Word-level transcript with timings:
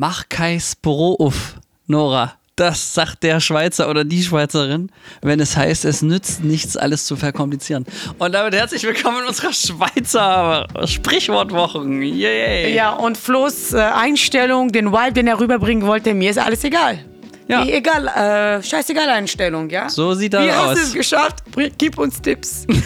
mach 0.00 0.30
kein 0.30 0.58
Spro 0.58 1.14
auf, 1.20 1.56
Nora. 1.86 2.32
Das 2.56 2.94
sagt 2.94 3.22
der 3.22 3.38
Schweizer 3.38 3.90
oder 3.90 4.02
die 4.02 4.22
Schweizerin, 4.22 4.90
wenn 5.20 5.40
es 5.40 5.58
heißt, 5.58 5.84
es 5.84 6.00
nützt 6.00 6.42
nichts, 6.42 6.74
alles 6.78 7.04
zu 7.04 7.16
verkomplizieren. 7.16 7.84
Und 8.18 8.32
damit 8.32 8.54
herzlich 8.54 8.82
willkommen 8.82 9.18
in 9.20 9.28
unserer 9.28 9.52
Schweizer 9.52 10.66
Sprichwortwochen. 10.86 12.02
Yay! 12.02 12.74
Ja, 12.74 12.92
und 12.92 13.18
Flo's 13.18 13.74
äh, 13.74 13.78
Einstellung, 13.78 14.72
den 14.72 14.90
Vibe, 14.90 15.12
den 15.12 15.26
er 15.26 15.38
rüberbringen 15.38 15.86
wollte, 15.86 16.14
mir 16.14 16.30
ist 16.30 16.38
alles 16.38 16.64
egal. 16.64 17.04
Ja. 17.46 17.66
Wie 17.66 17.72
egal, 17.72 18.08
äh, 18.08 18.62
scheißegal 18.62 19.08
Einstellung, 19.10 19.68
ja? 19.68 19.90
So 19.90 20.14
sieht 20.14 20.32
das 20.32 20.46
Wie 20.46 20.50
hast 20.50 20.68
aus. 20.70 20.76
du 20.76 20.82
es 20.82 20.92
geschafft? 20.94 21.44
Gib 21.76 21.98
uns 21.98 22.22
Tipps. 22.22 22.66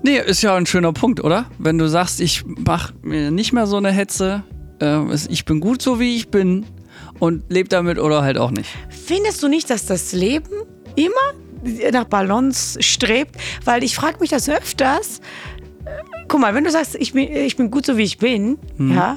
Nee, 0.00 0.20
ist 0.20 0.42
ja 0.42 0.54
ein 0.54 0.64
schöner 0.64 0.92
Punkt, 0.92 1.22
oder? 1.22 1.46
Wenn 1.58 1.76
du 1.76 1.88
sagst, 1.88 2.20
ich 2.20 2.44
mach 2.46 2.92
mir 3.02 3.32
nicht 3.32 3.52
mehr 3.52 3.66
so 3.66 3.78
eine 3.78 3.90
Hetze, 3.90 4.44
äh, 4.80 5.14
ich 5.28 5.44
bin 5.44 5.60
gut 5.60 5.82
so, 5.82 5.98
wie 6.00 6.16
ich 6.16 6.28
bin 6.30 6.66
und 7.18 7.42
lebe 7.48 7.68
damit 7.68 7.98
oder 7.98 8.22
halt 8.22 8.38
auch 8.38 8.50
nicht. 8.50 8.68
Findest 8.88 9.42
du 9.42 9.48
nicht, 9.48 9.70
dass 9.70 9.86
das 9.86 10.12
Leben 10.12 10.50
immer 10.96 11.90
nach 11.92 12.04
Balance 12.04 12.82
strebt? 12.82 13.36
Weil 13.64 13.82
ich 13.84 13.94
frage 13.96 14.18
mich 14.20 14.30
das 14.30 14.48
öfters. 14.48 15.20
Guck 16.28 16.40
mal, 16.40 16.54
wenn 16.54 16.64
du 16.64 16.70
sagst, 16.70 16.94
ich 16.96 17.12
bin, 17.12 17.32
ich 17.32 17.56
bin 17.56 17.70
gut 17.70 17.86
so, 17.86 17.96
wie 17.96 18.02
ich 18.02 18.18
bin, 18.18 18.58
Mhm. 18.76 18.94
ja, 18.94 19.16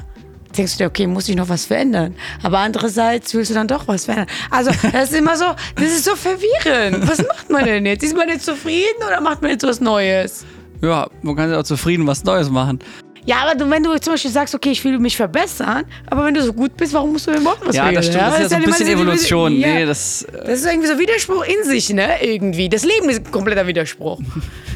denkst 0.57 0.73
du 0.73 0.77
dir, 0.79 0.87
okay, 0.87 1.07
muss 1.07 1.27
ich 1.27 1.35
noch 1.35 1.49
was 1.49 1.65
verändern? 1.65 2.15
Aber 2.43 2.59
andererseits 2.59 3.34
willst 3.34 3.51
du 3.51 3.55
dann 3.55 3.67
doch 3.67 3.87
was 3.87 4.05
verändern. 4.05 4.27
Also, 4.49 4.71
das 4.93 5.12
ist 5.12 5.17
immer 5.17 5.35
so, 5.35 5.45
das 5.75 5.85
ist 5.85 6.05
so 6.05 6.15
verwirrend. 6.15 7.07
Was 7.07 7.20
macht 7.20 7.49
man 7.49 7.65
denn 7.65 7.85
jetzt? 7.85 8.03
Ist 8.03 8.15
man 8.15 8.29
jetzt 8.29 8.45
zufrieden 8.45 9.03
oder 9.05 9.20
macht 9.21 9.41
man 9.41 9.51
jetzt 9.51 9.63
was 9.63 9.81
Neues? 9.81 10.45
Ja, 10.81 11.07
man 11.21 11.35
kann 11.35 11.51
ja 11.51 11.59
auch 11.59 11.63
zufrieden 11.63 12.07
was 12.07 12.23
Neues 12.23 12.49
machen. 12.49 12.79
Ja, 13.26 13.38
aber 13.46 13.55
du, 13.55 13.70
wenn 13.70 13.84
du 13.84 13.96
zum 14.00 14.14
Beispiel 14.14 14.32
sagst, 14.32 14.55
okay, 14.55 14.72
ich 14.72 14.84
will 14.84 14.98
mich 15.00 15.16
verbessern, 15.16 15.84
aber 16.08 16.26
wenn 16.26 16.34
du 16.34 16.41
so 16.41 16.52
gut 16.54 16.76
bist, 16.76 16.91
warum 16.94 17.12
musst 17.14 17.27
du 17.27 17.32
denn 17.32 17.41
überhaupt 17.41 17.66
was 17.68 17.76
Ja, 17.76 17.91
das 17.91 18.08
verändern? 18.08 18.32
stimmt. 18.34 18.34
Das 18.34 18.34
ist 18.34 18.41
ja 18.41 18.50
so 18.50 18.55
ein 18.55 18.64
bisschen 18.64 18.88
Evolution. 18.88 19.52
Ja. 19.60 19.68
Nee, 19.76 19.86
das. 19.86 20.24
äh, 20.24 20.32
Das 20.46 20.60
ist 20.60 20.66
irgendwie 20.66 20.88
so 20.88 20.98
Widerspruch 21.00 21.44
in 21.46 21.64
sich, 21.70 21.90
ne? 21.92 22.24
Irgendwie. 22.24 22.68
Das 22.70 22.84
Leben 22.84 23.10
ist 23.10 23.26
ein 23.26 23.32
kompletter 23.32 23.68
Widerspruch. 23.68 24.20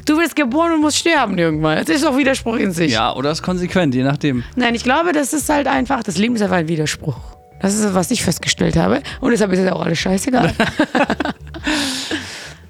Du 0.06 0.18
wirst 0.20 0.36
geboren 0.36 0.73
und 0.73 0.82
musst 0.82 0.98
sterben 0.98 1.38
irgendwann. 1.38 1.80
Das 1.80 1.90
ist 1.90 2.06
auch 2.06 2.16
Widerspruch 2.18 2.58
in 2.58 2.72
sich. 2.72 2.92
Ja, 2.92 3.16
oder 3.16 3.32
ist 3.32 3.42
konsequent, 3.42 3.96
je 3.96 4.04
nachdem. 4.04 4.44
Nein, 4.56 4.76
ich 4.76 4.84
glaube, 4.84 5.12
das 5.12 5.34
ist 5.34 5.50
halt 5.50 5.66
einfach, 5.68 6.04
das 6.04 6.18
Leben 6.18 6.36
ist 6.36 6.42
einfach 6.44 6.58
ein 6.58 6.68
Widerspruch. 6.68 7.18
Das 7.62 7.73
ist, 7.73 7.96
was 7.96 8.12
ich 8.12 8.23
festgestellt 8.23 8.76
habe. 8.76 9.02
Und 9.22 9.32
deshalb 9.32 9.52
ist 9.54 9.60
es 9.60 9.72
auch 9.72 9.82
alles 9.84 9.98
scheißegal. 9.98 10.54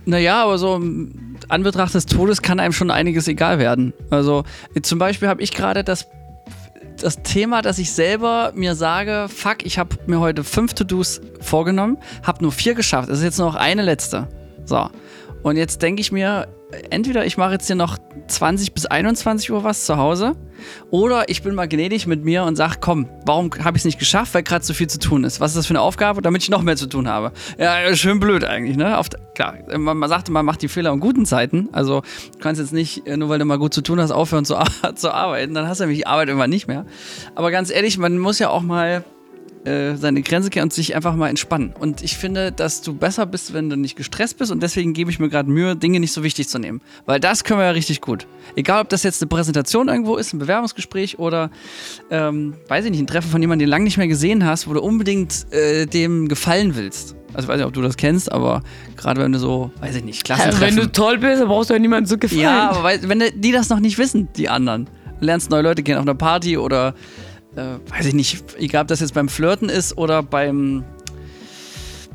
Naja, 0.07 0.43
aber 0.43 0.57
so 0.59 0.79
Anbetracht 1.49 1.93
des 1.93 2.05
Todes 2.05 2.41
kann 2.41 2.59
einem 2.59 2.73
schon 2.73 2.91
einiges 2.91 3.27
egal 3.27 3.59
werden. 3.59 3.93
Also 4.09 4.43
zum 4.81 4.99
Beispiel 4.99 5.27
habe 5.27 5.41
ich 5.41 5.51
gerade 5.51 5.83
das, 5.83 6.07
das 7.01 7.21
Thema, 7.23 7.61
dass 7.61 7.77
ich 7.77 7.91
selber 7.91 8.51
mir 8.55 8.75
sage, 8.75 9.27
fuck, 9.29 9.65
ich 9.65 9.77
habe 9.77 9.97
mir 10.07 10.19
heute 10.19 10.43
fünf 10.43 10.73
To-Dos 10.73 11.21
vorgenommen, 11.41 11.97
habe 12.23 12.43
nur 12.43 12.51
vier 12.51 12.73
geschafft. 12.73 13.09
Es 13.09 13.19
ist 13.19 13.23
jetzt 13.23 13.39
noch 13.39 13.55
eine 13.55 13.81
letzte. 13.81 14.27
So. 14.65 14.89
Und 15.43 15.57
jetzt 15.57 15.81
denke 15.81 16.01
ich 16.01 16.11
mir, 16.11 16.47
entweder 16.89 17.25
ich 17.25 17.37
mache 17.37 17.53
jetzt 17.53 17.67
hier 17.67 17.75
noch 17.75 17.97
20 18.27 18.73
bis 18.73 18.85
21 18.85 19.51
Uhr 19.51 19.63
was 19.63 19.85
zu 19.85 19.97
Hause 19.97 20.35
oder 20.89 21.29
ich 21.29 21.43
bin 21.43 21.55
mal 21.55 21.67
gnädig 21.67 22.07
mit 22.07 22.23
mir 22.23 22.43
und 22.43 22.55
sage, 22.55 22.75
komm, 22.79 23.07
warum 23.25 23.51
habe 23.63 23.77
ich 23.77 23.81
es 23.81 23.85
nicht 23.85 23.99
geschafft, 23.99 24.33
weil 24.33 24.43
gerade 24.43 24.63
so 24.63 24.73
viel 24.73 24.87
zu 24.87 24.99
tun 24.99 25.23
ist. 25.23 25.39
Was 25.39 25.51
ist 25.51 25.57
das 25.57 25.67
für 25.67 25.71
eine 25.71 25.81
Aufgabe, 25.81 26.21
damit 26.21 26.43
ich 26.43 26.49
noch 26.49 26.61
mehr 26.61 26.75
zu 26.75 26.87
tun 26.87 27.07
habe? 27.07 27.31
Ja, 27.57 27.95
schön 27.95 28.19
blöd 28.19 28.43
eigentlich, 28.43 28.77
ne? 28.77 28.97
Auf, 28.97 29.09
klar, 29.35 29.55
man, 29.77 29.97
man 29.97 30.09
sagt, 30.09 30.29
man 30.29 30.45
macht 30.45 30.61
die 30.61 30.67
Fehler 30.67 30.91
in 30.93 30.99
guten 30.99 31.25
Zeiten. 31.25 31.69
Also 31.71 32.01
du 32.33 32.39
kannst 32.39 32.61
jetzt 32.61 32.73
nicht, 32.73 33.05
äh, 33.07 33.17
nur 33.17 33.29
weil 33.29 33.39
du 33.39 33.45
mal 33.45 33.59
gut 33.59 33.73
zu 33.73 33.81
tun 33.81 33.99
hast, 33.99 34.11
aufhören 34.11 34.45
zu, 34.45 34.55
zu 34.95 35.13
arbeiten. 35.13 35.53
Dann 35.53 35.67
hast 35.67 35.79
du 35.79 35.83
nämlich 35.83 35.99
die 35.99 36.07
Arbeit 36.07 36.27
irgendwann 36.27 36.49
nicht 36.49 36.67
mehr. 36.67 36.85
Aber 37.35 37.51
ganz 37.51 37.71
ehrlich, 37.71 37.97
man 37.97 38.17
muss 38.17 38.39
ja 38.39 38.49
auch 38.49 38.61
mal 38.61 39.03
äh, 39.65 39.95
seine 39.95 40.21
Grenze 40.21 40.49
kennen 40.49 40.65
und 40.65 40.73
sich 40.73 40.95
einfach 40.95 41.15
mal 41.15 41.29
entspannen. 41.29 41.73
Und 41.79 42.03
ich 42.03 42.17
finde, 42.17 42.51
dass 42.51 42.81
du 42.81 42.93
besser 42.93 43.25
bist, 43.25 43.53
wenn 43.53 43.69
du 43.69 43.75
nicht 43.75 43.95
gestresst 43.95 44.37
bist 44.37 44.51
und 44.51 44.61
deswegen 44.61 44.93
gebe 44.93 45.11
ich 45.11 45.19
mir 45.19 45.29
gerade 45.29 45.49
Mühe, 45.49 45.75
Dinge 45.75 45.99
nicht 45.99 46.11
so 46.11 46.23
wichtig 46.23 46.47
zu 46.47 46.59
nehmen. 46.59 46.81
Weil 47.05 47.19
das 47.19 47.43
können 47.43 47.59
wir 47.59 47.65
ja 47.65 47.71
richtig 47.71 48.01
gut. 48.01 48.27
Egal, 48.55 48.81
ob 48.81 48.89
das 48.89 49.03
jetzt 49.03 49.21
eine 49.21 49.29
Präsentation 49.29 49.87
irgendwo 49.87 50.17
ist, 50.17 50.33
ein 50.33 50.39
Bewerbungsgespräch 50.39 51.19
oder, 51.19 51.49
ähm, 52.11 52.53
weiß 52.67 52.85
ich 52.85 52.91
nicht, 52.91 52.99
ein 52.99 53.07
Treffen 53.07 53.29
von 53.29 53.41
jemandem, 53.41 53.65
den 53.65 53.69
du 53.69 53.71
lange 53.71 53.85
nicht 53.85 53.97
mehr 53.97 54.07
gesehen 54.07 54.45
hast, 54.45 54.67
wo 54.67 54.73
du 54.73 54.81
unbedingt 54.81 55.51
äh, 55.51 55.85
dem 55.85 56.27
gefallen 56.27 56.75
willst. 56.75 57.15
Also 57.33 57.47
ich 57.47 57.49
weiß 57.49 57.57
nicht, 57.57 57.67
ob 57.67 57.73
du 57.73 57.81
das 57.81 57.97
kennst, 57.97 58.31
aber 58.31 58.61
gerade 58.95 59.21
wenn 59.21 59.33
du 59.33 59.39
so, 59.39 59.71
weiß 59.81 59.95
ich 59.95 60.03
nicht, 60.03 60.23
Klassentreffen. 60.23 60.61
wenn 60.61 60.75
du 60.75 60.91
toll 60.91 61.17
bist, 61.17 61.41
dann 61.41 61.49
brauchst 61.49 61.69
du 61.69 61.73
ja 61.73 61.79
niemandem 61.79 62.07
zu 62.07 62.17
gefallen. 62.17 62.41
Ja, 62.41 62.69
aber 62.69 62.83
weil, 62.83 63.09
wenn 63.09 63.21
die 63.35 63.51
das 63.51 63.69
noch 63.69 63.79
nicht 63.79 63.97
wissen, 63.97 64.29
die 64.37 64.47
anderen, 64.47 64.87
du 65.19 65.25
lernst 65.25 65.49
neue 65.49 65.63
Leute 65.63 65.83
kennen 65.83 65.97
auf 65.97 66.05
einer 66.05 66.15
Party 66.15 66.57
oder 66.57 66.93
äh, 67.55 67.77
weiß 67.89 68.07
ich 68.07 68.13
nicht, 68.13 68.55
egal 68.57 68.83
ob 68.83 68.87
das 68.87 68.99
jetzt 68.99 69.13
beim 69.13 69.29
Flirten 69.29 69.69
ist 69.69 69.97
oder 69.97 70.23
beim 70.23 70.83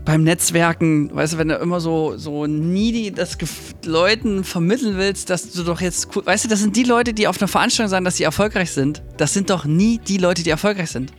beim 0.05 0.25
Netzwerken, 0.25 1.15
weißt 1.15 1.35
du, 1.35 1.39
wenn 1.39 1.49
du 1.49 1.57
immer 1.57 1.81
so 1.81 2.17
so 2.17 2.47
needy 2.47 3.11
das 3.11 3.39
Gef 3.39 3.75
Leuten 3.85 4.45
vermitteln 4.45 4.97
willst, 4.97 5.31
dass 5.31 5.51
du 5.53 5.63
doch 5.63 5.81
jetzt 5.81 6.09
weißt 6.15 6.45
du, 6.45 6.49
das 6.49 6.61
sind 6.61 6.77
die 6.77 6.85
Leute, 6.85 7.13
die 7.13 7.29
auf 7.29 7.41
einer 7.41 7.49
Veranstaltung 7.49 7.91
sagen, 7.91 8.05
dass 8.05 8.17
sie 8.17 8.25
erfolgreich 8.25 8.71
sind. 8.73 9.03
Das 9.17 9.35
sind 9.35 9.51
doch 9.51 9.65
nie 9.65 9.99
die 9.99 10.19
Leute, 10.19 10.43
die 10.43 10.51
erfolgreich 10.51 10.91
sind. 10.91 11.13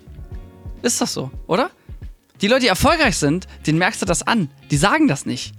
Ist 0.82 1.00
doch 1.00 1.08
so, 1.08 1.32
oder? 1.48 1.70
Die 2.42 2.48
Leute, 2.48 2.62
die 2.62 2.68
erfolgreich 2.68 3.18
sind, 3.18 3.48
denen 3.68 3.78
merkst 3.78 4.02
du 4.02 4.06
das 4.08 4.26
an. 4.26 4.50
Die 4.72 4.78
sagen 4.78 5.08
das 5.08 5.28
nicht. 5.28 5.54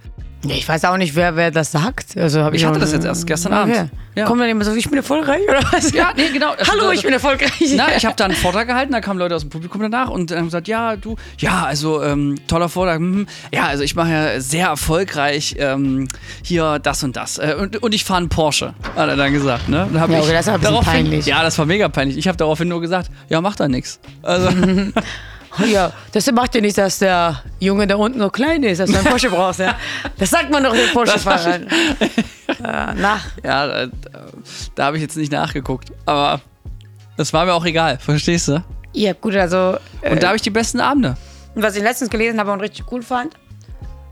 Nee, 0.45 0.55
ich 0.55 0.69
weiß 0.69 0.85
auch 0.87 0.97
nicht, 0.97 1.15
wer, 1.15 1.37
wer 1.37 1.51
das 1.51 1.71
sagt. 1.71 2.17
Also, 2.17 2.43
hab 2.43 2.55
Ich 2.55 2.65
hatte 2.65 2.81
das 2.81 2.93
jetzt 2.93 3.05
erst 3.05 3.27
gestern 3.27 3.53
Abend. 3.53 3.77
Okay. 3.77 3.89
Ja. 4.15 4.27
Kommt 4.27 4.43
dann 4.43 4.49
immer 4.49 4.63
so, 4.65 4.75
ich 4.75 4.89
bin 4.89 4.99
erfolgreich 4.99 5.41
oder 5.49 5.61
was? 5.73 5.93
Ja, 5.93 6.13
nee, 6.15 6.29
genau. 6.31 6.55
Hallo, 6.71 6.91
ich 6.91 7.03
bin 7.03 7.13
erfolgreich. 7.13 7.53
Na, 7.77 7.97
ich 7.97 8.05
habe 8.05 8.15
da 8.15 8.27
einen 8.27 8.35
Vortrag 8.35 8.67
gehalten, 8.67 8.93
da 8.93 9.01
kamen 9.01 9.19
Leute 9.19 9.35
aus 9.35 9.43
dem 9.43 9.51
Publikum 9.51 9.81
danach 9.81 10.11
und 10.11 10.31
haben 10.33 10.47
gesagt, 10.47 10.69
ja, 10.69 10.97
du, 10.97 11.17
ja, 11.39 11.65
also 11.65 12.03
ähm, 12.03 12.35
toller 12.47 12.69
Vortrag, 12.69 13.01
mhm. 13.01 13.27
ja, 13.55 13.67
also 13.67 13.85
ich 13.85 13.95
mache 13.95 14.11
ja 14.11 14.41
sehr 14.41 14.67
erfolgreich 14.67 15.55
ähm, 15.59 16.09
hier 16.43 16.79
das 16.79 17.03
und 17.05 17.17
das 17.17 17.39
äh, 17.39 17.57
und, 17.59 17.83
und 17.83 17.95
ich 17.95 18.05
fahre 18.05 18.19
einen 18.19 18.29
Porsche, 18.29 18.75
hat 18.97 19.09
er 19.09 19.17
dann 19.17 19.33
gesagt, 19.33 19.71
ne? 19.71 19.89
Dann 19.93 20.11
Ja, 20.11 20.19
ich 20.19 20.25
okay, 20.25 20.33
das 20.33 20.47
ist 20.47 20.49
aber 20.49 20.69
ein 20.69 20.75
bisschen 20.75 20.85
peinlich. 20.85 21.27
Ja, 21.27 21.43
das 21.43 21.59
war 21.59 21.65
mega 21.65 21.89
peinlich. 21.89 22.19
Ich 22.19 22.29
habe 22.29 22.37
daraufhin 22.37 22.69
nur 22.69 22.83
gesagt, 22.83 23.11
ja, 23.31 23.41
mach 23.41 23.57
da 23.57 23.69
nichts. 23.69 23.99
Also, 24.23 24.49
Ja, 25.67 25.93
das 26.13 26.31
macht 26.33 26.55
ja 26.55 26.61
nicht, 26.61 26.79
dass 26.79 26.99
der 26.99 27.43
Junge 27.61 27.87
da 27.87 27.97
unten 27.97 28.19
nur 28.19 28.33
klein 28.33 28.63
ist, 28.63 28.79
dass 28.79 28.91
du 28.91 28.97
einen 28.97 29.07
Porsche 29.07 29.31
brauchst. 29.31 29.61
Ja? 29.61 29.77
Das 30.19 30.31
sagt 30.31 30.51
man 30.51 30.65
doch 30.65 30.73
den 30.73 30.91
Porsche-Fahrern. 30.93 31.67
äh, 31.69 32.07
na, 32.63 33.21
ja, 33.45 33.87
da, 33.87 33.93
da 34.75 34.85
habe 34.85 34.97
ich 34.97 35.03
jetzt 35.03 35.17
nicht 35.17 35.33
nachgeguckt, 35.33 35.93
aber 36.07 36.41
das 37.17 37.33
war 37.33 37.45
mir 37.45 37.55
auch 37.55 37.65
egal, 37.65 37.99
verstehst 37.99 38.49
du? 38.49 38.65
ja 38.95 39.13
gut, 39.15 39.35
also 39.37 39.77
Und 40.09 40.23
da 40.23 40.29
habe 40.29 40.37
ich 40.37 40.43
die 40.43 40.51
besten 40.51 40.81
Abende. 40.81 41.17
was 41.55 41.77
ich 41.77 41.83
letztens 41.83 42.11
gelesen 42.11 42.39
habe 42.41 42.53
und 42.53 42.61
richtig 42.61 42.85
cool 42.91 43.03
fand. 43.03 43.35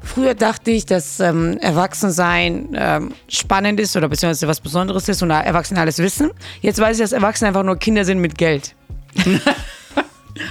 Früher 0.02 0.34
dachte 0.34 0.70
ich, 0.70 0.86
dass 0.86 1.20
ähm, 1.20 1.58
Erwachsensein 1.58 2.70
ähm, 2.74 3.12
spannend 3.28 3.78
ist 3.80 3.96
oder 3.96 4.08
beziehungsweise 4.08 4.48
was 4.48 4.60
Besonderes 4.60 5.08
ist 5.08 5.22
und 5.22 5.30
Erwachsene 5.30 5.80
alles 5.80 5.98
wissen. 5.98 6.30
Jetzt 6.62 6.80
weiß 6.80 6.96
ich, 6.96 7.02
dass 7.02 7.12
Erwachsene 7.12 7.48
einfach 7.48 7.62
nur 7.62 7.76
Kinder 7.76 8.04
sind 8.04 8.18
mit 8.18 8.38
Geld. 8.38 8.74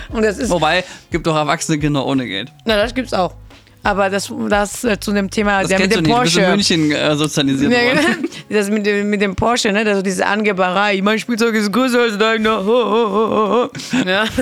und 0.09 0.23
das 0.23 0.38
ist, 0.38 0.50
Wobei, 0.50 0.83
gibt 1.11 1.25
doch 1.27 1.35
erwachsene 1.35 1.79
Kinder 1.79 2.05
ohne 2.05 2.25
Geld. 2.27 2.50
na, 2.66 2.77
das 2.77 2.94
gibt's 2.94 3.13
auch. 3.13 3.33
Aber 3.81 4.09
das, 4.09 4.29
das 4.50 4.83
äh, 4.83 5.00
zu 5.00 5.13
dem 5.13 5.29
Thema, 5.29 5.61
Das 5.61 5.69
der 5.69 5.79
mit 5.79 5.91
kennst 5.91 5.97
du 5.97 6.01
dem 6.01 6.07
nicht, 6.11 6.17
du 6.17 6.22
bist 6.23 6.35
in 6.38 6.44
Porsche. 6.44 6.55
München 6.77 6.91
äh, 6.91 7.16
sozialisiert 7.16 7.72
Ja, 7.72 7.77
worden. 7.79 8.22
genau. 8.22 8.33
das 8.49 8.69
mit 8.69 8.85
dem, 8.85 9.09
mit 9.09 9.22
dem 9.22 9.35
Porsche, 9.35 9.72
ne? 9.72 9.79
Also 9.85 10.01
diese 10.01 10.25
Angeberei. 10.25 10.99
Mein 11.01 11.17
Spielzeug 11.17 11.55
ist 11.55 11.72
größer 11.72 11.99
als 12.01 12.16
ho, 12.19 12.66
ho. 12.66 13.69
Ja. 14.05 14.25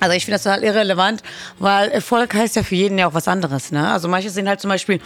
Also 0.00 0.16
ich 0.16 0.24
finde 0.24 0.36
das 0.36 0.44
total 0.44 0.64
irrelevant, 0.64 1.22
weil 1.58 1.90
Erfolg 1.90 2.34
heißt 2.34 2.56
ja 2.56 2.62
für 2.62 2.74
jeden 2.74 2.98
ja 2.98 3.06
auch 3.06 3.14
was 3.14 3.28
anderes. 3.28 3.70
Ne? 3.70 3.86
Also 3.92 4.08
manche 4.08 4.30
sind 4.30 4.48
halt 4.48 4.60
zum 4.60 4.70
Beispiel, 4.70 4.98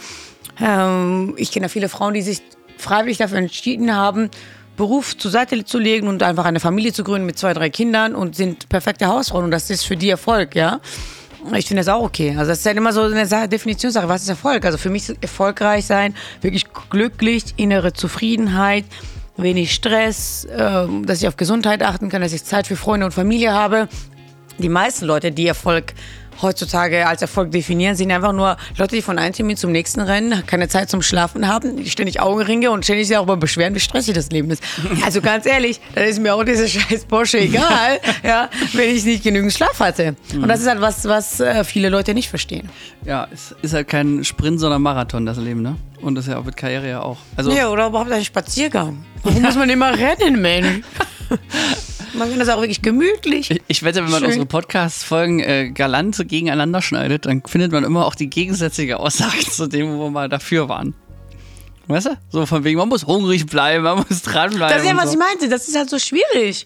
ähm, 0.59 1.33
ich 1.37 1.51
kenne 1.51 1.65
ja 1.65 1.69
viele 1.69 1.89
Frauen, 1.89 2.13
die 2.13 2.21
sich 2.21 2.41
freiwillig 2.77 3.17
dafür 3.17 3.39
entschieden 3.39 3.93
haben, 3.93 4.29
Beruf 4.77 5.17
zur 5.17 5.31
Seite 5.31 5.65
zu 5.65 5.79
legen 5.79 6.07
und 6.07 6.23
einfach 6.23 6.45
eine 6.45 6.59
Familie 6.59 6.93
zu 6.93 7.03
gründen 7.03 7.25
mit 7.25 7.37
zwei, 7.37 7.53
drei 7.53 7.69
Kindern 7.69 8.15
und 8.15 8.35
sind 8.35 8.69
perfekte 8.69 9.07
Hausfrauen 9.07 9.43
und 9.43 9.51
das 9.51 9.69
ist 9.69 9.83
für 9.83 9.97
die 9.97 10.09
Erfolg, 10.09 10.55
ja. 10.55 10.79
Ich 11.55 11.67
finde 11.67 11.81
das 11.81 11.87
auch 11.87 12.03
okay. 12.03 12.35
Also 12.37 12.49
das 12.49 12.59
ist 12.59 12.65
halt 12.65 12.77
immer 12.77 12.93
so 12.93 13.01
eine 13.01 13.25
Sache, 13.25 13.47
Definitionssache. 13.47 14.09
Was 14.09 14.23
ist 14.23 14.29
Erfolg? 14.29 14.65
Also 14.65 14.77
für 14.77 14.89
mich 14.89 15.09
ist 15.09 15.17
erfolgreich 15.21 15.85
sein, 15.85 16.15
wirklich 16.41 16.65
glücklich, 16.89 17.43
innere 17.57 17.93
Zufriedenheit, 17.93 18.85
wenig 19.37 19.73
Stress, 19.73 20.47
ähm, 20.51 21.05
dass 21.05 21.21
ich 21.21 21.27
auf 21.27 21.37
Gesundheit 21.37 21.83
achten 21.83 22.09
kann, 22.09 22.21
dass 22.21 22.33
ich 22.33 22.43
Zeit 22.43 22.67
für 22.67 22.75
Freunde 22.75 23.05
und 23.05 23.11
Familie 23.13 23.53
habe. 23.53 23.87
Die 24.57 24.69
meisten 24.69 25.05
Leute, 25.05 25.31
die 25.31 25.47
Erfolg 25.47 25.93
heutzutage 26.41 27.07
als 27.07 27.21
Erfolg 27.21 27.51
definieren, 27.51 27.95
sind 27.95 28.11
einfach 28.11 28.33
nur 28.33 28.57
Leute, 28.77 28.95
die 28.95 29.01
von 29.01 29.17
einem 29.19 29.33
Termin 29.33 29.57
zum 29.57 29.71
nächsten 29.71 30.01
rennen, 30.01 30.43
keine 30.45 30.67
Zeit 30.67 30.89
zum 30.89 31.01
Schlafen 31.01 31.47
haben, 31.47 31.85
ständig 31.85 32.21
Augenringe 32.21 32.71
und 32.71 32.83
ständig 32.83 33.07
sich 33.07 33.15
darüber 33.15 33.37
beschweren, 33.37 33.75
wie 33.75 33.79
stressig 33.79 34.13
das 34.13 34.29
Leben 34.31 34.49
ist. 34.51 34.63
Also 35.05 35.21
ganz 35.21 35.45
ehrlich, 35.45 35.79
dann 35.95 36.03
ist 36.05 36.19
mir 36.19 36.33
auch 36.35 36.43
dieser 36.43 36.67
scheiß 36.67 37.05
Porsche 37.05 37.39
egal, 37.39 37.99
ja, 38.23 38.49
wenn 38.73 38.93
ich 38.95 39.05
nicht 39.05 39.23
genügend 39.23 39.53
Schlaf 39.53 39.79
hatte. 39.79 40.15
Und 40.33 40.47
das 40.47 40.61
ist 40.61 40.67
halt 40.67 40.81
was, 40.81 41.05
was 41.05 41.39
äh, 41.39 41.63
viele 41.63 41.89
Leute 41.89 42.13
nicht 42.13 42.29
verstehen. 42.29 42.69
Ja, 43.05 43.27
es 43.31 43.55
ist 43.61 43.73
halt 43.73 43.87
kein 43.87 44.23
Sprint, 44.25 44.59
sondern 44.59 44.81
Marathon, 44.81 45.25
das 45.25 45.37
Leben, 45.37 45.61
ne? 45.61 45.75
Und 46.01 46.15
das 46.15 46.25
ist 46.25 46.31
ja 46.31 46.39
auch 46.39 46.43
mit 46.43 46.57
Karriere 46.57 46.89
ja 46.89 47.01
auch. 47.01 47.17
Also, 47.35 47.51
Ja, 47.51 47.69
oder 47.69 47.87
überhaupt 47.87 48.11
ein 48.11 48.23
Spaziergang. 48.25 49.03
Warum 49.23 49.41
muss 49.41 49.55
man 49.55 49.69
immer 49.69 49.91
rennen, 49.97 50.41
Mensch? 50.41 50.81
Man 52.13 52.29
kann 52.29 52.39
das 52.39 52.49
auch 52.49 52.59
wirklich 52.59 52.81
gemütlich. 52.81 53.51
Ich, 53.51 53.61
ich 53.67 53.83
wette, 53.83 54.03
wenn 54.03 54.11
man 54.11 54.19
Schön. 54.19 54.27
unsere 54.27 54.45
Podcast-Folgen 54.45 55.39
äh, 55.39 55.69
galant 55.71 56.17
gegeneinander 56.27 56.81
schneidet, 56.81 57.25
dann 57.25 57.43
findet 57.45 57.71
man 57.71 57.83
immer 57.83 58.05
auch 58.05 58.15
die 58.15 58.29
gegensätzliche 58.29 58.99
Aussage 58.99 59.39
zu 59.51 59.67
dem, 59.67 59.97
wo 59.97 60.05
wir 60.05 60.09
mal 60.09 60.29
dafür 60.29 60.69
waren. 60.69 60.95
Weißt 61.87 62.07
du? 62.07 62.17
So 62.29 62.45
von 62.45 62.63
wegen, 62.63 62.77
man 62.77 62.89
muss 62.89 63.05
hungrig 63.05 63.45
bleiben, 63.45 63.83
man 63.83 64.05
muss 64.09 64.21
dranbleiben. 64.21 64.75
Das 64.75 64.83
ist 64.83 64.89
ja, 64.89 64.97
was 64.97 65.05
so. 65.05 65.11
ich 65.13 65.17
meinte. 65.17 65.49
Das 65.49 65.67
ist 65.67 65.77
halt 65.77 65.89
so 65.89 65.99
schwierig. 65.99 66.65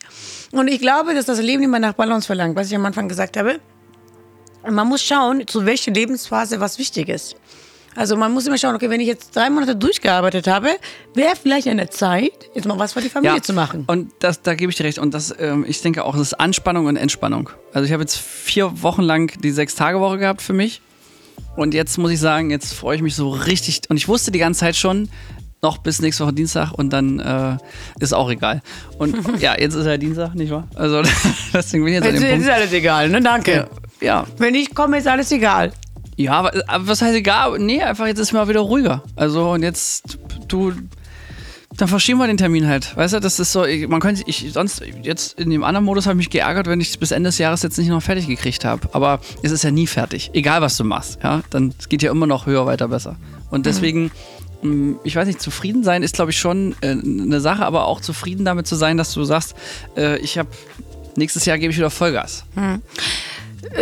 Und 0.51 0.67
ich 0.67 0.79
glaube, 0.79 1.13
dass 1.13 1.25
das 1.25 1.39
Leben 1.39 1.63
immer 1.63 1.79
nach 1.79 1.93
Balance 1.93 2.25
verlangt, 2.25 2.55
was 2.55 2.67
ich 2.67 2.75
am 2.75 2.85
Anfang 2.85 3.07
gesagt 3.07 3.37
habe. 3.37 3.59
Man 4.67 4.87
muss 4.87 5.03
schauen, 5.03 5.47
zu 5.47 5.65
welcher 5.65 5.91
Lebensphase 5.91 6.59
was 6.59 6.77
wichtig 6.79 7.09
ist. 7.09 7.35
Also 7.95 8.15
man 8.15 8.31
muss 8.31 8.47
immer 8.47 8.57
schauen, 8.57 8.75
okay, 8.75 8.89
wenn 8.89 9.01
ich 9.01 9.07
jetzt 9.07 9.35
drei 9.35 9.49
Monate 9.49 9.75
durchgearbeitet 9.75 10.47
habe, 10.47 10.69
wäre 11.13 11.35
vielleicht 11.41 11.67
eine 11.67 11.89
Zeit, 11.89 12.31
jetzt 12.55 12.65
mal 12.65 12.79
was 12.79 12.93
für 12.93 13.01
die 13.01 13.09
Familie 13.09 13.41
zu 13.41 13.53
machen. 13.53 13.83
Und 13.87 14.11
das, 14.19 14.41
da 14.41 14.55
gebe 14.55 14.71
ich 14.71 14.77
dir 14.77 14.85
recht. 14.85 14.97
Und 14.97 15.13
das, 15.13 15.33
ähm, 15.39 15.65
ich 15.67 15.81
denke 15.81 16.05
auch, 16.05 16.15
es 16.15 16.21
ist 16.21 16.33
Anspannung 16.35 16.85
und 16.85 16.95
Entspannung. 16.95 17.49
Also 17.73 17.85
ich 17.85 17.91
habe 17.91 18.01
jetzt 18.03 18.17
vier 18.17 18.81
Wochen 18.81 19.01
lang 19.01 19.39
die 19.41 19.51
Sechs-Tage-Woche 19.51 20.17
gehabt 20.19 20.41
für 20.41 20.53
mich. 20.53 20.81
Und 21.57 21.73
jetzt 21.73 21.97
muss 21.97 22.11
ich 22.11 22.19
sagen, 22.19 22.49
jetzt 22.49 22.73
freue 22.73 22.95
ich 22.95 23.01
mich 23.01 23.15
so 23.15 23.29
richtig. 23.29 23.81
Und 23.89 23.97
ich 23.97 24.07
wusste 24.07 24.31
die 24.31 24.39
ganze 24.39 24.61
Zeit 24.61 24.75
schon, 24.77 25.09
noch 25.61 25.77
bis 25.77 26.01
nächste 26.01 26.23
Woche 26.23 26.33
Dienstag 26.33 26.71
und 26.71 26.91
dann 26.91 27.19
äh, 27.19 27.57
ist 27.99 28.13
auch 28.13 28.29
egal. 28.31 28.61
Und 28.97 29.15
ja, 29.39 29.59
jetzt 29.59 29.75
ist 29.75 29.85
ja 29.85 29.97
Dienstag, 29.97 30.33
nicht 30.33 30.51
wahr? 30.51 30.67
Also 30.75 31.01
deswegen 31.53 31.83
bin 31.83 31.93
ich 31.93 31.99
jetzt 31.99 32.07
an 32.07 32.13
Jetzt 32.15 32.23
dem 32.23 32.39
ist 32.39 32.45
Punkt. 32.45 32.49
alles 32.59 32.73
egal, 32.73 33.09
ne? 33.09 33.21
Danke. 33.21 33.67
Ja, 33.99 34.25
Wenn 34.37 34.55
ich 34.55 34.73
komme, 34.73 34.97
ist 34.97 35.07
alles 35.07 35.31
egal. 35.31 35.71
Ja 36.23 36.33
aber, 36.33 36.51
aber 36.67 36.87
was 36.87 37.01
heißt 37.01 37.15
egal? 37.15 37.59
Nee, 37.59 37.81
einfach 37.81 38.07
jetzt 38.07 38.19
ist 38.19 38.31
mal 38.31 38.47
wieder 38.47 38.61
ruhiger. 38.61 39.03
Also 39.15 39.51
und 39.51 39.63
jetzt, 39.63 40.17
du, 40.47 40.73
dann 41.77 41.87
verschieben 41.87 42.19
wir 42.19 42.27
den 42.27 42.37
Termin 42.37 42.67
halt. 42.67 42.95
Weißt 42.97 43.13
du, 43.13 43.19
das 43.19 43.39
ist 43.39 43.51
so, 43.51 43.65
ich, 43.65 43.87
man 43.87 44.01
könnte, 44.01 44.23
ich, 44.25 44.51
sonst, 44.51 44.83
jetzt 45.01 45.39
in 45.39 45.49
dem 45.49 45.63
anderen 45.63 45.85
Modus 45.85 46.05
habe 46.05 46.13
ich 46.15 46.27
mich 46.27 46.29
geärgert, 46.29 46.67
wenn 46.67 46.81
ich 46.81 46.89
es 46.89 46.97
bis 46.97 47.11
Ende 47.11 47.29
des 47.29 47.37
Jahres 47.37 47.63
jetzt 47.63 47.77
nicht 47.77 47.87
noch 47.87 48.03
fertig 48.03 48.27
gekriegt 48.27 48.65
habe. 48.65 48.89
Aber 48.91 49.19
es 49.41 49.51
ist 49.51 49.63
ja 49.63 49.71
nie 49.71 49.87
fertig. 49.87 50.31
Egal, 50.33 50.61
was 50.61 50.77
du 50.77 50.83
machst, 50.83 51.19
ja. 51.23 51.41
Dann, 51.49 51.73
es 51.79 51.87
geht 51.87 52.03
ja 52.03 52.11
immer 52.11 52.27
noch 52.27 52.45
höher, 52.45 52.65
weiter, 52.65 52.89
besser. 52.89 53.15
Und 53.49 53.65
deswegen, 53.65 54.11
mh, 54.61 54.99
ich 55.03 55.15
weiß 55.15 55.27
nicht, 55.27 55.41
zufrieden 55.41 55.83
sein 55.83 56.03
ist, 56.03 56.15
glaube 56.15 56.31
ich, 56.31 56.37
schon 56.37 56.75
äh, 56.81 56.91
eine 56.91 57.39
Sache, 57.39 57.65
aber 57.65 57.85
auch 57.85 58.01
zufrieden 58.01 58.43
damit 58.43 58.67
zu 58.67 58.75
sein, 58.75 58.97
dass 58.97 59.13
du 59.13 59.23
sagst, 59.23 59.55
äh, 59.95 60.17
ich 60.19 60.37
habe, 60.37 60.49
nächstes 61.15 61.45
Jahr 61.45 61.57
gebe 61.57 61.71
ich 61.71 61.77
wieder 61.77 61.89
Vollgas. 61.89 62.43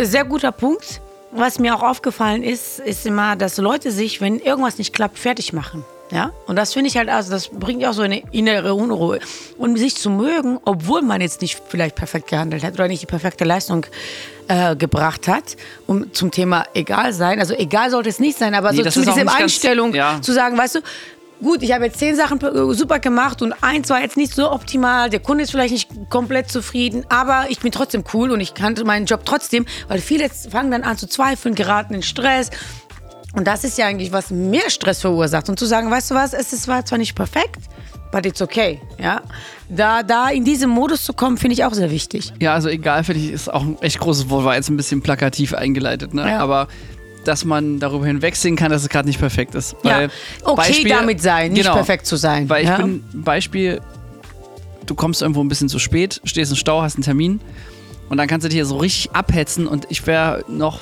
Sehr 0.02 0.24
guter 0.24 0.52
Punkt. 0.52 1.00
Was 1.32 1.58
mir 1.58 1.74
auch 1.76 1.82
aufgefallen 1.82 2.42
ist, 2.42 2.80
ist 2.80 3.06
immer, 3.06 3.36
dass 3.36 3.56
Leute 3.58 3.90
sich, 3.92 4.20
wenn 4.20 4.38
irgendwas 4.40 4.78
nicht 4.78 4.92
klappt, 4.92 5.18
fertig 5.18 5.52
machen. 5.52 5.84
Ja, 6.12 6.32
und 6.48 6.56
das 6.56 6.72
finde 6.72 6.88
ich 6.88 6.96
halt, 6.96 7.08
also 7.08 7.30
das 7.30 7.46
bringt 7.48 7.80
ja 7.82 7.90
auch 7.90 7.94
so 7.94 8.02
eine 8.02 8.20
innere 8.32 8.74
Unruhe. 8.74 9.20
Und 9.58 9.76
sich 9.78 9.94
zu 9.94 10.10
mögen, 10.10 10.58
obwohl 10.64 11.02
man 11.02 11.20
jetzt 11.20 11.40
nicht 11.40 11.62
vielleicht 11.68 11.94
perfekt 11.94 12.26
gehandelt 12.26 12.64
hat 12.64 12.74
oder 12.74 12.88
nicht 12.88 13.00
die 13.02 13.06
perfekte 13.06 13.44
Leistung 13.44 13.86
äh, 14.48 14.74
gebracht 14.74 15.28
hat, 15.28 15.56
um 15.86 16.12
zum 16.12 16.32
Thema 16.32 16.64
egal 16.74 17.12
sein. 17.12 17.38
Also 17.38 17.54
egal 17.54 17.90
sollte 17.92 18.08
es 18.08 18.18
nicht 18.18 18.36
sein, 18.36 18.54
aber 18.56 18.72
Nee, 18.72 18.82
so 18.82 18.90
zu 18.90 19.00
dieser 19.02 19.14
nicht 19.14 19.26
ganz- 19.26 19.40
Einstellung 19.40 19.94
ja. 19.94 20.20
zu 20.20 20.32
sagen, 20.32 20.58
weißt 20.58 20.74
du, 20.76 20.80
gut, 21.42 21.62
ich 21.62 21.72
habe 21.72 21.86
jetzt 21.86 21.98
zehn 21.98 22.16
Sachen 22.16 22.38
super 22.74 22.98
gemacht 22.98 23.42
und 23.42 23.52
eins 23.62 23.90
war 23.90 24.00
jetzt 24.00 24.16
nicht 24.16 24.34
so 24.34 24.50
optimal, 24.50 25.10
der 25.10 25.20
Kunde 25.20 25.44
ist 25.44 25.50
vielleicht 25.50 25.72
nicht 25.72 25.88
komplett 26.10 26.50
zufrieden, 26.50 27.04
aber 27.08 27.46
ich 27.48 27.60
bin 27.60 27.72
trotzdem 27.72 28.04
cool 28.14 28.30
und 28.30 28.40
ich 28.40 28.54
kannte 28.54 28.84
meinen 28.84 29.06
Job 29.06 29.22
trotzdem, 29.24 29.66
weil 29.88 30.00
viele 30.00 30.28
fangen 30.28 30.70
dann 30.70 30.82
an 30.82 30.96
zu 30.96 31.06
zweifeln, 31.06 31.54
geraten 31.54 31.94
in 31.94 32.02
Stress. 32.02 32.50
Und 33.32 33.46
das 33.46 33.62
ist 33.62 33.78
ja 33.78 33.86
eigentlich, 33.86 34.12
was 34.12 34.30
mehr 34.30 34.70
Stress 34.70 35.00
verursacht. 35.00 35.48
Und 35.48 35.58
zu 35.58 35.64
sagen, 35.64 35.88
weißt 35.90 36.10
du 36.10 36.14
was, 36.16 36.32
es 36.32 36.66
war 36.66 36.84
zwar 36.84 36.98
nicht 36.98 37.14
perfekt, 37.14 37.60
but 38.10 38.26
it's 38.26 38.42
okay. 38.42 38.80
Ja? 38.98 39.22
Da, 39.68 40.02
da 40.02 40.30
in 40.30 40.44
diesen 40.44 40.68
Modus 40.68 41.04
zu 41.04 41.12
kommen, 41.12 41.36
finde 41.36 41.54
ich 41.54 41.64
auch 41.64 41.72
sehr 41.72 41.92
wichtig. 41.92 42.32
Ja, 42.40 42.54
also 42.54 42.68
egal, 42.68 43.04
finde 43.04 43.20
ich, 43.22 43.30
ist 43.30 43.52
auch 43.52 43.62
ein 43.62 43.80
echt 43.82 44.00
großes 44.00 44.30
Wort, 44.30 44.44
war 44.44 44.56
jetzt 44.56 44.68
ein 44.68 44.76
bisschen 44.76 45.00
plakativ 45.00 45.54
eingeleitet, 45.54 46.12
ne? 46.12 46.28
Ja. 46.28 46.38
Aber 46.40 46.66
dass 47.24 47.44
man 47.44 47.78
darüber 47.78 48.06
hinwegsehen 48.06 48.56
kann, 48.56 48.70
dass 48.70 48.82
es 48.82 48.88
gerade 48.88 49.06
nicht 49.08 49.18
perfekt 49.20 49.54
ist. 49.54 49.76
Weil 49.82 50.04
ja, 50.04 50.08
okay 50.44 50.84
damit 50.88 51.20
sein, 51.20 51.52
nicht 51.52 51.62
Genau. 51.62 51.74
perfekt 51.74 52.06
zu 52.06 52.16
sein. 52.16 52.48
Weil 52.48 52.62
ich 52.62 52.68
ja? 52.68 52.76
bin, 52.78 53.04
Beispiel, 53.12 53.80
du 54.86 54.94
kommst 54.94 55.22
irgendwo 55.22 55.42
ein 55.42 55.48
bisschen 55.48 55.68
zu 55.68 55.78
spät, 55.78 56.20
stehst 56.24 56.50
im 56.50 56.56
Stau, 56.56 56.82
hast 56.82 56.96
einen 56.96 57.04
Termin 57.04 57.40
und 58.08 58.16
dann 58.16 58.26
kannst 58.26 58.44
du 58.44 58.48
dich 58.48 58.56
hier 58.56 58.66
so 58.66 58.78
richtig 58.78 59.12
abhetzen 59.12 59.66
und 59.66 59.86
ich 59.90 60.06
wäre 60.06 60.44
noch, 60.48 60.80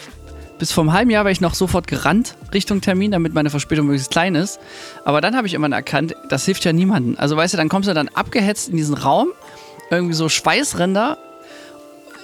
bis 0.59 0.73
vor 0.73 0.83
einem 0.83 0.93
halben 0.93 1.11
Jahr 1.11 1.25
wäre 1.25 1.33
ich 1.33 1.41
noch 1.41 1.55
sofort 1.55 1.87
gerannt 1.87 2.35
Richtung 2.53 2.81
Termin, 2.81 3.11
damit 3.11 3.35
meine 3.35 3.51
Verspätung 3.51 3.87
möglichst 3.87 4.11
klein 4.11 4.35
ist. 4.35 4.59
Aber 5.05 5.21
dann 5.21 5.37
habe 5.37 5.47
ich 5.47 5.55
immer 5.55 5.71
erkannt, 5.71 6.15
das 6.31 6.45
hilft 6.47 6.65
ja 6.65 6.73
niemandem. 6.73 7.17
Also 7.19 7.37
weißt 7.37 7.55
du, 7.55 7.59
dann 7.59 7.69
kommst 7.69 7.89
du 7.89 7.95
dann 7.95 8.09
abgehetzt 8.09 8.69
in 8.69 8.77
diesen 8.77 8.95
Raum, 8.95 9.29
irgendwie 9.91 10.15
so 10.15 10.29
Schweißränder, 10.29 11.19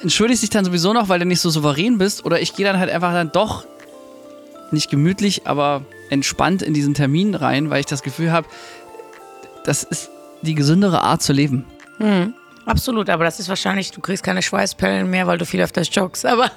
entschuldigst 0.03 0.43
dich 0.43 0.51
dann 0.51 0.65
sowieso 0.65 0.93
noch, 0.93 1.09
weil 1.09 1.19
du 1.19 1.27
nicht 1.27 1.41
so 1.41 1.51
souverän 1.51 1.99
bist 1.99 2.25
oder 2.25 2.41
ich 2.41 2.55
gehe 2.55 2.67
dann 2.67 2.79
halt 2.79 2.91
einfach 2.91 3.13
dann 3.13 3.31
doch 3.33 3.65
nicht 4.75 4.91
gemütlich, 4.91 5.47
aber 5.47 5.85
entspannt 6.11 6.63
in 6.63 6.75
diesen 6.75 6.95
Termin 6.95 7.35
rein, 7.35 7.71
weil 7.71 7.81
ich 7.81 7.87
das 7.87 8.03
Gefühl 8.03 8.31
habe, 8.31 8.47
das 9.65 9.83
ist 9.83 10.11
die 10.43 10.55
gesündere 10.55 11.01
Art 11.01 11.23
zu 11.23 11.33
leben. 11.33 11.65
Absolut, 12.67 13.11
aber 13.11 13.25
das 13.25 13.41
ist 13.41 13.49
wahrscheinlich, 13.49 13.91
du 13.91 14.01
kriegst 14.01 14.23
keine 14.23 14.43
Schweißperlen 14.43 15.09
mehr, 15.09 15.27
weil 15.27 15.39
du 15.39 15.45
viel 15.45 15.61
öfters 15.61 15.89
joggst. 15.93 16.25
Aber 16.25 16.45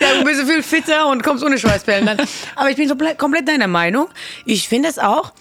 ja, 0.00 0.14
du 0.18 0.24
bist 0.24 0.42
viel 0.42 0.62
fitter 0.62 1.08
und 1.08 1.22
kommst 1.22 1.42
ohne 1.44 1.58
Schweißperlen 1.58 2.04
dann. 2.06 2.18
Aber 2.54 2.70
ich 2.70 2.76
bin 2.76 2.88
so 2.88 2.94
komplett 3.16 3.48
deiner 3.48 3.68
Meinung. 3.68 4.08
Ich 4.44 4.68
finde 4.68 4.88
es 4.88 4.98
auch. 4.98 5.32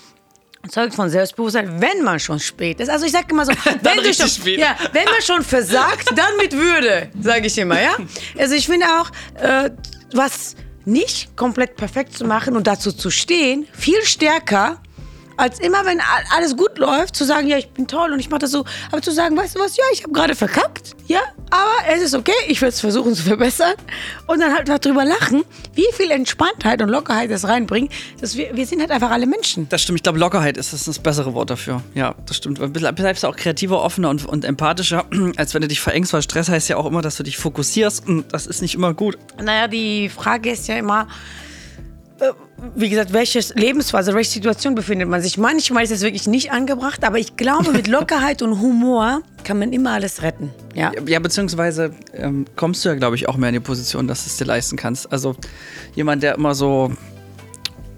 Zeugt 0.69 0.95
von 0.95 1.09
Selbstbewusstsein, 1.11 1.79
wenn 1.79 2.03
man 2.03 2.19
schon 2.19 2.39
spät 2.39 2.79
ist. 2.79 2.89
Also 2.89 3.05
ich 3.05 3.11
sage 3.11 3.27
immer 3.29 3.45
so, 3.45 3.51
wenn, 3.83 3.97
du 3.97 4.11
schon, 4.11 4.27
spät. 4.27 4.57
ja, 4.57 4.75
wenn 4.93 5.05
man 5.05 5.21
schon 5.21 5.43
versagt, 5.43 6.09
dann 6.15 6.37
mit 6.37 6.53
Würde, 6.53 7.11
sage 7.21 7.45
ich 7.45 7.57
immer, 7.59 7.79
ja. 7.79 7.95
Also 8.39 8.55
ich 8.55 8.65
finde 8.65 8.87
auch, 8.99 9.11
äh, 9.39 9.69
was 10.13 10.55
nicht 10.85 11.35
komplett 11.35 11.75
perfekt 11.75 12.13
zu 12.13 12.25
machen 12.25 12.55
und 12.55 12.67
dazu 12.67 12.91
zu 12.91 13.09
stehen, 13.09 13.67
viel 13.73 14.03
stärker, 14.03 14.81
als 15.37 15.59
immer, 15.59 15.85
wenn 15.85 15.99
alles 16.35 16.55
gut 16.55 16.77
läuft, 16.77 17.15
zu 17.15 17.25
sagen, 17.25 17.47
ja, 17.47 17.57
ich 17.57 17.69
bin 17.69 17.87
toll 17.87 18.11
und 18.11 18.19
ich 18.19 18.29
mache 18.29 18.39
das 18.39 18.51
so, 18.51 18.65
aber 18.91 19.01
zu 19.01 19.11
sagen, 19.11 19.35
weißt 19.37 19.55
du 19.55 19.59
was, 19.59 19.75
ja, 19.77 19.83
ich 19.93 20.03
habe 20.03 20.13
gerade 20.13 20.35
verkackt, 20.35 20.95
ja, 21.07 21.19
aber 21.49 21.93
es 21.95 22.01
ist 22.01 22.15
okay, 22.15 22.31
ich 22.47 22.61
werde 22.61 22.73
es 22.73 22.79
versuchen 22.81 23.13
zu 23.15 23.23
verbessern 23.23 23.73
und 24.27 24.39
dann 24.39 24.53
halt 24.53 24.67
darüber 24.69 25.05
lachen, 25.05 25.43
wie 25.73 25.85
viel 25.93 26.11
Entspanntheit 26.11 26.81
und 26.81 26.89
Lockerheit 26.89 27.29
das 27.31 27.45
reinbringt, 27.47 27.91
dass 28.21 28.35
wir, 28.35 28.55
wir 28.55 28.65
sind 28.65 28.79
halt 28.81 28.91
einfach 28.91 29.11
alle 29.11 29.25
Menschen. 29.27 29.67
Das 29.69 29.81
stimmt, 29.81 29.99
ich 29.99 30.03
glaube, 30.03 30.19
Lockerheit 30.19 30.57
ist 30.57 30.73
das, 30.73 30.85
das 30.85 30.99
bessere 30.99 31.33
Wort 31.33 31.49
dafür. 31.49 31.81
Ja, 31.93 32.15
das 32.25 32.37
stimmt. 32.37 32.59
Du 32.59 32.67
bleib- 32.69 32.95
bleibst 32.95 33.25
auch 33.25 33.35
kreativer, 33.35 33.81
offener 33.83 34.09
und, 34.09 34.25
und 34.25 34.45
empathischer, 34.45 35.05
als 35.37 35.53
wenn 35.53 35.61
du 35.61 35.67
dich 35.67 35.81
verengst, 35.81 36.13
weil 36.13 36.21
Stress 36.21 36.49
heißt 36.49 36.69
ja 36.69 36.77
auch 36.77 36.85
immer, 36.85 37.01
dass 37.01 37.17
du 37.17 37.23
dich 37.23 37.37
fokussierst 37.37 38.07
und 38.07 38.31
das 38.33 38.47
ist 38.47 38.61
nicht 38.61 38.75
immer 38.75 38.93
gut. 38.93 39.17
Naja, 39.41 39.67
die 39.67 40.09
Frage 40.09 40.51
ist 40.51 40.67
ja 40.67 40.75
immer, 40.77 41.07
wie 42.75 42.89
gesagt, 42.89 43.13
welche 43.13 43.39
Lebensphase, 43.55 44.13
welche 44.13 44.31
Situation 44.31 44.75
befindet 44.75 45.07
man 45.09 45.21
sich. 45.21 45.37
Manchmal 45.37 45.83
ist 45.83 45.91
es 45.91 46.01
wirklich 46.01 46.27
nicht 46.27 46.51
angebracht, 46.51 47.03
aber 47.03 47.17
ich 47.17 47.35
glaube, 47.35 47.71
mit 47.71 47.87
Lockerheit 47.87 48.41
und 48.41 48.61
Humor 48.61 49.21
kann 49.43 49.59
man 49.59 49.73
immer 49.73 49.91
alles 49.91 50.21
retten. 50.21 50.51
Ja. 50.73 50.91
Ja, 51.05 51.19
beziehungsweise 51.19 51.91
ähm, 52.13 52.45
kommst 52.55 52.85
du 52.85 52.89
ja, 52.89 52.95
glaube 52.95 53.15
ich, 53.15 53.27
auch 53.27 53.37
mehr 53.37 53.49
in 53.49 53.55
die 53.55 53.59
Position, 53.59 54.07
dass 54.07 54.23
du 54.23 54.29
es 54.29 54.37
dir 54.37 54.45
leisten 54.45 54.77
kannst. 54.77 55.11
Also 55.11 55.35
jemand, 55.93 56.23
der 56.23 56.35
immer 56.35 56.55
so 56.55 56.91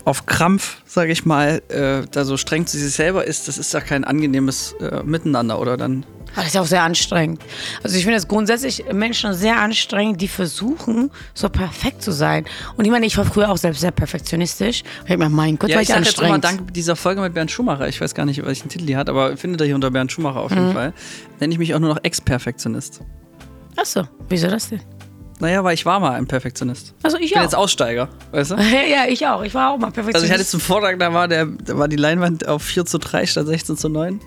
auf 0.03 0.25
Krampf, 0.25 0.81
sage 0.85 1.11
ich 1.11 1.25
mal, 1.25 1.61
äh, 1.69 2.07
da 2.09 2.25
so 2.25 2.37
streng 2.37 2.65
zu 2.65 2.77
sich 2.77 2.93
selber 2.93 3.25
ist, 3.25 3.47
das 3.47 3.57
ist 3.57 3.73
ja 3.73 3.81
kein 3.81 4.03
angenehmes 4.03 4.73
äh, 4.79 5.03
Miteinander, 5.03 5.59
oder 5.59 5.77
dann? 5.77 6.05
Aber 6.37 6.43
Das 6.43 6.49
ist 6.49 6.53
ja 6.53 6.61
auch 6.61 6.65
sehr 6.67 6.83
anstrengend. 6.83 7.41
Also 7.83 7.97
ich 7.97 8.03
finde 8.03 8.17
es 8.19 8.27
grundsätzlich 8.27 8.85
Menschen 8.93 9.33
sehr 9.33 9.57
anstrengend, 9.59 10.21
die 10.21 10.27
versuchen, 10.27 11.09
so 11.33 11.49
perfekt 11.49 12.03
zu 12.03 12.11
sein. 12.11 12.45
Und 12.77 12.85
ich 12.85 12.91
meine, 12.91 13.07
ich 13.07 13.17
war 13.17 13.25
früher 13.25 13.49
auch 13.49 13.57
selbst 13.57 13.81
sehr 13.81 13.89
perfektionistisch. 13.91 14.83
Ich 15.05 15.11
habe 15.11 15.17
mir, 15.17 15.29
mein 15.29 15.57
Gott, 15.57 15.71
Ja, 15.71 15.77
war 15.77 15.81
ich 15.81 15.89
ich 15.89 15.95
sag 15.95 16.05
jetzt 16.05 16.19
immer 16.19 16.35
anstrengend. 16.35 16.61
dank 16.61 16.73
dieser 16.75 16.95
Folge 16.95 17.21
mit 17.21 17.33
Bernd 17.33 17.49
Schumacher, 17.49 17.87
ich 17.87 17.99
weiß 17.99 18.13
gar 18.13 18.25
nicht, 18.25 18.45
welchen 18.45 18.69
Titel 18.69 18.85
die 18.85 18.95
hat, 18.95 19.09
aber 19.09 19.35
findet 19.35 19.61
ihr 19.61 19.65
hier 19.65 19.75
unter 19.75 19.89
Bernd 19.89 20.11
Schumacher 20.11 20.39
auf 20.41 20.51
Mhm. 20.51 20.57
jeden 20.57 20.73
Fall, 20.73 20.93
nenne 21.39 21.51
ich 21.53 21.59
mich 21.59 21.73
auch 21.73 21.79
nur 21.79 21.89
noch 21.95 22.03
Ex-Perfektionist. 22.03 23.01
Achso, 23.75 24.03
wieso 24.29 24.47
das 24.47 24.69
denn? 24.69 24.81
Naja, 25.39 25.63
weil 25.63 25.73
ich 25.75 25.85
war 25.85 25.99
mal 25.99 26.13
ein 26.13 26.25
Perfektionist. 26.27 26.93
Also 27.03 27.17
ich 27.17 27.25
Ich 27.25 27.31
bin 27.31 27.39
auch. 27.39 27.43
jetzt 27.43 27.55
Aussteiger, 27.55 28.09
weißt 28.31 28.51
du? 28.51 28.55
ja, 28.91 29.05
ich 29.07 29.25
auch. 29.27 29.43
Ich 29.43 29.53
war 29.53 29.71
auch 29.71 29.77
mal 29.77 29.91
perfektionistisch. 29.91 30.15
Also 30.15 30.25
ich 30.25 30.31
hatte 30.33 30.45
zum 30.45 30.59
Vortrag, 30.59 30.97
da 30.99 31.13
war, 31.13 31.27
der, 31.27 31.45
da 31.45 31.77
war 31.77 31.87
die 31.87 31.95
Leinwand 31.95 32.47
auf 32.47 32.63
4 32.63 32.85
zu 32.85 32.97
3 32.99 33.25
statt 33.27 33.45
16 33.47 33.77
zu 33.77 33.89
9. 33.89 34.19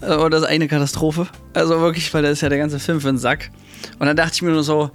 Und 0.00 0.30
das 0.32 0.42
ist 0.42 0.48
eine 0.48 0.66
Katastrophe. 0.68 1.26
Also 1.54 1.80
wirklich, 1.80 2.12
weil 2.14 2.22
da 2.22 2.30
ist 2.30 2.40
ja 2.40 2.48
der 2.48 2.58
ganze 2.58 2.78
Film 2.78 3.00
für 3.00 3.08
den 3.08 3.18
Sack. 3.18 3.50
Und 3.98 4.06
dann 4.06 4.16
dachte 4.16 4.32
ich 4.34 4.42
mir 4.42 4.50
nur 4.50 4.62
so, 4.62 4.90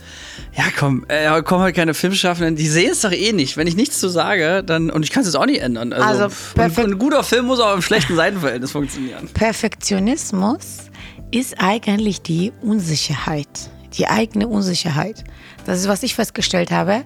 ja 0.55 0.63
komm, 0.77 1.05
äh, 1.07 1.41
kommen 1.43 1.62
halt 1.62 1.75
keine 1.75 1.93
Filmschaffenden, 1.93 2.55
die 2.55 2.67
sehen 2.67 2.91
es 2.91 3.01
doch 3.01 3.12
eh 3.12 3.31
nicht. 3.33 3.57
Wenn 3.57 3.67
ich 3.67 3.75
nichts 3.75 4.00
zu 4.00 4.09
sage, 4.09 4.63
dann, 4.63 4.89
und 4.89 5.03
ich 5.03 5.12
kann 5.12 5.21
es 5.21 5.27
jetzt 5.27 5.35
auch 5.35 5.45
nicht 5.45 5.62
ändern. 5.62 5.93
Also, 5.93 6.05
Also, 6.07 6.24
und, 6.25 6.55
perfekt. 6.55 6.88
und 6.88 6.93
ein 6.93 7.00
guter 7.00 7.24
Film 7.24 7.45
muss 7.45 7.59
auch 7.59 7.74
im 7.75 7.81
schlechten 7.81 8.15
Seitenverhältnis 8.15 8.71
funktionieren. 8.71 9.27
Perfektionismus 9.33 10.89
ist 11.31 11.55
eigentlich 11.59 12.21
die 12.21 12.51
Unsicherheit, 12.62 13.47
die 13.97 14.07
eigene 14.07 14.47
Unsicherheit. 14.47 15.24
Das 15.65 15.79
ist, 15.79 15.88
was 15.88 16.03
ich 16.03 16.13
festgestellt 16.15 16.71
habe, 16.71 17.03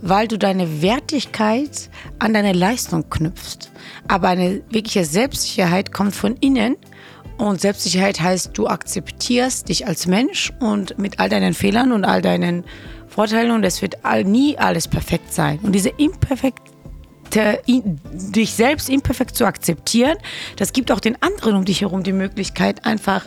weil 0.00 0.28
du 0.28 0.38
deine 0.38 0.82
Wertigkeit 0.82 1.88
an 2.18 2.34
deine 2.34 2.52
Leistung 2.52 3.08
knüpfst. 3.08 3.70
Aber 4.08 4.28
eine 4.28 4.62
wirkliche 4.70 5.04
Selbstsicherheit 5.04 5.92
kommt 5.92 6.14
von 6.14 6.36
innen 6.36 6.76
Und 7.38 7.60
Selbstsicherheit 7.60 8.20
heißt, 8.20 8.50
du 8.54 8.66
akzeptierst 8.66 9.68
dich 9.68 9.86
als 9.86 10.06
Mensch 10.06 10.52
und 10.60 10.98
mit 10.98 11.18
all 11.18 11.28
deinen 11.28 11.54
Fehlern 11.54 11.92
und 11.92 12.04
all 12.04 12.22
deinen 12.22 12.64
Vorteilen 13.08 13.50
und 13.50 13.64
es 13.64 13.82
wird 13.82 14.04
all, 14.04 14.24
nie 14.24 14.56
alles 14.58 14.88
perfekt 14.88 15.32
sein. 15.32 15.58
Und 15.62 15.72
diese 15.72 15.90
imperfekte, 15.90 17.60
dich 17.66 18.52
selbst 18.52 18.88
imperfekt 18.88 19.36
zu 19.36 19.44
akzeptieren, 19.44 20.16
das 20.56 20.72
gibt 20.72 20.90
auch 20.90 21.00
den 21.00 21.20
anderen 21.22 21.56
um 21.56 21.64
dich 21.64 21.82
herum 21.82 22.02
die 22.02 22.12
Möglichkeit, 22.12 22.84
einfach 22.86 23.26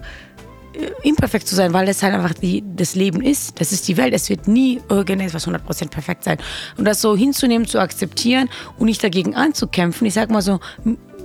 äh, 0.74 0.92
imperfekt 1.04 1.48
zu 1.48 1.56
sein, 1.56 1.74
weil 1.74 1.86
das 1.86 2.02
halt 2.02 2.14
einfach 2.14 2.34
die, 2.34 2.64
das 2.76 2.96
Leben 2.96 3.22
ist. 3.22 3.60
Das 3.62 3.72
ist 3.72 3.88
die 3.88 3.98
Welt. 3.98 4.14
Es 4.14 4.30
wird 4.30 4.48
nie 4.48 4.82
irgendetwas 4.90 5.48
100% 5.48 5.90
perfekt 5.90 6.24
sein. 6.24 6.38
Und 6.78 6.86
das 6.86 7.02
so 7.02 7.16
hinzunehmen, 7.16 7.68
zu 7.68 7.80
akzeptieren 7.80 8.50
und 8.78 8.86
nicht 8.86 9.04
dagegen 9.04 9.36
anzukämpfen, 9.36 10.08
ich 10.08 10.14
sag 10.14 10.30
mal 10.32 10.42
so, 10.42 10.60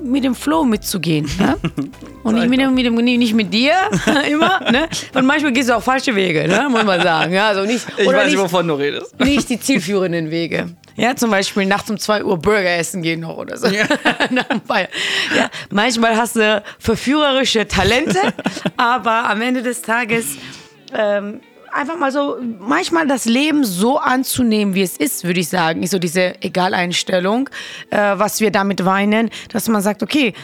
mit 0.02 0.24
dem 0.24 0.34
Flow 0.34 0.64
mitzugehen. 0.64 1.28
Ne? 1.38 1.56
Und 2.22 2.34
nicht 2.34 2.48
mit, 2.48 2.60
dem, 2.60 2.74
mit 2.74 2.84
dem, 2.84 2.94
nicht 2.94 3.34
mit 3.34 3.52
dir 3.52 3.72
immer. 4.30 4.60
Ne? 4.70 4.88
Und 5.14 5.26
manchmal 5.26 5.52
gehst 5.52 5.68
du 5.68 5.76
auch 5.76 5.82
falsche 5.82 6.14
Wege, 6.14 6.46
ne? 6.46 6.68
muss 6.70 6.84
man 6.84 7.00
sagen. 7.00 7.32
Ja, 7.32 7.48
also 7.48 7.64
nicht, 7.64 7.86
ich 7.96 8.06
weiß 8.06 8.26
nicht, 8.26 8.38
wovon 8.38 8.68
du 8.68 8.74
redest. 8.74 9.18
Nicht 9.20 9.48
die 9.48 9.58
zielführenden 9.58 10.30
Wege. 10.30 10.68
Ja, 10.96 11.16
zum 11.16 11.30
Beispiel 11.30 11.64
nachts 11.64 11.90
um 11.90 11.98
2 11.98 12.24
Uhr 12.24 12.36
Burger 12.36 12.76
essen 12.76 13.00
gehen 13.02 13.20
noch 13.20 13.38
oder 13.38 13.56
so. 13.56 13.68
Ja. 13.68 13.86
ja, 15.34 15.50
manchmal 15.70 16.16
hast 16.16 16.36
du 16.36 16.62
verführerische 16.78 17.66
Talente, 17.66 18.18
aber 18.76 19.30
am 19.30 19.40
Ende 19.40 19.62
des 19.62 19.80
Tages 19.80 20.36
ähm, 20.94 21.40
einfach 21.72 21.98
mal 21.98 22.12
so, 22.12 22.36
manchmal 22.58 23.06
das 23.06 23.24
Leben 23.24 23.64
so 23.64 23.98
anzunehmen, 23.98 24.74
wie 24.74 24.82
es 24.82 24.96
ist, 24.96 25.24
würde 25.24 25.40
ich 25.40 25.48
sagen, 25.48 25.82
ist 25.82 25.90
so 25.90 25.98
diese 25.98 26.42
Egaleinstellung, 26.42 27.48
äh, 27.90 27.96
was 27.96 28.40
wir 28.40 28.50
damit 28.50 28.84
weinen, 28.84 29.30
dass 29.52 29.68
man 29.68 29.80
sagt, 29.80 30.02
okay, 30.02 30.34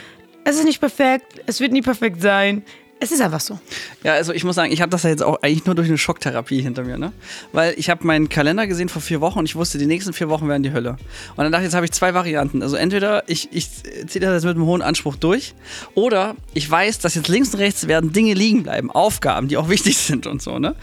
es 0.45 0.57
ist 0.57 0.65
nicht 0.65 0.81
perfekt, 0.81 1.41
es 1.47 1.61
wird 1.61 1.73
nie 1.73 1.83
perfekt 1.83 2.21
sein, 2.21 2.63
es 2.99 3.13
ist 3.13 3.21
einfach 3.21 3.41
so. 3.41 3.59
Ja, 4.05 4.15
also 4.15 4.33
ich 4.33 4.43
muss 4.45 4.57
sagen, 4.57 4.73
ich 4.73 4.81
habe 4.81 4.91
das 4.91 5.03
ja 5.03 5.11
jetzt 5.11 5.23
auch 5.23 5.43
eigentlich 5.43 5.67
nur 5.67 5.75
durch 5.75 5.89
eine 5.89 5.99
Schocktherapie 5.99 6.63
hinter 6.63 6.83
mir, 6.83 6.97
ne? 6.97 7.13
Weil 7.53 7.75
ich 7.77 7.91
habe 7.91 8.07
meinen 8.07 8.29
Kalender 8.29 8.67
gesehen 8.67 8.89
vor 8.89 9.03
vier 9.03 9.21
Wochen 9.21 9.41
und 9.41 9.45
ich 9.45 9.55
wusste, 9.55 9.77
die 9.77 9.87
nächsten 9.87 10.15
vier 10.15 10.31
Wochen 10.31 10.49
werden 10.49 10.63
die 10.63 10.73
Hölle. 10.73 10.97
Und 11.37 11.45
dann 11.45 11.53
dachte 11.53 11.65
ich, 11.65 11.67
jetzt 11.67 11.75
habe 11.75 11.85
ich 11.85 11.93
zwei 11.93 12.15
Varianten. 12.15 12.63
Also 12.63 12.77
entweder 12.77 13.29
ich, 13.29 13.49
ich 13.53 13.71
ziehe 13.83 14.21
das 14.21 14.33
jetzt 14.33 14.45
mit 14.45 14.57
einem 14.57 14.65
hohen 14.65 14.81
Anspruch 14.81 15.17
durch 15.17 15.55
oder 15.95 16.37
ich 16.55 16.71
weiß, 16.71 16.99
dass 17.01 17.15
jetzt 17.15 17.29
links 17.29 17.53
und 17.53 17.61
rechts 17.61 17.87
werden 17.87 18.13
Dinge 18.13 18.33
liegen 18.33 18.63
bleiben, 18.63 18.91
Aufgaben, 18.91 19.49
die 19.49 19.59
auch 19.59 19.69
wichtig 19.77 19.99
sind 19.99 20.27
und 20.27 20.41
so, 20.41 20.59
ne? 20.59 20.75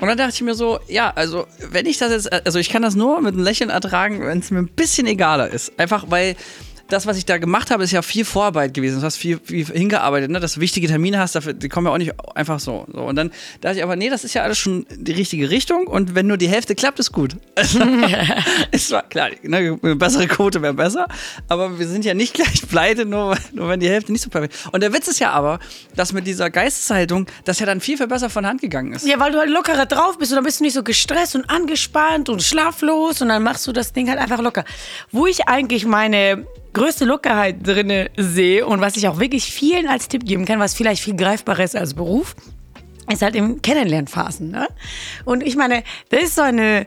Und 0.00 0.08
dann 0.08 0.18
dachte 0.18 0.34
ich 0.34 0.42
mir 0.42 0.56
so, 0.56 0.80
ja, 0.88 1.12
also 1.14 1.46
wenn 1.70 1.86
ich 1.86 1.98
das 1.98 2.10
jetzt, 2.10 2.32
also 2.32 2.58
ich 2.58 2.70
kann 2.70 2.82
das 2.82 2.96
nur 2.96 3.20
mit 3.20 3.34
einem 3.34 3.44
Lächeln 3.44 3.70
ertragen, 3.70 4.20
wenn 4.26 4.40
es 4.40 4.50
mir 4.50 4.58
ein 4.58 4.66
bisschen 4.66 5.06
egaler 5.06 5.48
ist. 5.48 5.78
Einfach 5.78 6.06
weil 6.08 6.34
das, 6.92 7.06
was 7.06 7.16
ich 7.16 7.24
da 7.24 7.38
gemacht 7.38 7.70
habe, 7.70 7.84
ist 7.84 7.90
ja 7.90 8.02
viel 8.02 8.24
Vorarbeit 8.24 8.74
gewesen. 8.74 9.00
Du 9.00 9.06
hast 9.06 9.16
viel, 9.16 9.40
viel 9.42 9.64
hingearbeitet, 9.64 10.30
ne? 10.30 10.40
dass 10.40 10.54
du 10.54 10.60
wichtige 10.60 10.86
Termine 10.86 11.18
hast, 11.18 11.34
dafür, 11.34 11.54
die 11.54 11.68
kommen 11.68 11.86
ja 11.86 11.92
auch 11.92 11.98
nicht 11.98 12.12
einfach 12.34 12.60
so. 12.60 12.86
so. 12.92 13.00
Und 13.00 13.16
dann 13.16 13.32
dachte 13.60 13.78
ich 13.78 13.82
aber, 13.82 13.96
nee, 13.96 14.10
das 14.10 14.24
ist 14.24 14.34
ja 14.34 14.42
alles 14.42 14.58
schon 14.58 14.86
die 14.90 15.12
richtige 15.12 15.48
Richtung 15.50 15.86
und 15.86 16.14
wenn 16.14 16.26
nur 16.26 16.36
die 16.36 16.48
Hälfte 16.48 16.74
klappt, 16.74 16.98
ist 16.98 17.12
gut. 17.12 17.36
ist 18.70 18.88
zwar 18.88 19.02
klar, 19.08 19.30
ne? 19.42 19.78
eine 19.82 19.96
bessere 19.96 20.26
Quote 20.26 20.60
wäre 20.60 20.74
besser, 20.74 21.06
aber 21.48 21.78
wir 21.78 21.86
sind 21.86 22.04
ja 22.04 22.14
nicht 22.14 22.34
gleich 22.34 22.68
pleite, 22.68 23.06
nur, 23.06 23.36
nur 23.52 23.68
wenn 23.68 23.80
die 23.80 23.88
Hälfte 23.88 24.12
nicht 24.12 24.22
so 24.22 24.30
perfekt 24.30 24.54
ist. 24.54 24.72
Und 24.72 24.82
der 24.82 24.92
Witz 24.92 25.08
ist 25.08 25.18
ja 25.18 25.30
aber, 25.30 25.60
dass 25.96 26.12
mit 26.12 26.26
dieser 26.26 26.50
Geisteshaltung 26.50 27.26
das 27.44 27.58
ja 27.58 27.66
dann 27.66 27.80
viel, 27.80 27.96
viel 27.96 28.06
besser 28.06 28.28
von 28.28 28.46
Hand 28.46 28.60
gegangen 28.60 28.92
ist. 28.92 29.06
Ja, 29.06 29.18
weil 29.18 29.32
du 29.32 29.38
halt 29.38 29.50
lockerer 29.50 29.86
drauf 29.86 30.18
bist 30.18 30.32
und 30.32 30.36
dann 30.36 30.44
bist 30.44 30.60
du 30.60 30.64
nicht 30.64 30.74
so 30.74 30.82
gestresst 30.82 31.34
und 31.36 31.48
angespannt 31.48 32.28
und 32.28 32.42
schlaflos 32.42 33.22
und 33.22 33.28
dann 33.28 33.42
machst 33.42 33.66
du 33.66 33.72
das 33.72 33.92
Ding 33.92 34.10
halt 34.10 34.18
einfach 34.18 34.40
locker. 34.40 34.64
Wo 35.10 35.26
ich 35.26 35.48
eigentlich 35.48 35.86
meine 35.86 36.46
größte 36.72 37.04
Lockerheit 37.04 37.66
drin 37.66 38.08
sehe 38.16 38.66
und 38.66 38.80
was 38.80 38.96
ich 38.96 39.08
auch 39.08 39.20
wirklich 39.20 39.52
vielen 39.52 39.88
als 39.88 40.08
Tipp 40.08 40.24
geben 40.24 40.44
kann, 40.44 40.58
was 40.58 40.74
vielleicht 40.74 41.02
viel 41.02 41.16
greifbarer 41.16 41.64
ist 41.64 41.76
als 41.76 41.94
Beruf, 41.94 42.34
ist 43.10 43.22
halt 43.22 43.36
im 43.36 43.60
Kennenlernphasen. 43.62 44.50
Ne? 44.50 44.66
Und 45.24 45.42
ich 45.42 45.56
meine, 45.56 45.82
das 46.10 46.22
ist 46.22 46.34
so 46.36 46.42
eine 46.42 46.86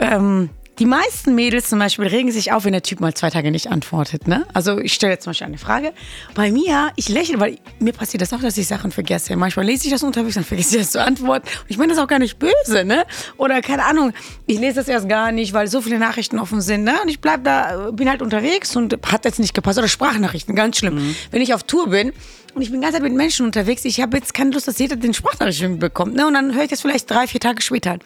ähm, 0.00 0.50
die 0.78 0.86
meisten 0.86 1.34
Mädels 1.34 1.68
zum 1.68 1.78
Beispiel 1.78 2.06
regen 2.06 2.32
sich 2.32 2.52
auf, 2.52 2.64
wenn 2.64 2.72
der 2.72 2.82
Typ 2.82 3.00
mal 3.00 3.12
zwei 3.12 3.30
Tage 3.30 3.50
nicht 3.50 3.70
antwortet. 3.70 4.26
Ne? 4.26 4.46
Also 4.54 4.78
ich 4.78 4.94
stelle 4.94 5.12
jetzt 5.12 5.24
zum 5.24 5.30
Beispiel 5.30 5.46
eine 5.46 5.58
Frage. 5.58 5.92
Bei 6.34 6.50
mir, 6.50 6.92
ich 6.96 7.08
lächle, 7.08 7.38
weil 7.40 7.58
mir 7.78 7.92
passiert 7.92 8.22
das 8.22 8.32
auch, 8.32 8.40
dass 8.40 8.56
ich 8.56 8.66
Sachen 8.66 8.90
vergesse. 8.90 9.36
Manchmal 9.36 9.66
lese 9.66 9.84
ich 9.84 9.92
das 9.92 10.02
unterwegs, 10.02 10.34
dann 10.34 10.44
vergesse 10.44 10.76
ich 10.76 10.82
das 10.82 10.92
zu 10.92 11.02
antworten. 11.02 11.46
Und 11.46 11.70
ich 11.70 11.76
meine 11.76 11.92
das 11.92 12.02
auch 12.02 12.08
gar 12.08 12.18
nicht 12.18 12.38
böse, 12.38 12.84
ne? 12.84 13.04
Oder 13.36 13.60
keine 13.60 13.84
Ahnung, 13.84 14.12
ich 14.46 14.58
lese 14.58 14.76
das 14.76 14.88
erst 14.88 15.08
gar 15.08 15.30
nicht, 15.30 15.52
weil 15.52 15.68
so 15.68 15.82
viele 15.82 15.98
Nachrichten 15.98 16.38
offen 16.38 16.60
sind. 16.60 16.84
Ne? 16.84 16.94
Und 17.02 17.08
ich 17.08 17.20
bleib 17.20 17.44
da, 17.44 17.90
bin 17.90 18.08
halt 18.08 18.22
unterwegs 18.22 18.74
und 18.74 18.96
hat 19.06 19.24
jetzt 19.24 19.38
nicht 19.38 19.54
gepasst. 19.54 19.78
Oder 19.78 19.88
Sprachnachrichten, 19.88 20.54
ganz 20.54 20.78
schlimm. 20.78 20.94
Mhm. 20.94 21.16
Wenn 21.30 21.42
ich 21.42 21.52
auf 21.52 21.64
Tour 21.64 21.90
bin 21.90 22.12
und 22.54 22.62
ich 22.62 22.70
bin 22.70 22.80
ganz 22.80 22.94
Zeit 22.94 23.02
mit 23.02 23.14
Menschen 23.14 23.46
unterwegs. 23.46 23.84
Ich 23.84 24.00
habe 24.00 24.16
jetzt 24.16 24.34
keine 24.34 24.50
Lust, 24.50 24.68
dass 24.68 24.78
jeder 24.78 24.96
den 24.96 25.14
Sprachnachrichten 25.14 25.78
bekommt. 25.78 26.14
Ne? 26.14 26.26
Und 26.26 26.34
dann 26.34 26.54
höre 26.54 26.64
ich 26.64 26.70
das 26.70 26.80
vielleicht 26.80 27.10
drei, 27.10 27.26
vier 27.26 27.40
Tage 27.40 27.62
später. 27.62 27.98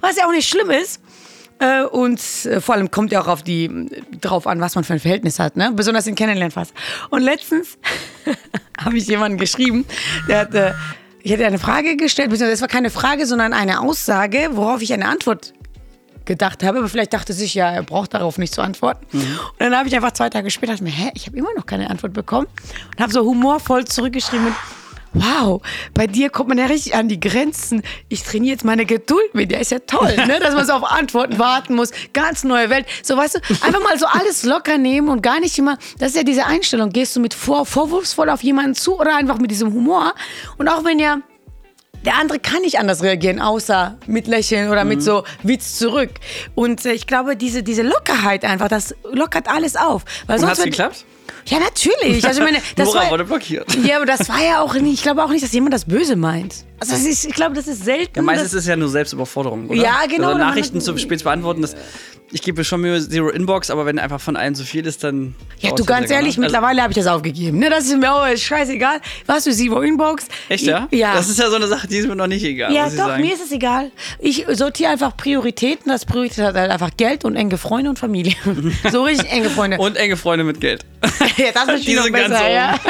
Was 0.00 0.16
ja 0.16 0.26
auch 0.26 0.32
nicht 0.32 0.48
schlimm 0.48 0.70
ist, 0.70 1.00
und 1.90 2.20
äh, 2.44 2.60
vor 2.60 2.74
allem 2.74 2.90
kommt 2.90 3.12
ja 3.12 3.20
auch 3.20 3.28
auf 3.28 3.42
die, 3.42 3.70
drauf 4.20 4.46
an, 4.46 4.60
was 4.60 4.74
man 4.74 4.84
für 4.84 4.94
ein 4.94 5.00
Verhältnis 5.00 5.38
hat, 5.38 5.56
ne? 5.56 5.72
besonders 5.74 6.06
in 6.06 6.14
Kennenlernphase. 6.14 6.72
Und 7.10 7.22
letztens 7.22 7.78
habe 8.78 8.96
ich 8.96 9.06
jemanden 9.06 9.38
geschrieben, 9.38 9.84
der 10.28 10.40
hat, 10.40 10.54
äh, 10.54 10.72
ich 11.22 11.32
hatte 11.32 11.46
eine 11.46 11.58
Frage 11.58 11.96
gestellt, 11.96 12.30
beziehungsweise 12.30 12.54
es 12.54 12.60
war 12.60 12.68
keine 12.68 12.90
Frage, 12.90 13.26
sondern 13.26 13.52
eine 13.52 13.80
Aussage, 13.80 14.50
worauf 14.52 14.82
ich 14.82 14.92
eine 14.92 15.06
Antwort 15.06 15.54
gedacht 16.24 16.62
habe, 16.62 16.78
aber 16.78 16.88
vielleicht 16.88 17.12
dachte 17.12 17.32
sich 17.32 17.54
ja, 17.54 17.70
er 17.70 17.82
braucht 17.82 18.14
darauf 18.14 18.38
nicht 18.38 18.54
zu 18.54 18.62
antworten. 18.62 19.06
Mhm. 19.12 19.20
Und 19.20 19.60
dann 19.60 19.76
habe 19.76 19.88
ich 19.88 19.94
einfach 19.94 20.12
zwei 20.12 20.30
Tage 20.30 20.50
später 20.50 20.74
mir, 20.82 20.90
hä, 20.90 21.10
ich 21.14 21.26
habe 21.26 21.36
immer 21.36 21.52
noch 21.56 21.66
keine 21.66 21.90
Antwort 21.90 22.12
bekommen 22.12 22.46
und 22.92 23.00
habe 23.00 23.12
so 23.12 23.24
humorvoll 23.24 23.84
zurückgeschrieben 23.84 24.44
mit, 24.46 24.54
wow, 25.14 25.62
bei 25.94 26.06
dir 26.06 26.30
kommt 26.30 26.48
man 26.48 26.58
ja 26.58 26.66
richtig 26.66 26.94
an 26.94 27.08
die 27.08 27.20
Grenzen. 27.20 27.82
Ich 28.08 28.22
trainiere 28.22 28.52
jetzt 28.52 28.64
meine 28.64 28.84
Geduld 28.84 29.34
mit 29.34 29.50
dir. 29.50 29.58
Ist 29.58 29.70
ja 29.70 29.78
toll, 29.78 30.14
ne? 30.26 30.40
dass 30.40 30.54
man 30.54 30.66
so 30.66 30.72
auf 30.72 30.84
Antworten 30.84 31.38
warten 31.38 31.74
muss. 31.74 31.90
Ganz 32.12 32.44
neue 32.44 32.70
Welt. 32.70 32.86
So, 33.02 33.16
weißt 33.16 33.36
du, 33.36 33.38
einfach 33.64 33.82
mal 33.82 33.98
so 33.98 34.06
alles 34.06 34.44
locker 34.44 34.78
nehmen 34.78 35.08
und 35.08 35.22
gar 35.22 35.40
nicht 35.40 35.58
immer, 35.58 35.78
das 35.98 36.10
ist 36.10 36.16
ja 36.16 36.22
diese 36.22 36.46
Einstellung. 36.46 36.90
Gehst 36.90 37.16
du 37.16 37.20
mit 37.20 37.34
vor, 37.34 37.64
vorwurfsvoll 37.64 38.28
auf 38.28 38.42
jemanden 38.42 38.74
zu 38.74 38.98
oder 38.98 39.16
einfach 39.16 39.38
mit 39.38 39.50
diesem 39.50 39.72
Humor? 39.72 40.14
Und 40.58 40.68
auch 40.68 40.84
wenn 40.84 40.98
ja 40.98 41.18
der 42.04 42.18
andere 42.18 42.38
kann 42.38 42.60
nicht 42.60 42.78
anders 42.78 43.02
reagieren, 43.02 43.40
außer 43.40 43.96
mit 44.06 44.26
Lächeln 44.26 44.70
oder 44.70 44.84
mhm. 44.84 44.90
mit 44.90 45.02
so 45.02 45.24
Witz 45.42 45.78
zurück. 45.78 46.10
Und 46.54 46.84
äh, 46.84 46.92
ich 46.92 47.06
glaube, 47.06 47.36
diese, 47.36 47.62
diese 47.62 47.82
Lockerheit 47.82 48.44
einfach, 48.44 48.68
das 48.68 48.94
lockert 49.10 49.48
alles 49.48 49.76
auf. 49.76 50.04
Weil 50.26 50.38
Und 50.40 50.46
hat's 50.46 50.62
geklappt? 50.62 51.04
Ja, 51.46 51.58
natürlich. 51.58 52.24
Also, 52.26 52.40
ich 52.40 52.44
meine, 52.44 52.62
das 52.76 52.86
Nora 52.86 53.04
war, 53.04 53.10
wurde 53.10 53.24
blockiert. 53.24 53.76
Ja, 53.84 53.96
aber 53.96 54.06
das 54.06 54.28
war 54.28 54.42
ja 54.42 54.60
auch 54.60 54.74
nicht, 54.74 54.94
ich 54.94 55.02
glaube 55.02 55.22
auch 55.22 55.30
nicht, 55.30 55.44
dass 55.44 55.52
jemand 55.52 55.74
das 55.74 55.84
böse 55.84 56.16
meint. 56.16 56.64
Also 56.80 56.94
ist, 56.94 57.24
ich 57.24 57.34
glaube, 57.34 57.54
das 57.54 57.66
ist 57.66 57.84
selten. 57.84 58.16
Ja, 58.16 58.22
meistens 58.22 58.52
ist 58.52 58.60
es 58.60 58.66
ja 58.66 58.76
nur 58.76 58.88
Selbstüberforderung, 58.88 59.68
oder? 59.68 59.80
Ja, 59.80 60.00
genau. 60.08 60.28
Also 60.28 60.38
Nachrichten 60.38 60.80
zu 60.80 60.96
spät 60.98 61.22
beantworten, 61.24 61.62
das, 61.62 61.76
ich 62.34 62.42
gebe 62.42 62.64
schon 62.64 62.80
Mühe, 62.80 63.00
Zero 63.08 63.28
Inbox, 63.28 63.70
aber 63.70 63.86
wenn 63.86 63.98
einfach 63.98 64.20
von 64.20 64.36
allen 64.36 64.54
zu 64.54 64.64
viel 64.64 64.84
ist, 64.86 65.04
dann. 65.04 65.36
Ja, 65.60 65.70
du 65.70 65.84
ganz 65.84 66.10
ehrlich, 66.10 66.30
also, 66.30 66.40
mittlerweile 66.40 66.82
habe 66.82 66.90
ich 66.90 66.96
das 66.96 67.06
aufgegeben. 67.06 67.58
Ne, 67.58 67.70
das 67.70 67.84
ist 67.84 67.96
mir 67.96 68.12
auch 68.12 68.36
scheißegal. 68.36 69.00
Was 69.26 69.44
für 69.44 69.52
Zero 69.52 69.82
Inbox? 69.82 70.26
Echt, 70.48 70.66
ja? 70.66 70.88
Ja. 70.90 71.14
Das 71.14 71.28
ist 71.28 71.38
ja 71.38 71.48
so 71.48 71.56
eine 71.56 71.68
Sache, 71.68 71.86
die 71.86 71.96
ist 71.96 72.08
mir 72.08 72.16
noch 72.16 72.26
nicht 72.26 72.44
egal. 72.44 72.72
Ja, 72.72 72.90
doch, 72.90 73.16
mir 73.18 73.32
ist 73.32 73.44
es 73.44 73.52
egal. 73.52 73.92
Ich 74.18 74.44
sortiere 74.52 74.90
einfach 74.90 75.16
Prioritäten. 75.16 75.90
Das 75.90 76.04
Priorität 76.04 76.44
hat 76.44 76.56
halt 76.56 76.70
einfach 76.70 76.90
Geld 76.96 77.24
und 77.24 77.36
enge 77.36 77.56
Freunde 77.56 77.90
und 77.90 77.98
Familie. 77.98 78.34
so 78.90 79.04
richtig 79.04 79.30
enge 79.30 79.48
Freunde. 79.48 79.78
Und 79.78 79.96
enge 79.96 80.16
Freunde 80.16 80.44
mit 80.44 80.60
Geld. 80.60 80.84
ja, 81.44 81.52
das 81.52 81.80
ist 81.80 81.88
noch 81.88 82.10
besser, 82.10 82.50
ja. 82.50 82.78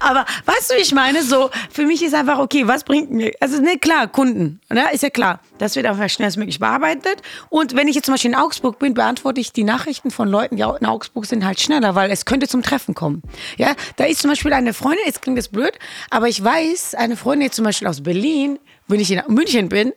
Aber 0.00 0.24
weißt 0.44 0.70
du, 0.70 0.74
ich 0.76 0.92
meine, 0.92 1.22
so, 1.22 1.50
für 1.70 1.84
mich 1.84 2.02
ist 2.02 2.14
einfach, 2.14 2.38
okay, 2.38 2.66
was 2.66 2.84
bringt 2.84 3.10
mir, 3.10 3.32
also 3.40 3.60
ne, 3.60 3.78
klar, 3.78 4.06
Kunden, 4.06 4.60
ne, 4.70 4.84
ist 4.92 5.02
ja 5.02 5.10
klar, 5.10 5.40
das 5.58 5.76
wird 5.76 5.86
einfach 5.86 6.08
schnellstmöglich 6.08 6.60
bearbeitet. 6.60 7.22
Und 7.50 7.74
wenn 7.74 7.88
ich 7.88 7.96
jetzt 7.96 8.06
zum 8.06 8.14
Beispiel 8.14 8.30
in 8.30 8.36
Augsburg 8.36 8.78
bin, 8.78 8.94
beantworte 8.94 9.40
ich 9.40 9.52
die 9.52 9.64
Nachrichten 9.64 10.10
von 10.10 10.28
Leuten, 10.28 10.56
die 10.56 10.62
in 10.62 10.86
Augsburg 10.86 11.26
sind, 11.26 11.44
halt 11.44 11.60
schneller, 11.60 11.94
weil 11.94 12.10
es 12.10 12.24
könnte 12.24 12.46
zum 12.46 12.62
Treffen 12.62 12.94
kommen. 12.94 13.22
Ja, 13.56 13.74
da 13.96 14.04
ist 14.04 14.20
zum 14.20 14.30
Beispiel 14.30 14.52
eine 14.52 14.72
Freundin, 14.72 15.04
jetzt 15.04 15.22
klingt 15.22 15.38
das 15.38 15.48
blöd, 15.48 15.72
aber 16.10 16.28
ich 16.28 16.42
weiß, 16.42 16.94
eine 16.94 17.16
Freundin 17.16 17.46
jetzt 17.46 17.56
zum 17.56 17.64
Beispiel 17.64 17.88
aus 17.88 18.02
Berlin, 18.02 18.58
wenn 18.86 19.00
ich 19.00 19.10
in 19.10 19.20
München 19.28 19.68
bin, 19.68 19.92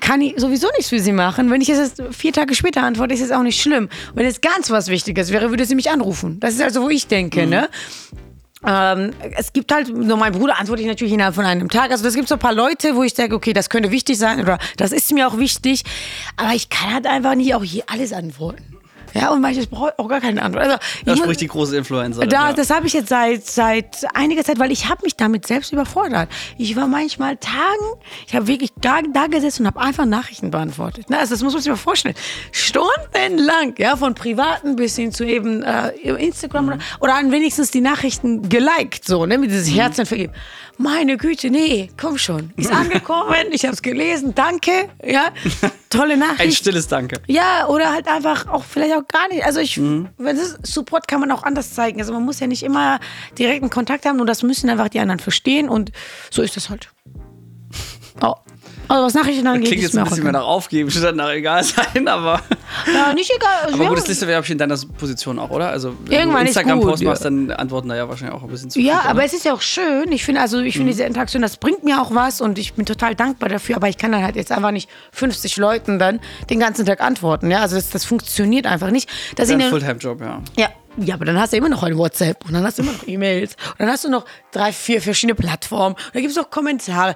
kann 0.00 0.20
ich 0.20 0.34
sowieso 0.38 0.68
nichts 0.76 0.90
für 0.90 1.00
sie 1.00 1.12
machen. 1.12 1.50
Wenn 1.50 1.60
ich 1.60 1.68
jetzt 1.68 2.02
vier 2.10 2.32
Tage 2.32 2.54
später 2.54 2.82
antworte, 2.82 3.14
ist 3.14 3.22
es 3.22 3.30
auch 3.30 3.42
nicht 3.42 3.60
schlimm. 3.60 3.88
Wenn 4.14 4.26
es 4.26 4.40
ganz 4.40 4.70
was 4.70 4.88
Wichtiges 4.88 5.32
wäre, 5.32 5.50
würde 5.50 5.64
sie 5.64 5.74
mich 5.74 5.90
anrufen. 5.90 6.38
Das 6.40 6.54
ist 6.54 6.60
also, 6.60 6.82
wo 6.82 6.88
ich 6.88 7.06
denke, 7.06 7.44
mhm. 7.44 7.50
ne? 7.50 7.68
Ähm, 8.66 9.12
es 9.36 9.52
gibt 9.52 9.72
halt, 9.72 9.88
nur 9.88 10.16
mein 10.16 10.32
Bruder 10.32 10.58
antworte 10.58 10.82
ich 10.82 10.88
natürlich 10.88 11.14
innerhalb 11.14 11.34
von 11.34 11.44
einem 11.44 11.68
Tag. 11.68 11.92
Also 11.92 12.06
es 12.06 12.14
gibt 12.14 12.28
so 12.28 12.34
ein 12.34 12.40
paar 12.40 12.52
Leute, 12.52 12.96
wo 12.96 13.04
ich 13.04 13.14
sage, 13.14 13.34
okay, 13.34 13.52
das 13.52 13.70
könnte 13.70 13.90
wichtig 13.92 14.18
sein 14.18 14.40
oder 14.40 14.58
das 14.76 14.90
ist 14.90 15.12
mir 15.12 15.28
auch 15.28 15.38
wichtig. 15.38 15.84
Aber 16.36 16.54
ich 16.54 16.68
kann 16.68 16.92
halt 16.94 17.06
einfach 17.06 17.36
nicht 17.36 17.54
auch 17.54 17.62
hier 17.62 17.84
alles 17.86 18.12
antworten. 18.12 18.78
Ja, 19.14 19.30
und 19.30 19.40
manches 19.40 19.66
braucht 19.66 19.98
auch 19.98 20.08
gar 20.08 20.20
keine 20.20 20.42
Antwort. 20.42 20.64
Also, 20.64 20.76
Da 21.04 21.12
muss- 21.12 21.20
spricht 21.20 21.40
die 21.40 21.48
große 21.48 21.76
Influencer. 21.76 22.26
da, 22.26 22.48
ja. 22.48 22.52
Das 22.52 22.70
habe 22.70 22.86
ich 22.86 22.92
jetzt 22.92 23.08
seit, 23.08 23.46
seit 23.46 24.06
einiger 24.14 24.44
Zeit, 24.44 24.58
weil 24.58 24.70
ich 24.72 24.88
habe 24.88 25.00
mich 25.04 25.16
damit 25.16 25.46
selbst 25.46 25.72
überfordert. 25.72 26.28
Ich 26.56 26.76
war 26.76 26.86
manchmal 26.86 27.36
Tagen, 27.36 27.56
ich 28.26 28.34
habe 28.34 28.46
wirklich 28.46 28.70
da, 28.80 29.00
da 29.12 29.26
gesessen 29.26 29.62
und 29.62 29.66
habe 29.68 29.80
einfach 29.80 30.04
Nachrichten 30.04 30.50
beantwortet. 30.50 31.10
Ne? 31.10 31.18
Also 31.18 31.34
das 31.34 31.42
muss 31.42 31.52
man 31.52 31.62
sich 31.62 31.70
mal 31.70 31.76
vorstellen. 31.76 32.14
Stundenlang, 32.52 33.74
ja, 33.78 33.96
von 33.96 34.14
privaten 34.14 34.76
bis 34.76 34.96
hin 34.96 35.12
zu 35.12 35.24
eben 35.24 35.62
äh, 35.62 35.88
Instagram 36.02 36.68
oder, 36.68 36.78
oder 37.00 37.14
an 37.16 37.32
wenigstens 37.32 37.70
die 37.70 37.80
Nachrichten 37.80 38.48
geliked, 38.48 39.04
so, 39.04 39.26
ne, 39.26 39.38
mit 39.38 39.50
dieses 39.50 39.74
Herzen 39.74 40.06
vergeben. 40.06 40.32
Meine 40.78 41.16
Güte, 41.16 41.50
nee, 41.50 41.90
komm 42.00 42.18
schon. 42.18 42.52
Ist 42.56 42.72
angekommen, 42.72 43.46
ich 43.50 43.64
habe 43.64 43.74
es 43.74 43.82
gelesen, 43.82 44.34
danke, 44.34 44.88
ja, 45.04 45.32
tolle 45.90 46.16
Nachricht. 46.16 46.40
Ein 46.40 46.52
stilles 46.52 46.86
Danke. 46.86 47.20
Ja, 47.26 47.66
oder 47.66 47.92
halt 47.92 48.06
einfach 48.06 48.46
auch 48.46 48.62
vielleicht 48.62 48.94
auch 48.94 49.06
gar 49.08 49.28
nicht. 49.28 49.44
Also 49.44 49.58
ich, 49.58 49.76
wenn 49.76 50.36
das 50.36 50.56
Support 50.62 51.08
kann 51.08 51.20
man 51.20 51.32
auch 51.32 51.42
anders 51.42 51.74
zeigen. 51.74 52.00
Also 52.00 52.12
man 52.12 52.24
muss 52.24 52.38
ja 52.38 52.46
nicht 52.46 52.62
immer 52.62 53.00
direkten 53.36 53.70
Kontakt 53.70 54.06
haben 54.06 54.20
und 54.20 54.28
das 54.28 54.44
müssen 54.44 54.70
einfach 54.70 54.88
die 54.88 55.00
anderen 55.00 55.18
verstehen 55.18 55.68
und 55.68 55.90
so 56.30 56.42
ist 56.42 56.56
das 56.56 56.70
halt. 56.70 56.88
Oh. 58.20 58.34
Also 58.88 59.04
was 59.04 59.14
Nachrichten 59.14 59.46
angeht, 59.46 59.68
Klingt 59.68 59.82
jetzt 59.82 59.96
ein 59.96 60.04
bisschen 60.04 60.22
mehr 60.22 60.32
nach 60.32 60.44
aufgeben, 60.44 60.90
statt 60.90 61.14
nach 61.14 61.30
egal 61.30 61.62
sein, 61.62 62.08
aber. 62.08 62.40
Ja, 62.92 63.12
nicht 63.12 63.30
egal. 63.34 63.72
Aber 63.74 63.82
ja, 63.82 63.88
gut, 63.88 63.98
das 63.98 64.08
liest 64.08 64.22
du, 64.22 64.26
glaube 64.26 64.44
ich, 64.44 64.50
in 64.50 64.58
deiner 64.58 64.78
Position 64.98 65.38
auch, 65.38 65.50
oder? 65.50 65.68
Also, 65.68 65.94
wenn 66.04 66.20
Irgendwann 66.20 66.42
du 66.42 66.48
Instagram-Post 66.48 67.02
machst, 67.04 67.24
dann 67.24 67.50
antworten 67.50 67.88
da 67.88 67.96
ja 67.96 68.08
wahrscheinlich 68.08 68.36
auch 68.36 68.42
ein 68.42 68.48
bisschen 68.48 68.70
zu 68.70 68.80
Ja, 68.80 69.00
viele, 69.00 69.10
aber 69.10 69.20
ne? 69.20 69.26
es 69.26 69.34
ist 69.34 69.44
ja 69.44 69.52
auch 69.52 69.60
schön. 69.60 70.10
Ich 70.10 70.24
finde, 70.24 70.40
also 70.40 70.58
ich 70.60 70.74
finde 70.74 70.92
diese 70.92 71.04
Interaktion, 71.04 71.42
das 71.42 71.58
bringt 71.58 71.84
mir 71.84 72.00
auch 72.00 72.14
was 72.14 72.40
und 72.40 72.58
ich 72.58 72.74
bin 72.74 72.86
total 72.86 73.14
dankbar 73.14 73.48
dafür. 73.48 73.76
Aber 73.76 73.88
ich 73.88 73.98
kann 73.98 74.12
dann 74.12 74.22
halt 74.22 74.36
jetzt 74.36 74.52
einfach 74.52 74.70
nicht 74.70 74.88
50 75.12 75.56
Leuten 75.58 75.98
dann 75.98 76.20
den 76.48 76.60
ganzen 76.60 76.86
Tag 76.86 77.00
antworten. 77.00 77.50
Ja, 77.50 77.60
also 77.60 77.76
das, 77.76 77.90
das 77.90 78.04
funktioniert 78.04 78.66
einfach 78.66 78.90
nicht. 78.90 79.08
Das 79.36 79.48
ist 79.48 79.54
ein 79.54 79.60
Fulltime-Job, 79.60 80.20
ja. 80.20 80.42
Ja, 80.56 80.68
ja, 80.96 81.14
aber 81.14 81.24
dann 81.24 81.38
hast 81.38 81.52
du 81.52 81.56
immer 81.56 81.68
noch 81.68 81.82
ein 81.84 81.96
WhatsApp 81.96 82.44
und 82.46 82.54
dann 82.54 82.64
hast 82.64 82.78
du 82.78 82.82
immer 82.82 82.92
noch 82.92 83.06
E-Mails 83.06 83.54
und 83.72 83.80
dann 83.80 83.90
hast 83.90 84.04
du 84.04 84.08
noch 84.10 84.24
drei, 84.50 84.72
vier 84.72 85.00
verschiedene 85.00 85.34
Plattformen 85.36 85.94
und 85.94 86.14
da 86.14 86.20
gibt 86.20 86.32
es 86.32 86.38
auch 86.38 86.50
Kommentare. 86.50 87.14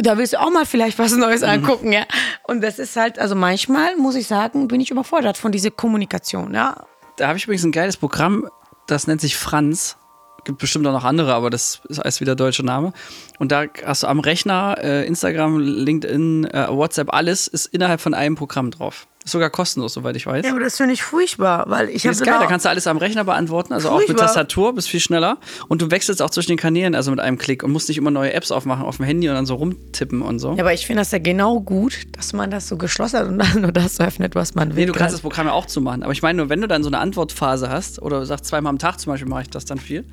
Da 0.00 0.18
willst 0.18 0.34
du 0.34 0.40
auch 0.40 0.50
mal 0.50 0.66
vielleicht 0.66 0.98
was 0.98 1.16
Neues 1.16 1.42
Mhm. 1.42 1.48
angucken, 1.48 1.92
ja. 1.92 2.02
Und 2.44 2.60
das 2.62 2.78
ist 2.78 2.96
halt, 2.96 3.18
also 3.18 3.34
manchmal 3.34 3.96
muss 3.96 4.14
ich 4.16 4.26
sagen, 4.26 4.68
bin 4.68 4.80
ich 4.80 4.90
überfordert 4.90 5.36
von 5.38 5.52
dieser 5.52 5.70
Kommunikation, 5.70 6.52
ja. 6.54 6.84
Da 7.16 7.28
habe 7.28 7.38
ich 7.38 7.44
übrigens 7.44 7.64
ein 7.64 7.72
geiles 7.72 7.96
Programm, 7.96 8.48
das 8.86 9.06
nennt 9.06 9.20
sich 9.20 9.36
Franz. 9.36 9.96
Gibt 10.44 10.58
bestimmt 10.58 10.86
auch 10.86 10.92
noch 10.92 11.04
andere, 11.04 11.34
aber 11.34 11.50
das 11.50 11.80
ist 11.88 12.02
heißt 12.02 12.20
wieder 12.20 12.34
deutscher 12.36 12.62
Name. 12.62 12.92
Und 13.38 13.50
da 13.52 13.64
hast 13.84 14.04
du 14.04 14.06
am 14.06 14.20
Rechner 14.20 14.76
äh, 14.80 15.06
Instagram, 15.06 15.58
LinkedIn, 15.58 16.44
äh, 16.46 16.68
WhatsApp, 16.70 17.12
alles 17.12 17.48
ist 17.48 17.66
innerhalb 17.66 18.00
von 18.00 18.14
einem 18.14 18.34
Programm 18.36 18.70
drauf. 18.70 19.08
Ist 19.28 19.32
sogar 19.32 19.50
kostenlos, 19.50 19.92
soweit 19.92 20.16
ich 20.16 20.24
weiß. 20.24 20.42
Ja, 20.46 20.52
aber 20.52 20.60
das 20.60 20.78
finde 20.78 20.94
ich 20.94 21.02
furchtbar, 21.02 21.66
weil 21.68 21.90
ich 21.90 22.02
Das 22.04 22.12
ist 22.12 22.20
habe 22.22 22.30
geil, 22.30 22.40
da 22.40 22.46
kannst 22.46 22.64
du 22.64 22.70
alles 22.70 22.86
am 22.86 22.96
Rechner 22.96 23.24
beantworten, 23.24 23.74
also 23.74 23.90
auch 23.90 23.98
mit 23.98 24.06
Furchtbar. 24.06 24.24
Tastatur, 24.24 24.74
bist 24.74 24.88
viel 24.88 25.00
schneller. 25.00 25.36
Und 25.68 25.82
du 25.82 25.90
wechselst 25.90 26.22
auch 26.22 26.30
zwischen 26.30 26.52
den 26.52 26.56
Kanälen, 26.56 26.94
also 26.94 27.10
mit 27.10 27.20
einem 27.20 27.36
Klick 27.36 27.62
und 27.62 27.70
musst 27.70 27.88
nicht 27.90 27.98
immer 27.98 28.10
neue 28.10 28.32
Apps 28.32 28.50
aufmachen 28.50 28.86
auf 28.86 28.96
dem 28.96 29.04
Handy 29.04 29.28
und 29.28 29.34
dann 29.34 29.44
so 29.44 29.56
rumtippen 29.56 30.22
und 30.22 30.38
so. 30.38 30.54
Ja, 30.54 30.60
aber 30.60 30.72
ich 30.72 30.86
finde 30.86 31.02
das 31.02 31.10
ja 31.10 31.18
genau 31.18 31.60
gut, 31.60 32.06
dass 32.12 32.32
man 32.32 32.50
das 32.50 32.68
so 32.68 32.78
geschlossen 32.78 33.18
hat 33.18 33.28
und 33.28 33.38
dann 33.38 33.60
nur 33.60 33.72
das 33.72 34.00
öffnet, 34.00 34.34
was 34.34 34.54
man 34.54 34.70
will. 34.70 34.86
Nee, 34.86 34.86
du 34.86 34.94
kannst 34.94 35.12
das 35.12 35.20
Programm 35.20 35.46
ja 35.46 35.52
auch 35.52 35.66
zumachen. 35.66 36.02
Aber 36.02 36.12
ich 36.12 36.22
meine 36.22 36.38
nur, 36.38 36.48
wenn 36.48 36.62
du 36.62 36.66
dann 36.66 36.82
so 36.82 36.88
eine 36.88 36.98
Antwortphase 36.98 37.68
hast, 37.68 38.00
oder 38.00 38.24
sagst 38.24 38.46
zweimal 38.46 38.70
am 38.70 38.78
Tag 38.78 38.98
zum 38.98 39.12
Beispiel, 39.12 39.28
mache 39.28 39.42
ich 39.42 39.50
das 39.50 39.66
dann 39.66 39.76
viel, 39.76 40.04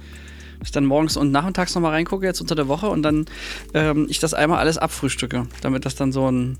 dass 0.59 0.67
ich 0.67 0.71
dann 0.73 0.83
morgens 0.83 1.15
und 1.15 1.31
nachmittags 1.31 1.73
nochmal 1.73 1.91
reingucke, 1.91 2.25
jetzt 2.25 2.41
unter 2.41 2.55
der 2.55 2.67
Woche, 2.67 2.89
und 2.89 3.01
dann 3.01 3.27
ähm, 3.73 4.07
ich 4.09 4.19
das 4.19 4.33
einmal 4.33 4.59
alles 4.59 4.77
abfrühstücke, 4.77 5.47
damit 5.61 5.85
das 5.85 5.95
dann 5.95 6.11
so 6.11 6.29
ein, 6.29 6.57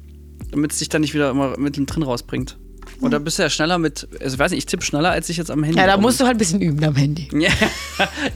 damit 0.52 0.72
es 0.72 0.80
dich 0.80 0.90
dann 0.90 1.02
nicht 1.02 1.14
wieder 1.14 1.30
immer 1.30 1.58
mittendrin 1.58 2.04
rausbringt. 2.04 2.58
Und 3.02 3.12
da 3.12 3.20
bist 3.20 3.38
du 3.38 3.44
ja 3.44 3.50
schneller 3.50 3.78
mit, 3.78 4.08
also 4.22 4.36
ich 4.36 4.40
weiß 4.40 4.52
nicht, 4.52 4.60
ich 4.60 4.66
tippe 4.68 4.84
schneller, 4.86 5.12
als 5.12 5.28
ich 5.30 5.38
jetzt 5.38 5.52
am 5.52 5.64
Handy 5.64 5.78
ja, 5.78 5.86
da 5.86 5.98
musst 5.98 6.20
du 6.20 6.26
halt 6.26 6.36
ein 6.36 6.38
bisschen 6.38 6.62
üben 6.62 6.84
am 6.84 6.96
Handy. 6.96 7.28
Ja, 7.34 7.52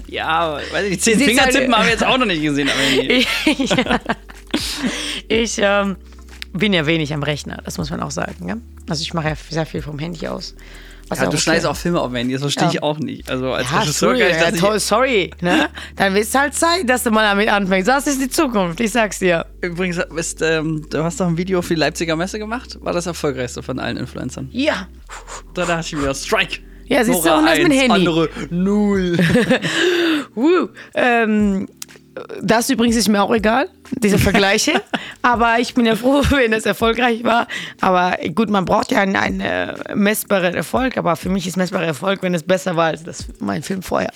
ja 0.07 0.27
aber, 0.27 0.57
weiß 0.71 0.85
ich, 0.85 0.91
die 0.91 0.99
zehn 0.99 1.17
Siehst 1.17 1.29
Finger 1.29 1.43
halt- 1.43 1.55
tippen 1.55 1.73
haben 1.75 1.85
wir 1.85 1.91
jetzt 1.91 2.05
auch 2.05 2.17
noch 2.17 2.25
nicht 2.25 2.41
gesehen 2.41 2.69
am 2.69 2.77
Handy. 2.77 3.25
Ich, 3.45 3.75
ich 5.29 5.57
ähm, 5.59 5.95
bin 6.53 6.73
ja 6.73 6.85
wenig 6.85 7.13
am 7.13 7.23
Rechner, 7.23 7.61
das 7.63 7.77
muss 7.77 7.89
man 7.89 8.01
auch 8.01 8.11
sagen. 8.11 8.47
Ja? 8.47 8.57
Also 8.89 9.01
ich 9.01 9.13
mache 9.13 9.29
ja 9.29 9.35
sehr 9.49 9.65
viel 9.65 9.81
vom 9.81 9.97
Handy 9.99 10.27
aus. 10.27 10.55
Ja, 11.17 11.23
du 11.23 11.27
okay. 11.29 11.37
schneidest 11.37 11.65
auch 11.67 11.75
Filme 11.75 11.99
auf 11.99 12.07
dem 12.11 12.15
Handy, 12.15 12.33
das 12.33 12.41
verstehe 12.41 12.65
Ja. 12.65 12.71
ich 12.73 12.83
auch 12.83 12.99
nicht. 12.99 13.29
Also 13.29 13.51
als 13.53 13.69
Ja, 13.71 13.79
Regisseur 13.79 14.09
sorry, 14.15 14.19
kann 14.31 14.55
ich 14.55 14.61
das 14.61 14.87
sorry. 14.87 15.31
Ne? 15.41 15.69
Dann 15.95 16.13
wird 16.13 16.25
es 16.25 16.35
halt 16.35 16.53
Zeit, 16.53 16.87
dass 16.89 17.03
du 17.03 17.11
mal 17.11 17.23
damit 17.23 17.49
anfängst. 17.49 17.87
Das 17.87 18.07
ist 18.07 18.21
die 18.21 18.29
Zukunft, 18.29 18.79
ich 18.79 18.91
sag's 18.91 19.19
dir. 19.19 19.45
Übrigens, 19.61 19.99
bist, 20.13 20.41
ähm, 20.41 20.85
du 20.89 21.03
hast 21.03 21.19
doch 21.19 21.27
ein 21.27 21.37
Video 21.37 21.61
für 21.61 21.73
die 21.73 21.79
Leipziger 21.79 22.15
Messe 22.15 22.37
gemacht. 22.39 22.77
War 22.81 22.93
das 22.93 23.05
erfolgreichste 23.05 23.63
von 23.63 23.79
allen 23.79 23.97
Influencern? 23.97 24.49
Ja. 24.51 24.87
Da 25.53 25.65
dachte 25.65 25.87
ich 25.95 26.01
mir, 26.01 26.13
Strike. 26.13 26.59
Ja, 26.85 27.03
siehst 27.03 27.23
du, 27.23 27.27
Nora 27.29 27.39
und 27.39 27.45
das 27.45 27.57
mit 27.59 27.71
Handy. 27.73 27.89
andere 27.91 28.29
null. 28.49 29.17
Uh, 30.35 30.67
ähm, 30.93 31.67
das 32.41 32.69
übrigens 32.69 32.95
ist 32.95 33.07
mir 33.07 33.21
auch 33.21 33.33
egal, 33.33 33.69
diese 33.91 34.17
Vergleiche. 34.17 34.81
Aber 35.21 35.59
ich 35.59 35.73
bin 35.73 35.85
ja 35.85 35.95
froh, 35.95 36.21
wenn 36.29 36.53
es 36.53 36.65
erfolgreich 36.65 37.23
war. 37.23 37.47
Aber 37.81 38.17
gut, 38.35 38.49
man 38.49 38.65
braucht 38.65 38.91
ja 38.91 39.01
einen, 39.01 39.15
einen 39.15 39.41
äh, 39.41 39.95
messbaren 39.95 40.55
Erfolg. 40.55 40.97
Aber 40.97 41.15
für 41.15 41.29
mich 41.29 41.47
ist 41.47 41.57
messbarer 41.57 41.85
Erfolg, 41.85 42.21
wenn 42.23 42.33
es 42.33 42.43
besser 42.43 42.75
war 42.75 42.85
als 42.87 43.03
das, 43.03 43.25
mein 43.39 43.63
Film 43.63 43.81
vorher. 43.81 44.11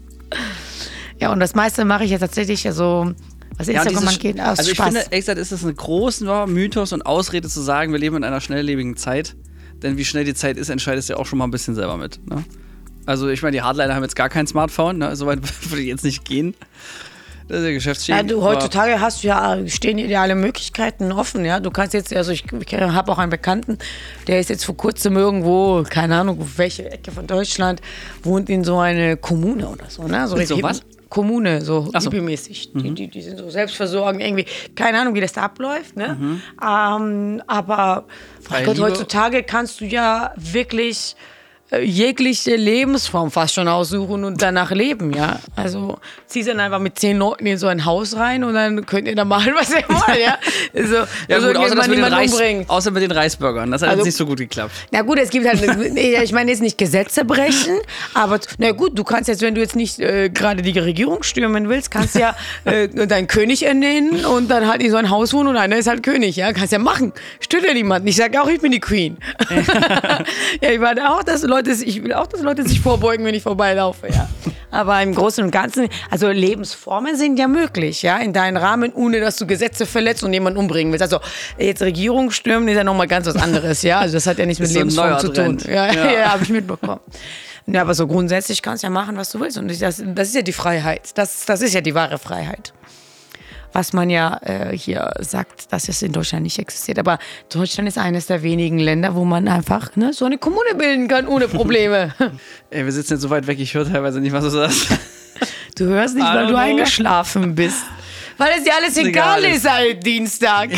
ja, 1.18 1.32
und 1.32 1.40
das 1.40 1.54
meiste 1.54 1.84
mache 1.84 2.04
ich 2.04 2.10
ja 2.10 2.18
tatsächlich, 2.18 2.66
also 2.66 3.12
was 3.56 3.66
Ja, 3.66 3.82
Instagram 3.82 4.08
angeht, 4.08 4.40
aus 4.40 4.58
also 4.58 4.70
ich 4.70 4.76
Spaß. 4.76 4.86
finde, 4.86 5.00
ehrlich 5.00 5.20
gesagt, 5.20 5.38
ist 5.38 5.52
das 5.52 5.64
ein 5.64 5.74
großer 5.74 6.46
Mythos 6.46 6.92
und 6.92 7.04
Ausrede 7.04 7.48
zu 7.48 7.60
sagen, 7.60 7.92
wir 7.92 7.98
leben 7.98 8.16
in 8.16 8.24
einer 8.24 8.40
schnelllebigen 8.40 8.96
Zeit. 8.96 9.36
Denn 9.82 9.96
wie 9.96 10.04
schnell 10.04 10.24
die 10.24 10.34
Zeit 10.34 10.56
ist, 10.56 10.68
entscheidest 10.68 11.08
du 11.08 11.14
ja 11.14 11.18
auch 11.18 11.26
schon 11.26 11.38
mal 11.38 11.46
ein 11.46 11.50
bisschen 11.50 11.74
selber 11.74 11.96
mit. 11.96 12.20
Ne? 12.28 12.44
Also 13.10 13.28
ich 13.28 13.42
meine, 13.42 13.56
die 13.56 13.62
Hardliner 13.62 13.96
haben 13.96 14.04
jetzt 14.04 14.14
gar 14.14 14.28
kein 14.28 14.46
Smartphone, 14.46 14.98
ne? 14.98 15.16
so 15.16 15.26
weit 15.26 15.40
würde 15.70 15.82
ich 15.82 15.88
jetzt 15.88 16.04
nicht 16.04 16.24
gehen. 16.24 16.54
Das 17.48 17.58
ist 17.58 17.64
ja 17.64 17.68
Ja, 17.70 17.74
Geschäftsschäden. 17.74 18.28
du, 18.28 18.42
heutzutage 18.44 19.00
hast 19.00 19.24
du 19.24 19.26
ja, 19.26 19.58
stehen 19.66 19.96
dir 19.96 20.20
alle 20.20 20.36
Möglichkeiten 20.36 21.10
offen, 21.10 21.44
ja. 21.44 21.58
Du 21.58 21.72
kannst 21.72 21.92
jetzt, 21.94 22.14
also 22.14 22.30
ich, 22.30 22.44
ich 22.52 22.74
habe 22.74 23.10
auch 23.10 23.18
einen 23.18 23.30
Bekannten, 23.30 23.78
der 24.28 24.38
ist 24.38 24.48
jetzt 24.48 24.64
vor 24.64 24.76
kurzem 24.76 25.16
irgendwo, 25.16 25.82
keine 25.82 26.18
Ahnung, 26.18 26.48
welche 26.56 26.88
Ecke 26.88 27.10
von 27.10 27.26
Deutschland, 27.26 27.80
wohnt 28.22 28.48
in 28.48 28.62
so 28.62 28.78
eine 28.78 29.16
Kommune 29.16 29.66
oder 29.68 29.86
so, 29.88 30.06
ne? 30.06 30.28
So, 30.28 30.36
so 30.44 30.62
was? 30.62 30.82
Kommune, 31.08 31.62
so 31.62 31.90
Ach 31.92 32.00
so. 32.00 32.12
hippiemäßig. 32.12 32.70
Die, 32.72 32.94
die, 32.94 33.08
die 33.08 33.22
sind 33.22 33.38
so 33.38 33.50
selbstversorgend, 33.50 34.22
irgendwie, 34.22 34.46
keine 34.76 35.00
Ahnung, 35.00 35.16
wie 35.16 35.20
das 35.20 35.32
da 35.32 35.42
abläuft, 35.42 35.96
ne? 35.96 36.40
Ähm, 36.64 37.42
aber 37.48 38.06
Gott, 38.64 38.78
heutzutage 38.78 39.42
kannst 39.42 39.80
du 39.80 39.86
ja 39.86 40.32
wirklich 40.36 41.16
jegliche 41.78 42.56
Lebensform 42.56 43.30
fast 43.30 43.54
schon 43.54 43.68
aussuchen 43.68 44.24
und 44.24 44.42
danach 44.42 44.70
leben, 44.72 45.12
ja. 45.12 45.38
Also 45.56 45.98
ziehst 46.26 46.48
dann 46.48 46.58
einfach 46.60 46.78
mit 46.80 46.98
zehn 46.98 47.16
Leuten 47.18 47.46
in 47.46 47.58
so 47.58 47.66
ein 47.68 47.84
Haus 47.84 48.16
rein 48.16 48.42
und 48.44 48.54
dann 48.54 48.84
könnt 48.86 49.06
ihr 49.06 49.14
da 49.14 49.24
machen, 49.24 49.52
was 49.58 49.70
ihr 49.70 49.84
wollt, 49.88 50.18
ja. 50.20 50.36
Also, 50.74 50.96
ja 50.96 51.06
also 51.36 51.46
gut, 51.48 51.56
außer, 51.56 51.74
das 51.76 51.88
mit 51.88 52.00
Reis, 52.02 52.32
umbringt. 52.32 52.70
außer 52.70 52.90
mit 52.90 53.02
den 53.02 53.12
Reisburgern. 53.12 53.70
Das 53.70 53.82
hat 53.82 53.90
Also- 53.90 53.98
jetzt 54.00 54.06
nicht 54.06 54.16
so 54.16 54.26
gut 54.26 54.38
geklappt. 54.38 54.72
Na 54.90 55.02
gut, 55.02 55.18
es 55.18 55.30
gibt 55.30 55.46
halt, 55.46 55.60
ich 55.96 56.32
meine 56.32 56.50
jetzt 56.50 56.60
nicht 56.62 56.76
Gesetze 56.78 57.24
brechen, 57.24 57.78
aber 58.14 58.40
na 58.58 58.72
gut, 58.72 58.98
du 58.98 59.04
kannst 59.04 59.28
jetzt, 59.28 59.42
wenn 59.42 59.54
du 59.54 59.60
jetzt 59.60 59.76
nicht 59.76 60.00
äh, 60.00 60.28
gerade 60.28 60.62
die 60.62 60.78
Regierung 60.78 61.22
stürmen 61.22 61.68
willst, 61.68 61.90
kannst 61.90 62.14
ja 62.16 62.34
äh, 62.64 62.88
deinen 62.88 63.26
König 63.28 63.64
ernennen 63.64 64.24
und 64.24 64.50
dann 64.50 64.66
halt 64.66 64.82
in 64.82 64.90
so 64.90 64.96
ein 64.96 65.10
Haus 65.10 65.32
wohnen 65.32 65.48
und 65.50 65.56
einer 65.56 65.76
ist 65.76 65.86
halt 65.88 66.02
König, 66.02 66.36
ja, 66.36 66.52
kannst 66.52 66.72
ja 66.72 66.78
machen. 66.78 67.12
Stört 67.40 67.64
ja 67.64 67.74
niemanden. 67.74 68.08
Ich 68.08 68.16
sage 68.16 68.40
auch, 68.42 68.48
ich 68.48 68.60
bin 68.60 68.72
die 68.72 68.80
Queen. 68.80 69.18
ja, 70.60 70.70
ich 70.70 70.78
meine 70.80 71.10
auch, 71.10 71.22
dass 71.22 71.42
Leute, 71.42 71.59
ich 71.68 72.02
will 72.02 72.12
auch, 72.12 72.26
dass 72.26 72.40
Leute 72.40 72.66
sich 72.66 72.80
vorbeugen, 72.80 73.24
wenn 73.24 73.34
ich 73.34 73.42
vorbeilaufe, 73.42 74.08
ja. 74.08 74.28
Aber 74.70 75.02
im 75.02 75.14
Großen 75.14 75.44
und 75.44 75.50
Ganzen, 75.50 75.88
also 76.10 76.28
Lebensformen 76.28 77.16
sind 77.16 77.38
ja 77.38 77.48
möglich, 77.48 78.02
ja, 78.02 78.18
in 78.18 78.32
deinem 78.32 78.56
Rahmen, 78.56 78.92
ohne 78.92 79.20
dass 79.20 79.36
du 79.36 79.46
Gesetze 79.46 79.86
verletzt 79.86 80.22
und 80.22 80.32
jemanden 80.32 80.58
umbringen 80.58 80.92
willst. 80.92 81.02
Also 81.02 81.20
jetzt 81.58 81.82
Regierung 81.82 82.30
stürmen 82.30 82.68
ist 82.68 82.76
ja 82.76 82.84
nochmal 82.84 83.08
ganz 83.08 83.26
was 83.26 83.36
anderes, 83.36 83.82
ja. 83.82 83.98
Also 83.98 84.14
das 84.14 84.26
hat 84.26 84.38
ja 84.38 84.46
nichts 84.46 84.60
mit 84.60 84.68
Ist 84.68 84.74
so 84.74 84.80
ein 84.80 84.88
Lebensform 84.88 85.10
neuer 85.10 85.18
zu 85.18 85.32
tun. 85.32 85.58
Ja, 85.68 85.92
Ja. 85.92 86.10
ja. 86.10 86.32
habe 86.32 86.42
ich 86.44 86.50
mitbekommen. 86.50 87.00
Ja, 87.66 87.82
aber 87.82 87.94
so 87.94 88.06
grundsätzlich 88.06 88.62
kannst 88.62 88.82
du 88.82 88.86
ja 88.86 88.90
machen, 88.90 89.16
was 89.16 89.30
du 89.30 89.40
willst. 89.40 89.58
Und 89.58 89.68
das, 89.68 90.02
das 90.04 90.28
ist 90.28 90.34
ja 90.34 90.42
die 90.42 90.52
Freiheit. 90.52 91.10
Das, 91.14 91.44
das 91.46 91.62
ist 91.62 91.74
ja 91.74 91.80
die 91.80 91.94
wahre 91.94 92.18
Freiheit. 92.18 92.72
Was 93.72 93.92
man 93.92 94.10
ja 94.10 94.40
äh, 94.42 94.76
hier 94.76 95.12
sagt, 95.20 95.72
dass 95.72 95.88
es 95.88 96.02
in 96.02 96.12
Deutschland 96.12 96.42
nicht 96.42 96.58
existiert. 96.58 96.98
Aber 96.98 97.18
Deutschland 97.52 97.88
ist 97.88 97.98
eines 97.98 98.26
der 98.26 98.42
wenigen 98.42 98.78
Länder, 98.78 99.14
wo 99.14 99.24
man 99.24 99.48
einfach 99.48 99.94
ne, 99.96 100.12
so 100.12 100.24
eine 100.24 100.38
Kommune 100.38 100.74
bilden 100.76 101.08
kann 101.08 101.26
ohne 101.26 101.48
Probleme. 101.48 102.14
Ey, 102.70 102.84
wir 102.84 102.92
sitzen 102.92 103.14
jetzt 103.14 103.22
so 103.22 103.30
weit 103.30 103.46
weg, 103.46 103.58
ich 103.60 103.74
höre 103.74 103.90
teilweise 103.90 104.20
nicht, 104.20 104.32
was 104.32 104.44
du 104.44 104.50
sagst. 104.50 104.88
Du 105.76 105.86
hörst 105.86 106.14
nicht, 106.14 106.26
weil 106.26 106.48
du 106.48 106.56
eingeschlafen 106.56 107.54
bist. 107.54 107.84
Weil 108.36 108.52
es 108.58 108.64
dir 108.64 108.74
alles 108.74 108.98
egal 108.98 109.42
egal 109.42 109.44
ist. 109.44 109.62
seit 109.62 110.04
Dienstag. 110.04 110.70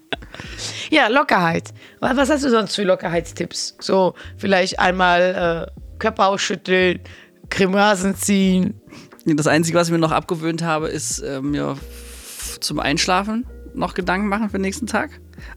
ja, 0.90 1.08
Lockerheit. 1.08 1.70
Was 2.00 2.30
hast 2.30 2.44
du 2.44 2.50
sonst 2.50 2.74
für 2.74 2.84
Lockerheitstipps? 2.84 3.76
So, 3.80 4.14
vielleicht 4.36 4.78
einmal 4.78 5.66
äh, 5.68 5.98
Körper 5.98 6.28
ausschütteln, 6.28 7.00
Grimasen 7.50 8.16
ziehen. 8.16 8.80
Das 9.36 9.46
Einzige, 9.46 9.78
was 9.78 9.88
ich 9.88 9.92
mir 9.92 9.98
noch 9.98 10.12
abgewöhnt 10.12 10.62
habe, 10.62 10.88
ist 10.88 11.18
äh, 11.20 11.40
mir 11.40 11.76
zum 12.60 12.80
Einschlafen 12.80 13.46
noch 13.74 13.94
Gedanken 13.94 14.28
machen 14.28 14.48
für 14.50 14.58
den 14.58 14.62
nächsten 14.62 14.86
Tag. 14.86 15.10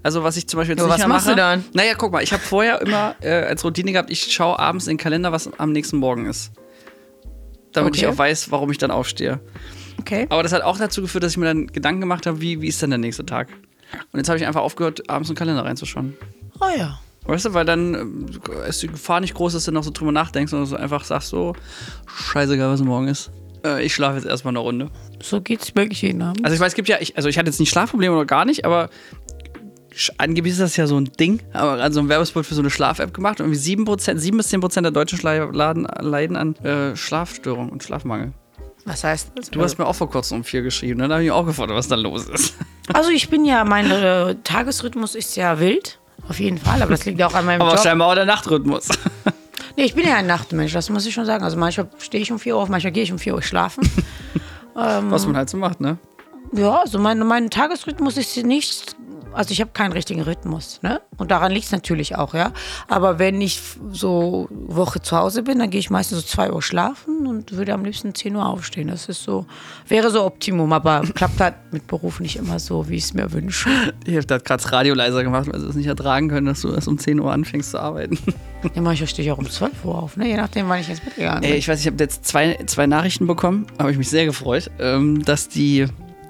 Also 0.03 0.23
was 0.23 0.37
ich 0.37 0.47
zum 0.47 0.59
Beispiel 0.59 0.73
jetzt 0.75 0.81
Ja, 0.85 0.87
nicht 0.93 0.99
was 1.03 1.07
machst 1.07 1.25
mache. 1.27 1.35
du 1.35 1.41
dann? 1.41 1.65
Naja, 1.73 1.93
guck 1.97 2.11
mal, 2.11 2.21
ich 2.21 2.33
habe 2.33 2.43
vorher 2.43 2.81
immer 2.81 3.15
äh, 3.21 3.31
als 3.45 3.63
Routine 3.63 3.91
gehabt, 3.93 4.11
ich 4.11 4.31
schaue 4.31 4.59
abends 4.59 4.85
in 4.87 4.91
den 4.93 4.97
Kalender, 4.97 5.31
was 5.31 5.49
am 5.59 5.71
nächsten 5.71 5.97
Morgen 5.97 6.25
ist. 6.27 6.51
Damit 7.73 7.95
ich 7.95 8.03
Okay. 8.05 8.13
auch 8.13 8.17
weiß, 8.17 8.51
warum 8.51 8.69
ich 8.71 8.77
dann 8.77 8.91
aufstehe. 8.91 9.39
Okay. 9.99 10.27
Aber 10.29 10.43
das 10.43 10.51
hat 10.51 10.61
auch 10.61 10.77
dazu 10.77 11.01
geführt, 11.01 11.23
dass 11.23 11.31
ich 11.31 11.37
mir 11.37 11.45
dann 11.45 11.67
Gedanken 11.67 12.01
gemacht 12.01 12.25
habe, 12.27 12.41
wie, 12.41 12.61
wie 12.61 12.67
ist 12.67 12.81
denn 12.81 12.89
der 12.89 12.99
nächste 12.99 13.25
Tag? 13.25 13.49
Und 14.11 14.19
jetzt 14.19 14.29
habe 14.29 14.37
ich 14.37 14.45
einfach 14.45 14.61
aufgehört, 14.61 15.09
abends 15.09 15.29
in 15.29 15.35
den 15.35 15.39
Kalender 15.39 15.63
reinzuschauen. 15.65 16.15
Oh 16.59 16.65
ja. 16.77 16.99
Weißt 17.25 17.45
du, 17.45 17.53
weil 17.53 17.65
dann 17.65 17.93
ähm, 17.93 18.25
ist 18.67 18.81
die 18.81 18.87
Gefahr 18.87 19.19
nicht 19.19 19.33
groß, 19.35 19.53
dass 19.53 19.65
du 19.65 19.71
noch 19.71 19.83
so 19.83 19.91
drüber 19.91 20.11
nachdenkst, 20.11 20.49
sondern 20.51 20.67
so 20.67 20.75
einfach 20.75 21.03
sagst 21.05 21.29
so, 21.29 21.53
scheißegal, 22.07 22.69
was 22.71 22.81
morgen 22.81 23.07
ist. 23.07 23.31
Äh, 23.65 23.83
ich 23.85 23.93
schlafe 23.93 24.17
jetzt 24.17 24.25
erstmal 24.25 24.51
eine 24.51 24.59
Runde. 24.59 24.89
So 25.21 25.41
geht's 25.41 25.75
wirklich 25.75 26.01
jeden 26.01 26.21
Abend. 26.21 26.43
Also 26.43 26.55
ich 26.55 26.59
weiß, 26.61 26.69
es 26.69 26.75
gibt 26.75 26.87
ja, 26.87 26.97
ich, 26.99 27.15
also 27.17 27.29
ich 27.29 27.37
hatte 27.37 27.49
jetzt 27.49 27.59
nicht 27.59 27.69
Schlafprobleme 27.69 28.15
oder 28.15 28.25
gar 28.25 28.45
nicht, 28.45 28.65
aber 28.65 28.89
angeblich 30.17 30.53
ist 30.53 30.61
das 30.61 30.77
ja 30.77 30.87
so 30.87 30.97
ein 30.99 31.11
Ding. 31.19 31.41
Aber 31.53 31.75
gerade 31.77 31.93
so 31.93 31.99
ein 31.99 32.09
Werbespot 32.09 32.45
für 32.45 32.55
so 32.55 32.61
eine 32.61 32.69
Schlaf-App 32.69 33.13
gemacht. 33.13 33.39
Irgendwie 33.39 33.59
7%, 33.59 34.17
7 34.17 34.37
bis 34.37 34.51
10% 34.53 34.81
der 34.81 34.91
Deutschen 34.91 35.19
Schla- 35.19 35.51
laden, 35.55 35.87
leiden 35.99 36.37
an 36.37 36.55
äh, 36.57 36.95
Schlafstörungen 36.95 37.69
und 37.71 37.83
Schlafmangel. 37.83 38.33
Was 38.85 39.03
heißt 39.03 39.33
das? 39.35 39.51
Du 39.51 39.61
hast 39.61 39.77
mir 39.77 39.85
auch 39.85 39.93
vor 39.95 40.09
kurzem 40.09 40.37
um 40.39 40.43
vier 40.43 40.63
geschrieben, 40.63 41.01
ne? 41.01 41.07
da 41.07 41.15
habe 41.15 41.23
ich 41.23 41.27
mich 41.29 41.33
auch 41.33 41.45
gefragt, 41.45 41.69
was 41.71 41.87
da 41.87 41.95
los 41.95 42.25
ist. 42.25 42.55
Also 42.93 43.09
ich 43.11 43.29
bin 43.29 43.45
ja, 43.45 43.63
mein 43.63 43.89
äh, 43.89 44.35
Tagesrhythmus 44.43 45.15
ist 45.15 45.37
ja 45.37 45.59
wild. 45.61 45.99
Auf 46.27 46.39
jeden 46.41 46.57
Fall, 46.57 46.81
aber 46.81 46.91
das 46.91 47.05
liegt 47.05 47.21
auch 47.23 47.33
an 47.33 47.45
meinem 47.45 47.61
Aber 47.61 47.71
Job. 47.75 47.83
scheinbar 47.83 48.09
auch 48.09 48.15
der 48.15 48.25
Nachtrhythmus. 48.25 48.89
Nee, 49.81 49.87
ich 49.87 49.95
bin 49.95 50.05
ja 50.05 50.17
ein 50.17 50.27
Nachtmensch, 50.27 50.73
das 50.73 50.91
muss 50.91 51.07
ich 51.07 51.13
schon 51.15 51.25
sagen. 51.25 51.43
Also 51.43 51.57
manchmal 51.57 51.89
stehe 51.97 52.21
ich 52.21 52.31
um 52.31 52.37
4 52.37 52.55
Uhr 52.55 52.61
auf, 52.61 52.69
manchmal 52.69 52.91
gehe 52.91 53.01
ich 53.01 53.11
um 53.11 53.17
4 53.17 53.33
Uhr 53.33 53.41
schlafen. 53.41 53.81
was 54.75 55.25
man 55.25 55.35
halt 55.35 55.49
so 55.49 55.57
macht, 55.57 55.81
ne? 55.81 55.97
Ja, 56.51 56.81
also 56.81 56.99
mein, 56.99 57.17
mein 57.25 57.49
Tagesrhythmus 57.49 58.15
ist 58.15 58.37
nicht, 58.45 58.95
also 59.33 59.51
ich 59.51 59.61
habe 59.61 59.71
keinen 59.73 59.91
richtigen 59.93 60.21
Rhythmus, 60.21 60.79
ne? 60.81 61.01
Und 61.17 61.31
daran 61.31 61.51
liegt 61.51 61.65
es 61.65 61.71
natürlich 61.71 62.15
auch, 62.15 62.33
ja. 62.33 62.51
Aber 62.87 63.19
wenn 63.19 63.41
ich 63.41 63.61
so 63.91 64.47
Woche 64.49 65.01
zu 65.01 65.17
Hause 65.17 65.43
bin, 65.43 65.59
dann 65.59 65.69
gehe 65.69 65.79
ich 65.79 65.89
meistens 65.89 66.21
so 66.21 66.27
2 66.27 66.51
Uhr 66.51 66.61
schlafen 66.61 67.27
und 67.27 67.51
würde 67.53 67.73
am 67.73 67.85
liebsten 67.85 68.13
10 68.15 68.35
Uhr 68.35 68.45
aufstehen. 68.45 68.87
Das 68.87 69.07
ist 69.09 69.23
so, 69.23 69.45
wäre 69.87 70.09
so 70.09 70.25
Optimum, 70.25 70.73
aber 70.73 71.01
klappt 71.13 71.39
halt 71.39 71.55
mit 71.71 71.87
Beruf 71.87 72.19
nicht 72.19 72.37
immer 72.37 72.59
so, 72.59 72.89
wie 72.89 72.95
ich 72.95 73.03
es 73.05 73.13
mir 73.13 73.31
wünsche. 73.31 73.69
Ich 74.05 74.15
habe 74.15 74.25
da 74.25 74.37
gerade 74.37 74.61
das 74.63 74.71
Radio 74.71 74.93
leiser 74.93 75.23
gemacht, 75.23 75.47
weil 75.51 75.59
sie 75.59 75.67
es 75.67 75.75
nicht 75.75 75.87
ertragen 75.87 76.27
können, 76.27 76.47
dass 76.47 76.61
du 76.61 76.73
erst 76.73 76.87
um 76.87 76.97
10 76.97 77.19
Uhr 77.19 77.31
anfängst 77.31 77.71
zu 77.71 77.79
arbeiten. 77.79 78.17
Ja, 78.75 78.81
manchmal 78.83 79.07
stehe 79.07 79.27
ich 79.27 79.31
auch 79.31 79.39
um 79.39 79.49
12 79.49 79.85
Uhr 79.85 79.95
auf, 79.95 80.17
ne? 80.17 80.27
Je 80.27 80.37
nachdem, 80.37 80.69
wann 80.69 80.79
ich 80.79 80.87
ins 80.87 80.99
Bett 80.99 81.15
gegangen 81.15 81.41
bin. 81.41 81.49
Ey, 81.49 81.57
ich 81.57 81.67
weiß, 81.67 81.79
ich 81.79 81.87
habe 81.87 81.97
jetzt 81.97 82.25
zwei, 82.25 82.59
zwei 82.67 82.85
Nachrichten 82.85 83.25
bekommen, 83.25 83.65
habe 83.79 83.89
ich 83.91 83.97
mich 83.97 84.07
sehr 84.07 84.25
gefreut, 84.25 84.69
ähm, 84.77 85.25
dass 85.25 85.49
die 85.49 85.87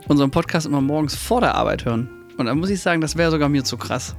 unseren 0.08 0.32
Podcast 0.32 0.66
immer 0.66 0.80
morgens 0.80 1.14
vor 1.14 1.42
der 1.42 1.56
Arbeit 1.56 1.84
hören. 1.84 2.10
Und 2.38 2.46
da 2.46 2.56
muss 2.56 2.70
ich 2.70 2.82
sagen, 2.82 3.02
das 3.02 3.18
wäre 3.18 3.32
sogar 3.32 3.50
mir 3.50 3.64
zu 3.64 3.78
krass. 3.78 4.16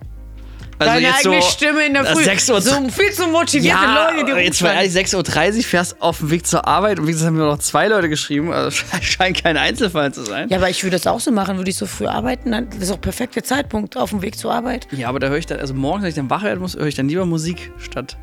Also 0.78 0.94
Deine 0.94 1.06
jetzt 1.06 1.26
eigene 1.26 1.42
so, 1.42 1.48
Stimme 1.48 1.86
in 1.86 1.92
der 1.92 2.02
das 2.02 2.12
Früh. 2.12 2.24
6 2.24 2.50
Uhr 2.50 2.60
so 2.60 2.88
viel 2.88 3.12
zu 3.12 3.26
motivierte 3.28 3.68
ja, 3.68 4.10
Leute, 4.10 4.24
die 4.24 4.32
jetzt 4.32 4.62
mal 4.62 4.70
rumschreien. 4.70 4.94
ehrlich, 4.94 5.12
6.30 5.14 5.56
Uhr 5.58 5.62
fährst 5.62 6.02
auf 6.02 6.18
dem 6.18 6.30
Weg 6.30 6.46
zur 6.46 6.66
Arbeit 6.66 6.98
und 6.98 7.06
wie 7.06 7.12
gesagt, 7.12 7.28
haben 7.28 7.36
mir 7.36 7.44
noch 7.44 7.58
zwei 7.58 7.88
Leute 7.88 8.08
geschrieben, 8.08 8.52
also 8.52 8.70
scheint 9.00 9.42
kein 9.42 9.56
Einzelfall 9.56 10.12
zu 10.12 10.24
sein. 10.24 10.48
Ja, 10.48 10.56
aber 10.56 10.70
ich 10.70 10.82
würde 10.82 10.96
das 10.96 11.06
auch 11.06 11.20
so 11.20 11.30
machen, 11.30 11.56
würde 11.58 11.70
ich 11.70 11.76
so 11.76 11.86
früh 11.86 12.06
arbeiten, 12.06 12.52
dann 12.52 12.68
das 12.70 12.78
ist 12.78 12.90
auch 12.90 13.00
perfekter 13.00 13.44
Zeitpunkt 13.44 13.96
auf 13.96 14.10
dem 14.10 14.22
Weg 14.22 14.36
zur 14.36 14.52
Arbeit. 14.52 14.88
Ja, 14.90 15.08
aber 15.08 15.20
da 15.20 15.28
höre 15.28 15.38
ich 15.38 15.46
dann, 15.46 15.60
also 15.60 15.74
morgens, 15.74 16.02
wenn 16.02 16.08
ich 16.08 16.16
dann 16.16 16.30
wach 16.30 16.42
werden 16.42 16.60
muss, 16.60 16.74
höre 16.74 16.86
ich 16.86 16.94
dann 16.94 17.08
lieber 17.08 17.26
Musik 17.26 17.70
statt 17.78 18.16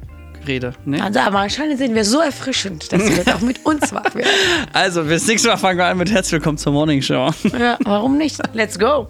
Rede. 0.47 0.73
Ne? 0.85 1.03
Also, 1.03 1.19
aber 1.19 1.39
anscheinend 1.39 1.77
sind 1.77 1.95
wir 1.95 2.05
so 2.05 2.19
erfrischend, 2.19 2.91
dass 2.91 3.05
sie 3.05 3.13
jetzt 3.17 3.33
auch 3.33 3.41
mit 3.41 3.65
uns 3.65 3.93
wach 3.93 4.15
werden. 4.15 4.29
Also, 4.73 5.03
bis 5.03 5.27
nächstes 5.27 5.49
Mal 5.49 5.57
fangen 5.57 5.77
wir 5.77 5.85
an 5.85 5.97
mit 5.97 6.11
Herzlich 6.11 6.33
willkommen 6.33 6.57
zur 6.57 6.73
Morning 6.73 7.01
Show. 7.01 7.31
Ja, 7.57 7.77
warum 7.83 8.17
nicht? 8.17 8.39
Let's 8.53 8.79
go. 8.79 9.07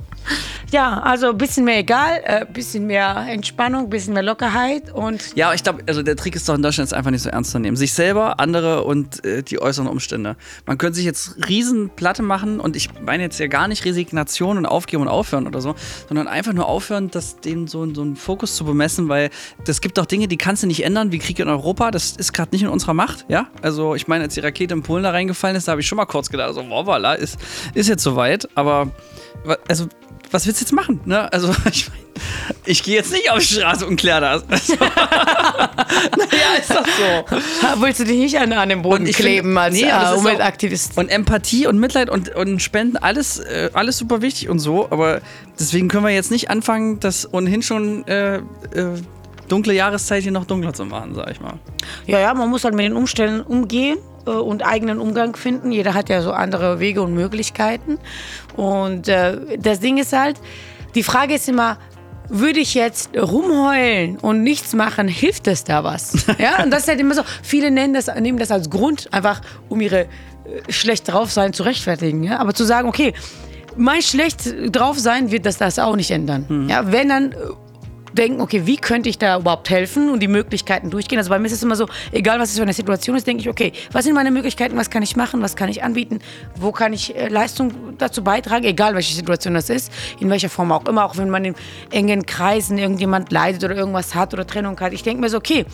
Ja, 0.72 1.00
also 1.00 1.30
ein 1.32 1.38
bisschen 1.38 1.66
mehr 1.66 1.80
egal, 1.80 2.22
ein 2.24 2.44
äh, 2.44 2.46
bisschen 2.46 2.86
mehr 2.86 3.26
Entspannung, 3.28 3.86
ein 3.86 3.90
bisschen 3.90 4.14
mehr 4.14 4.22
Lockerheit 4.22 4.94
und 4.94 5.36
Ja, 5.36 5.54
ich 5.54 5.64
glaube, 5.64 5.82
also 5.88 6.04
der 6.04 6.16
Trick 6.16 6.36
ist 6.36 6.48
doch 6.48 6.54
in 6.54 6.62
Deutschland 6.62 6.90
jetzt 6.90 6.96
einfach 6.96 7.10
nicht 7.10 7.24
so 7.24 7.30
ernst 7.30 7.52
zu 7.52 7.60
nehmen. 7.60 7.76
Sich 7.76 7.94
selber, 7.94 8.40
andere 8.40 8.84
und 8.84 9.26
äh, 9.26 9.42
die 9.42 9.60
äußeren 9.60 9.88
Umstände. 9.88 10.36
Man 10.68 10.78
könnte 10.78 10.98
sich 10.98 11.06
jetzt 11.06 11.48
riesen 11.48 11.90
Platte 11.90 12.22
machen 12.22 12.60
und 12.60 12.76
ich 12.76 12.90
meine 13.02 13.24
jetzt 13.24 13.40
ja 13.40 13.48
gar 13.48 13.68
nicht 13.68 13.84
Resignation 13.84 14.58
und 14.58 14.68
aufgeben 14.68 15.02
und 15.02 15.08
aufhören 15.08 15.48
oder 15.48 15.60
so, 15.60 15.74
sondern 16.08 16.28
einfach 16.28 16.54
nur 16.54 16.68
aufhören, 16.68 17.10
das 17.10 17.40
den 17.40 17.66
so, 17.68 17.92
so 17.94 18.04
einen 18.04 18.16
Fokus 18.16 18.56
zu 18.56 18.64
bemessen, 18.64 19.10
weil 19.10 19.32
das 19.66 19.82
gibt 19.82 19.98
doch 19.98 20.06
Dinge, 20.06 20.28
die 20.28 20.38
kannst 20.38 20.62
du 20.62 20.68
nicht 20.68 20.84
ändern, 20.84 21.12
wie 21.12 21.18
Krieg 21.18 21.40
in 21.40 21.48
Europa. 21.50 21.90
Das 21.90 22.12
ist 22.12 22.32
gerade 22.32 22.52
nicht 22.52 22.62
in 22.62 22.70
unserer 22.70 22.94
Macht, 22.94 23.26
ja. 23.28 23.48
Also 23.64 23.96
ich 23.96 24.08
meine, 24.08 24.26
als 24.26 24.36
die 24.36 24.42
Rakete 24.42 24.76
in 24.76 24.84
Polen 24.84 25.04
da 25.04 25.10
reingefallen 25.10 25.56
ist, 25.56 25.68
da 25.68 25.72
habe 25.72 25.82
ich 25.82 25.88
schon 25.88 25.96
mal 25.96 26.06
kurz 26.06 26.30
gedacht, 26.30 26.54
so, 26.54 26.62
wow, 26.70 26.88
voilà, 26.88 27.16
ist, 27.16 27.40
ist 27.74 27.90
jetzt 27.90 28.04
soweit, 28.04 28.48
aber 28.56 28.92
also 29.68 29.88
was 30.32 30.45
willst 30.45 30.62
du 30.62 30.65
jetzt 30.65 30.74
machen? 30.74 31.00
Ne? 31.06 31.32
Also 31.32 31.50
ich, 31.72 31.89
mein, 31.89 31.98
ich 32.65 32.84
gehe 32.84 32.95
jetzt 32.95 33.12
nicht 33.12 33.32
auf 33.32 33.39
die 33.39 33.45
Straße 33.45 33.86
und 33.86 33.95
klär 33.95 34.22
das. 34.22 34.43
Also, 34.48 34.76
naja, 34.80 36.60
ist 36.60 36.69
doch 36.69 36.86
so. 36.86 37.82
Willst 37.82 38.00
du 38.00 38.04
dich 38.06 38.17
nicht 38.17 38.38
an, 38.38 38.54
an 38.54 38.69
den 38.69 38.82
Boden 38.82 39.06
kleben 39.06 39.50
find- 39.50 39.58
als 39.58 39.74
nee, 39.76 39.84
äh, 39.84 40.17
Umweltaktivist? 40.17 40.98
Und 40.98 41.10
Empathie 41.10 41.67
und 41.67 41.80
Mitleid 41.80 42.10
und, 42.10 42.36
und 42.36 42.62
Spenden, 42.62 42.98
alles, 42.98 43.39
äh, 43.39 43.69
alles 43.74 43.98
super 43.98 44.22
wichtig 44.22 44.50
und 44.50 44.60
so. 44.60 44.88
Aber 44.91 45.22
deswegen 45.60 45.88
können 45.88 46.06
wir 46.06 46.12
jetzt 46.12 46.32
nicht 46.32 46.50
anfangen, 46.50 47.00
das 47.00 47.32
ohnehin 47.34 47.62
schon 47.62 48.08
äh, 48.08 48.38
äh, 48.38 48.41
dunkle 49.48 49.74
Jahreszeit 49.74 50.24
hier 50.24 50.32
noch 50.32 50.45
dunkler 50.45 50.74
zu 50.74 50.86
machen, 50.86 51.15
sag 51.15 51.32
ich 51.32 51.41
mal. 51.41 51.54
Ja, 52.06 52.19
ja, 52.19 52.34
man 52.34 52.50
muss 52.50 52.63
halt 52.63 52.76
mit 52.76 52.86
den 52.86 52.93
Umständen 52.93 53.41
umgehen 53.41 53.98
und 54.32 54.65
eigenen 54.65 55.00
Umgang 55.00 55.36
finden. 55.36 55.72
Jeder 55.72 55.94
hat 55.94 56.10
ja 56.10 56.22
so 56.22 56.32
andere 56.32 56.80
Wege 56.80 57.02
und 57.02 57.13
Möglichkeiten. 57.13 57.98
Und 58.56 59.08
äh, 59.08 59.58
das 59.58 59.80
Ding 59.80 59.98
ist 59.98 60.13
halt, 60.13 60.38
die 60.96 61.04
Frage 61.04 61.36
ist 61.36 61.48
immer, 61.50 61.78
würde 62.30 62.60
ich 62.60 62.76
jetzt 62.76 63.10
rumheulen 63.18 64.18
und 64.18 64.44
nichts 64.44 64.74
machen, 64.74 65.08
hilft 65.08 65.48
es 65.48 65.63
da 65.63 65.84
was? 65.84 66.26
Ja, 66.38 66.63
und 66.63 66.72
das 66.72 66.84
ist 66.84 66.88
halt 66.88 67.00
immer 67.00 67.15
so. 67.15 67.24
Viele 67.44 67.72
nennen 67.72 67.94
das, 67.94 68.08
nehmen 68.20 68.38
das 68.38 68.52
als 68.52 68.70
Grund, 68.70 69.10
einfach 69.12 69.42
um 69.68 69.82
ihre 69.82 70.02
äh, 70.02 70.08
schlecht 70.70 71.12
drauf 71.12 71.32
sein 71.32 71.54
zu 71.54 71.63
rechtfertigen. 71.63 72.24
Ja? 72.24 72.39
Aber 72.39 72.54
zu 72.54 72.63
sagen, 72.65 72.88
okay, 72.88 73.13
mein 73.76 74.02
schlecht 74.02 74.42
drauf 74.72 75.00
sein 75.00 75.32
wird 75.32 75.46
das 75.46 75.58
das 75.58 75.80
auch 75.80 75.96
nicht 75.96 76.12
ändern. 76.12 76.68
Ja, 76.70 76.92
wenn 76.92 77.10
dann 77.10 77.32
äh, 77.32 77.36
denken, 78.13 78.41
okay, 78.41 78.65
wie 78.65 78.78
könnte 78.78 79.10
ich 79.10 79.17
da 79.17 79.38
überhaupt 79.38 79.69
helfen 79.69 80.10
und 80.10 80.22
die 80.22 80.28
Möglichkeiten 80.28 80.89
durchgehen. 80.89 81.17
Also 81.17 81.30
bei 81.30 81.39
mir 81.39 81.48
ist 81.48 81.54
es 81.54 81.63
immer 81.63 81.76
so, 81.76 81.88
egal 82.12 82.39
was 82.39 82.50
es 82.50 82.58
für 82.58 82.63
eine 82.63 82.74
Situation 82.74 83.15
ist, 83.15 83.28
denke 83.28 83.41
ich, 83.41 83.50
okay, 83.50 83.74
was 83.91 84.06
sind 84.06 84.15
meine 84.15 84.32
Möglichkeiten, 84.32 84.78
was 84.78 84.89
kann 84.89 85.04
ich 85.04 85.15
machen, 85.15 85.41
was 85.41 85.56
kann 85.56 85.69
ich 85.69 85.84
anbieten, 85.84 86.19
wo 86.56 86.72
kann 86.72 86.93
ich 86.93 87.15
äh, 87.15 87.28
Leistung 87.28 87.72
dazu 87.98 88.24
beitragen, 88.24 88.65
egal 88.65 88.95
welche 88.95 89.13
Situation 89.13 89.54
das 89.54 89.69
ist, 89.69 89.91
in 90.19 90.30
welcher 90.30 90.50
Form 90.50 90.72
auch 90.72 90.86
immer, 90.86 91.06
auch 91.06 91.17
wenn 91.17 91.30
man 91.30 91.45
in 91.45 91.56
engen 91.91 92.26
Kreisen 92.26 92.78
irgendjemand 92.78 93.32
leidet 93.32 93.63
oder 93.63 93.76
irgendwas 93.76 94.15
hat 94.15 94.34
oder 94.34 94.45
Trennung 94.45 94.80
hat. 94.80 94.93
Ich 94.93 95.04
denke 95.04 95.22
mir 95.22 95.30
so, 95.30 95.38
okay, 95.38 95.65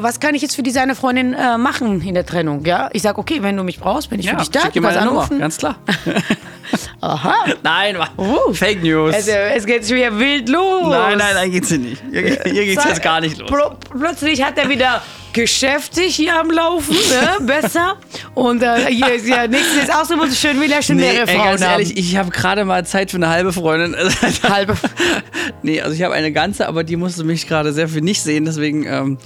was 0.00 0.20
kann 0.20 0.34
ich 0.34 0.42
jetzt 0.42 0.54
für 0.56 0.62
diese 0.62 0.80
eine 0.80 0.94
Freundin 0.94 1.34
äh, 1.34 1.58
machen 1.58 2.00
in 2.00 2.14
der 2.14 2.26
Trennung? 2.26 2.64
Ja, 2.64 2.88
ich 2.92 3.02
sage, 3.02 3.18
okay, 3.18 3.42
wenn 3.42 3.56
du 3.56 3.62
mich 3.64 3.78
brauchst, 3.78 4.10
bin 4.10 4.20
ich 4.20 4.28
für 4.30 4.36
dich 4.36 4.50
da. 4.50 4.60
schick 4.60 4.74
kannst 4.74 4.82
meine 4.82 5.06
Nummer, 5.06 5.20
anrufen. 5.22 5.38
ganz 5.38 5.58
klar. 5.58 5.76
Aha. 7.00 7.34
Nein, 7.62 7.96
Uh. 8.16 8.52
Fake 8.52 8.82
News. 8.82 9.14
Es, 9.16 9.28
äh, 9.28 9.54
es 9.54 9.64
geht 9.64 9.86
schon 9.86 9.96
wieder 9.96 10.18
wild 10.18 10.48
los. 10.48 10.88
nein, 10.90 11.18
nein, 11.18 11.34
nein, 11.34 11.50
geht's 11.50 11.68
hier 11.68 11.78
nicht. 11.78 12.02
Hier, 12.10 12.22
hier 12.44 12.64
geht's 12.64 12.84
jetzt 12.84 13.02
gar 13.02 13.20
nicht 13.20 13.38
los. 13.38 13.48
Pl 13.50 13.70
plötzlich 13.98 14.42
hat 14.42 14.58
er 14.58 14.68
wieder 14.68 15.00
Geschäfte 15.32 16.00
hier 16.02 16.38
am 16.40 16.50
Laufen, 16.50 16.94
ne? 16.94 17.36
besser. 17.46 17.96
Und 18.34 18.62
äh, 18.62 18.86
hier 18.92 19.14
ist 19.14 19.26
ja 19.26 19.46
nichts 19.46 19.68
ist 19.80 19.92
auch 19.94 20.04
so 20.04 20.16
muss 20.16 20.32
ich 20.32 20.38
schön 20.38 20.60
wieder 20.60 20.82
schon 20.82 20.96
Nee, 20.96 21.12
mehrere 21.12 21.28
ey, 21.30 21.36
Frauen 21.36 21.48
ganz 21.50 21.62
haben. 21.62 21.70
ehrlich, 21.72 21.96
ich 21.96 22.16
habe 22.16 22.30
gerade 22.30 22.64
mal 22.64 22.84
Zeit 22.86 23.10
für 23.10 23.18
eine 23.18 23.28
halbe 23.28 23.52
Freundin. 23.52 23.94
Halbe. 24.48 24.76
nee, 25.62 25.80
also 25.80 25.94
ich 25.94 26.02
habe 26.02 26.14
eine 26.14 26.32
ganze, 26.32 26.66
aber 26.66 26.82
die 26.84 26.96
musste 26.96 27.24
mich 27.24 27.46
gerade 27.46 27.72
sehr 27.72 27.88
viel 27.88 28.00
nicht 28.00 28.22
sehen. 28.22 28.46
Deswegen, 28.46 28.84
ähm, 28.86 29.18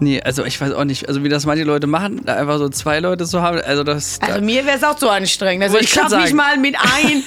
nee, 0.00 0.20
also 0.22 0.44
ich 0.44 0.60
weiß 0.60 0.72
auch 0.72 0.84
nicht, 0.84 1.08
also 1.08 1.22
wie 1.24 1.28
das 1.28 1.46
manche 1.46 1.64
Leute 1.64 1.86
machen, 1.86 2.22
da 2.24 2.34
einfach 2.36 2.58
so 2.58 2.68
zwei 2.68 2.98
Leute 3.00 3.26
zu 3.26 3.42
haben. 3.42 3.60
Also 3.60 3.84
das. 3.84 4.18
Also 4.20 4.34
da, 4.36 4.40
mir 4.40 4.64
wäre 4.66 4.76
es 4.78 4.82
auch 4.84 4.96
zu 4.96 5.08
anstrengend. 5.08 5.64
Also 5.64 5.78
ich 5.78 5.90
schaffe 5.90 6.16
nicht 6.16 6.26
sagen. 6.26 6.36
mal 6.36 6.56
mit 6.58 6.74
ein, 6.76 7.22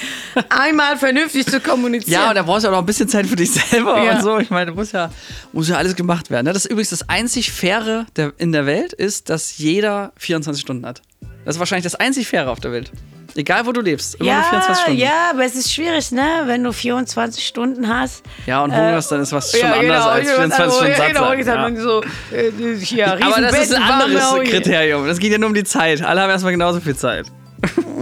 einmal 0.50 0.96
vernünftig 0.96 1.46
zu 1.46 1.60
kommunizieren. 1.60 2.20
ja, 2.22 2.28
und 2.30 2.34
da 2.34 2.42
brauchst 2.42 2.64
du 2.64 2.68
auch 2.68 2.72
noch 2.72 2.80
ein 2.80 2.86
bisschen 2.86 3.08
Zeit 3.08 3.26
für 3.26 3.36
dich 3.36 3.52
selber 3.52 4.02
Ja. 4.04 4.16
und 4.16 4.22
so. 4.22 4.38
Ich 4.38 4.50
meine, 4.50 4.72
muss 4.72 4.92
ja, 4.92 5.10
muss 5.52 5.68
ja 5.68 5.76
alles 5.76 5.94
gemacht 5.96 6.30
werden. 6.30 6.46
ne? 6.46 6.52
Das 6.52 6.64
ist 6.64 6.70
übrigens 6.70 6.90
das 6.90 7.08
einzig 7.08 7.52
Faire 7.52 8.06
der, 8.16 8.23
in 8.38 8.52
der 8.52 8.66
Welt, 8.66 8.92
ist, 8.92 9.30
dass 9.30 9.58
jeder 9.58 10.12
24 10.16 10.60
Stunden 10.60 10.86
hat. 10.86 11.02
Das 11.44 11.56
ist 11.56 11.58
wahrscheinlich 11.58 11.84
das 11.84 11.94
einzig 11.94 12.26
Faire 12.26 12.50
auf 12.50 12.60
der 12.60 12.72
Welt. 12.72 12.90
Egal, 13.36 13.66
wo 13.66 13.72
du 13.72 13.80
lebst, 13.80 14.14
immer 14.16 14.32
nur 14.32 14.42
24 14.44 14.82
Stunden. 14.84 15.00
ja, 15.00 15.30
aber 15.32 15.44
es 15.44 15.56
ist 15.56 15.72
schwierig, 15.72 16.12
ne? 16.12 16.42
Wenn 16.46 16.62
du 16.62 16.72
24 16.72 17.44
Stunden 17.44 17.88
hast. 17.88 18.22
Ja, 18.46 18.62
und 18.62 18.70
hungerst, 18.72 19.10
dann 19.10 19.20
ist 19.22 19.32
was 19.32 19.50
schon 19.50 19.60
ja, 19.60 19.72
anders 19.72 19.82
genau, 19.82 20.08
als 20.08 20.30
24 20.30 20.60
also, 20.60 20.76
Stunden 20.76 20.92
ja, 20.92 20.98
satt 20.98 21.08
genau, 21.08 21.44
sag 21.44 21.56
Ja. 21.56 21.68
mal 21.68 21.76
so, 21.76 22.02
äh, 22.32 22.76
hier, 22.80 23.12
Aber 23.12 23.40
das 23.40 23.58
ist 23.58 23.74
ein 23.74 23.82
anderes 23.82 24.48
Kriterium. 24.48 25.06
Das 25.06 25.18
geht 25.18 25.32
ja 25.32 25.38
nur 25.38 25.48
um 25.48 25.54
die 25.54 25.64
Zeit. 25.64 26.00
Alle 26.02 26.20
haben 26.20 26.30
erstmal 26.30 26.52
genauso 26.52 26.80
viel 26.80 26.94
Zeit. 26.96 27.26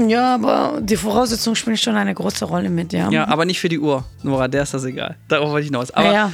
Ja, 0.09 0.35
aber 0.35 0.81
die 0.81 0.97
Voraussetzungen 0.97 1.57
spielen 1.57 1.77
schon 1.77 1.95
eine 1.97 2.15
große 2.15 2.45
Rolle 2.45 2.69
mit, 2.69 2.93
ja. 2.93 3.11
Ja, 3.11 3.29
aber 3.29 3.45
nicht 3.45 3.61
für 3.61 3.69
die 3.69 3.79
Uhr. 3.79 4.05
Nora, 4.23 4.49
der 4.49 4.65
ist 4.65 4.75
das 4.75 4.85
egal. 4.85 5.17
Darauf 5.29 5.51
wollte 5.51 5.63
ich 5.63 5.69
hinaus. 5.69 5.91
Aber 5.93 6.07
ja, 6.07 6.13
ja. 6.13 6.33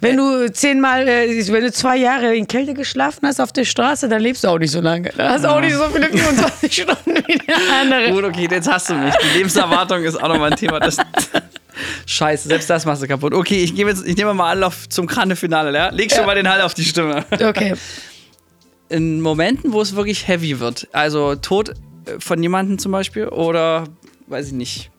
Wenn 0.00 0.16
du 0.16 0.52
zehnmal, 0.52 1.08
äh, 1.08 1.52
wenn 1.52 1.64
du 1.64 1.72
zwei 1.72 1.96
Jahre 1.96 2.36
in 2.36 2.46
Kälte 2.46 2.74
geschlafen 2.74 3.26
hast 3.26 3.40
auf 3.40 3.52
der 3.52 3.64
Straße, 3.64 4.08
dann 4.08 4.22
lebst 4.22 4.44
du 4.44 4.48
auch 4.48 4.58
nicht 4.58 4.70
so 4.70 4.80
lange. 4.80 5.10
Dann 5.16 5.32
hast 5.32 5.44
du 5.44 5.48
auch 5.48 5.60
nicht 5.60 5.74
so 5.74 5.88
viele 5.88 6.08
24 6.08 6.72
Stunden 6.82 7.16
wie 7.26 7.38
der 7.38 7.56
andere. 7.80 8.12
gut, 8.12 8.24
okay, 8.24 8.46
jetzt 8.48 8.70
hast 8.70 8.90
du 8.90 8.94
mich. 8.94 9.12
Die 9.16 9.38
Lebenserwartung 9.38 10.04
ist 10.04 10.14
auch 10.16 10.28
nochmal 10.28 10.52
ein 10.52 10.56
Thema. 10.56 10.78
Das, 10.78 10.98
Scheiße, 12.06 12.48
selbst 12.48 12.70
das 12.70 12.84
machst 12.84 13.02
du 13.02 13.08
kaputt. 13.08 13.34
Okay, 13.34 13.62
ich, 13.62 13.72
jetzt, 13.72 14.06
ich 14.06 14.16
nehme 14.16 14.34
mal 14.34 14.52
Anlauf 14.52 14.88
zum 14.88 15.06
Kranne-Finale, 15.06 15.76
ja? 15.76 15.90
Leg 15.90 16.12
schon 16.12 16.26
mal 16.26 16.34
den 16.36 16.48
Hall 16.48 16.60
auf 16.60 16.74
die 16.74 16.84
Stimme. 16.84 17.24
Okay. 17.32 17.74
In 18.88 19.20
Momenten, 19.20 19.72
wo 19.72 19.82
es 19.82 19.96
wirklich 19.96 20.28
heavy 20.28 20.60
wird, 20.60 20.88
also 20.92 21.34
Tod 21.34 21.70
äh, 21.70 21.72
von 22.18 22.42
jemandem 22.42 22.78
zum 22.78 22.92
Beispiel 22.92 23.28
oder, 23.28 23.84
weiß 24.28 24.46
ich 24.46 24.52
nicht, 24.52 24.90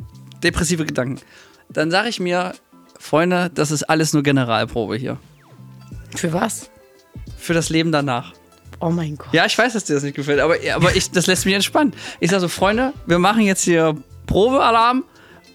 depressive 0.44 0.86
Gedanken, 0.86 1.20
dann 1.70 1.90
sage 1.90 2.10
ich 2.10 2.20
mir, 2.20 2.54
Freunde, 3.00 3.50
das 3.54 3.72
ist 3.72 3.84
alles 3.84 4.14
nur 4.14 4.22
Generalprobe 4.22 4.96
hier. 4.98 5.18
Für 6.16 6.34
was? 6.34 6.70
Für 7.38 7.54
das 7.54 7.70
Leben 7.70 7.92
danach. 7.92 8.34
Oh 8.82 8.90
mein 8.90 9.18
Gott. 9.18 9.30
Ja, 9.32 9.46
ich 9.46 9.58
weiß, 9.58 9.74
dass 9.74 9.86
dir 9.86 9.96
das 9.96 10.04
nicht 10.04 10.16
gefällt, 10.16 10.40
aber, 10.40 10.56
aber 10.74 10.96
ich, 10.96 11.10
das 11.12 11.26
lässt 11.28 11.46
mich 11.46 11.56
entspannt. 11.56 11.96
Ich 12.20 12.30
sage 12.30 12.42
so, 12.42 12.48
Freunde, 12.48 12.94
wir 13.08 13.20
machen 13.20 13.42
jetzt 13.42 13.64
hier 13.64 13.96
Probealarm 14.28 15.04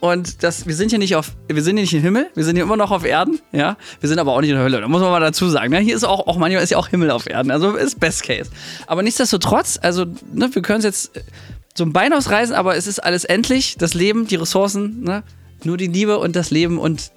und 0.01 0.43
das, 0.43 0.67
wir 0.67 0.75
sind 0.75 0.91
hier 0.91 0.99
nicht 0.99 1.17
auf, 1.17 1.33
wir 1.49 1.63
sind 1.63 1.77
hier 1.77 1.85
nicht 1.85 1.95
im 1.95 2.03
Himmel, 2.03 2.29
wir 2.35 2.45
sind 2.45 2.57
hier 2.57 2.65
immer 2.65 2.77
noch 2.77 2.91
auf 2.91 3.05
Erden, 3.05 3.41
ja. 3.53 3.77
Wir 4.01 4.09
sind 4.09 4.19
aber 4.19 4.33
auch 4.33 4.41
nicht 4.41 4.51
in 4.51 4.57
der 4.57 4.65
Hölle, 4.65 4.81
da 4.81 4.89
muss 4.89 5.01
man 5.01 5.11
mal 5.11 5.21
dazu 5.21 5.49
sagen. 5.49 5.71
Ne? 5.71 5.79
Hier 5.79 5.97
ist 5.97 6.05
auch, 6.05 6.27
auch 6.27 6.37
manchmal 6.37 6.63
ist 6.63 6.71
ja 6.71 6.79
auch 6.79 6.89
Himmel 6.89 7.11
auf 7.11 7.27
Erden, 7.27 7.51
also 7.51 7.75
ist 7.77 8.01
Best 8.01 8.23
Case. 8.25 8.51
Aber 8.87 9.03
nichtsdestotrotz, 9.03 9.79
also 9.81 10.05
ne, 10.33 10.51
wir 10.53 10.63
können 10.63 10.81
es 10.81 10.85
jetzt 10.85 11.21
so 11.75 11.85
ein 11.85 11.93
Bein 11.93 12.13
ausreißen, 12.13 12.55
aber 12.55 12.77
es 12.77 12.87
ist 12.87 12.99
alles 12.99 13.25
endlich, 13.25 13.77
das 13.79 13.95
Leben, 13.95 14.27
die 14.27 14.37
Ressourcen, 14.37 15.03
ne? 15.03 15.23
nur 15.63 15.77
die 15.77 15.87
Liebe 15.87 16.19
und 16.19 16.37
das 16.37 16.51
Leben 16.51 16.79
und 16.79 17.11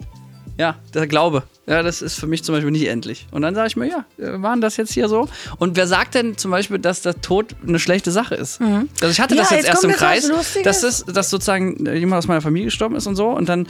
ja, 0.58 0.76
der 0.94 1.08
Glaube. 1.08 1.44
Ja, 1.68 1.84
das 1.84 2.02
ist 2.02 2.16
für 2.18 2.28
mich 2.28 2.44
zum 2.44 2.56
Beispiel 2.56 2.72
nicht 2.72 2.88
endlich. 2.88 3.28
Und 3.32 3.42
dann 3.42 3.54
sage 3.54 3.68
ich 3.68 3.76
mir, 3.76 3.88
ja, 3.88 4.06
wir 4.18 4.38
machen 4.38 4.62
das 4.62 4.78
jetzt 4.78 4.94
hier 4.94 5.10
so. 5.10 5.28
Und 5.58 5.76
wer 5.76 5.86
sagt 5.86 6.16
denn 6.16 6.38
zum 6.38 6.50
Beispiel, 6.52 6.80
dass 6.80 7.02
der 7.02 7.20
Tod 7.22 7.56
eine 7.68 7.78
schlechte 7.78 8.10
Sache 8.12 8.36
ist? 8.36 8.62
Mhm. 8.62 8.88
Also 9.02 9.12
ich 9.12 9.20
hatte 9.20 9.36
Ja, 9.36 9.42
das 9.42 9.50
jetzt, 9.52 9.60
jetzt 9.66 9.70
erst 9.70 9.84
im 9.84 9.92
Kreis, 9.92 10.32
dass, 10.64 10.82
das, 10.82 11.04
dass 11.06 11.30
sozusagen 11.30 11.86
jemand 11.94 12.20
aus 12.20 12.28
meiner 12.28 12.42
Familie 12.42 12.68
gestorben 12.68 12.96
ist 12.96 13.06
und 13.06 13.18
so. 13.18 13.28
Und 13.28 13.50
dann, 13.50 13.68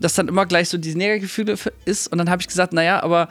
dass 0.00 0.14
dann 0.14 0.26
immer 0.26 0.44
gleich 0.44 0.68
so 0.68 0.76
diese 0.76 0.98
Negativgefühle 0.98 1.52
f- 1.52 1.70
ist. 1.84 2.08
Und 2.10 2.18
dann 2.18 2.28
habe 2.30 2.42
ich 2.42 2.48
gesagt, 2.48 2.72
naja, 2.72 3.00
aber 3.02 3.28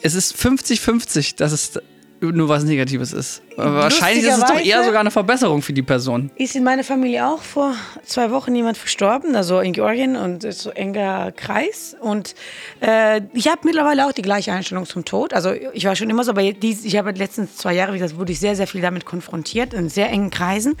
es 0.00 0.14
ist 0.14 0.36
50-50, 0.36 1.36
dass 1.36 1.50
es 1.52 1.72
nur 2.20 2.48
was 2.48 2.64
Negatives 2.64 3.12
ist. 3.12 3.42
Wahrscheinlich 3.56 4.24
ist 4.24 4.38
es 4.38 4.44
doch 4.44 4.58
eher 4.58 4.84
sogar 4.84 5.00
eine 5.00 5.10
Verbesserung 5.10 5.62
für 5.62 5.72
die 5.72 5.82
Person. 5.82 6.30
Ist 6.36 6.56
in 6.56 6.64
meiner 6.64 6.84
Familie 6.84 7.26
auch 7.26 7.42
vor 7.42 7.74
zwei 8.04 8.30
Wochen 8.30 8.54
jemand 8.54 8.76
verstorben, 8.76 9.36
also 9.36 9.60
in 9.60 9.72
Georgien 9.72 10.16
und 10.16 10.50
so 10.52 10.70
enger 10.70 11.32
Kreis. 11.32 11.96
Und 12.00 12.34
äh, 12.80 13.20
ich 13.32 13.48
habe 13.48 13.60
mittlerweile 13.64 14.06
auch 14.06 14.12
die 14.12 14.22
gleiche 14.22 14.52
Einstellung 14.52 14.86
zum 14.86 15.04
Tod. 15.04 15.32
Also 15.32 15.52
ich 15.52 15.84
war 15.84 15.96
schon 15.96 16.10
immer 16.10 16.24
so, 16.24 16.30
aber 16.30 16.52
dies, 16.52 16.84
ich 16.84 16.96
habe 16.96 17.10
letzten 17.12 17.48
zwei 17.48 17.74
Jahre, 17.74 17.92
wie 17.92 17.98
gesagt, 17.98 18.18
wurde 18.18 18.32
ich 18.32 18.40
sehr, 18.40 18.56
sehr 18.56 18.66
viel 18.66 18.80
damit 18.80 19.04
konfrontiert, 19.04 19.74
in 19.74 19.88
sehr 19.88 20.10
engen 20.10 20.30
Kreisen. 20.30 20.76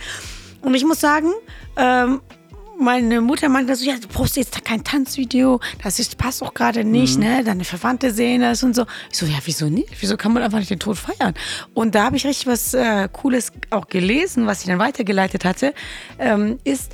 Und 0.62 0.74
ich 0.74 0.84
muss 0.84 1.00
sagen, 1.00 1.30
ähm, 1.76 2.20
meine 2.84 3.20
Mutter 3.20 3.48
meinte 3.48 3.74
so, 3.74 3.84
ja, 3.84 3.96
du 3.98 4.06
brauchst 4.06 4.36
jetzt 4.36 4.64
kein 4.64 4.84
Tanzvideo, 4.84 5.60
das 5.82 5.98
ist, 5.98 6.18
passt 6.18 6.42
auch 6.42 6.54
gerade 6.54 6.84
nicht, 6.84 7.18
ne? 7.18 7.42
Deine 7.42 7.64
Verwandte 7.64 8.12
sehen 8.12 8.42
das 8.42 8.62
und 8.62 8.76
so. 8.76 8.86
Ich 9.10 9.18
so, 9.18 9.26
ja, 9.26 9.38
wieso 9.44 9.68
nicht? 9.68 9.90
Wieso 10.00 10.16
kann 10.16 10.32
man 10.32 10.42
einfach 10.42 10.58
nicht 10.58 10.70
den 10.70 10.78
Tod 10.78 10.98
feiern? 10.98 11.34
Und 11.72 11.94
da 11.94 12.04
habe 12.04 12.16
ich 12.16 12.26
richtig 12.26 12.46
was 12.46 12.74
äh, 12.74 13.08
Cooles 13.10 13.52
auch 13.70 13.88
gelesen, 13.88 14.46
was 14.46 14.60
sie 14.60 14.68
dann 14.68 14.78
weitergeleitet 14.78 15.44
hatte, 15.44 15.74
ähm, 16.18 16.58
ist, 16.64 16.92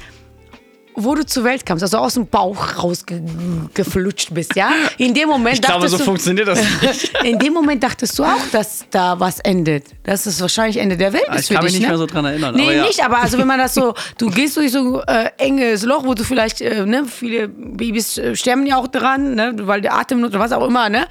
wo 0.94 1.14
du 1.14 1.24
zur 1.24 1.44
Welt 1.44 1.64
kamst, 1.64 1.83
also 1.83 1.98
aus 1.98 2.14
dem 2.14 2.26
Bauch 2.26 2.83
rausgeflutscht 2.83 4.35
bist, 4.35 4.55
ja? 4.57 4.70
In 4.98 5.14
dem 5.14 5.29
Moment 5.29 5.55
Ich 5.57 5.62
glaube, 5.62 5.74
dachtest 5.81 5.92
so 5.92 5.98
du, 5.98 6.05
funktioniert 6.05 6.48
das 6.48 6.61
nicht. 6.83 7.12
in 7.24 7.38
dem 7.38 7.53
Moment 7.53 7.83
dachtest 7.83 8.18
du 8.18 8.24
auch, 8.24 8.46
dass 8.53 8.85
da 8.90 9.18
was 9.18 9.40
endet. 9.40 9.85
Dass 10.05 10.26
es 10.26 10.40
wahrscheinlich 10.40 10.76
Ende 10.79 10.96
der 10.96 11.12
Welt 11.12 11.24
Ah, 11.29 11.37
ist 11.37 11.50
ich 11.50 11.57
kann 11.57 11.64
mich 11.64 11.72
nicht 11.74 11.83
ne? 11.83 11.88
mehr 11.88 11.98
so 11.98 12.07
dran 12.07 12.24
erinnern, 12.24 12.55
Nee, 12.55 12.62
aber 12.64 12.72
ja. 12.74 12.83
nicht, 12.85 13.05
aber 13.05 13.18
also 13.22 13.38
wenn 13.38 13.46
man 13.46 13.59
das 13.59 13.74
so, 13.74 13.94
du 14.18 14.31
gehst 14.31 14.57
durch 14.57 14.72
so 14.72 15.00
äh, 15.03 15.31
enges 15.38 15.85
Loch, 15.85 16.05
wo 16.05 16.14
du 16.14 16.24
vielleicht, 16.24 16.61
äh, 16.61 16.85
ne, 16.87 17.05
viele 17.07 17.48
Babys 17.48 18.18
äh, 18.18 18.35
sterben 18.37 18.66
ja 18.66 18.76
auch 18.76 18.88
dran, 18.88 19.35
ne, 19.35 19.55
weil 19.62 19.81
der 19.81 19.94
Atemnot 19.96 20.31
oder 20.31 20.40
was 20.40 20.53
auch 20.53 20.66
immer, 20.66 20.88
ne? 20.88 21.07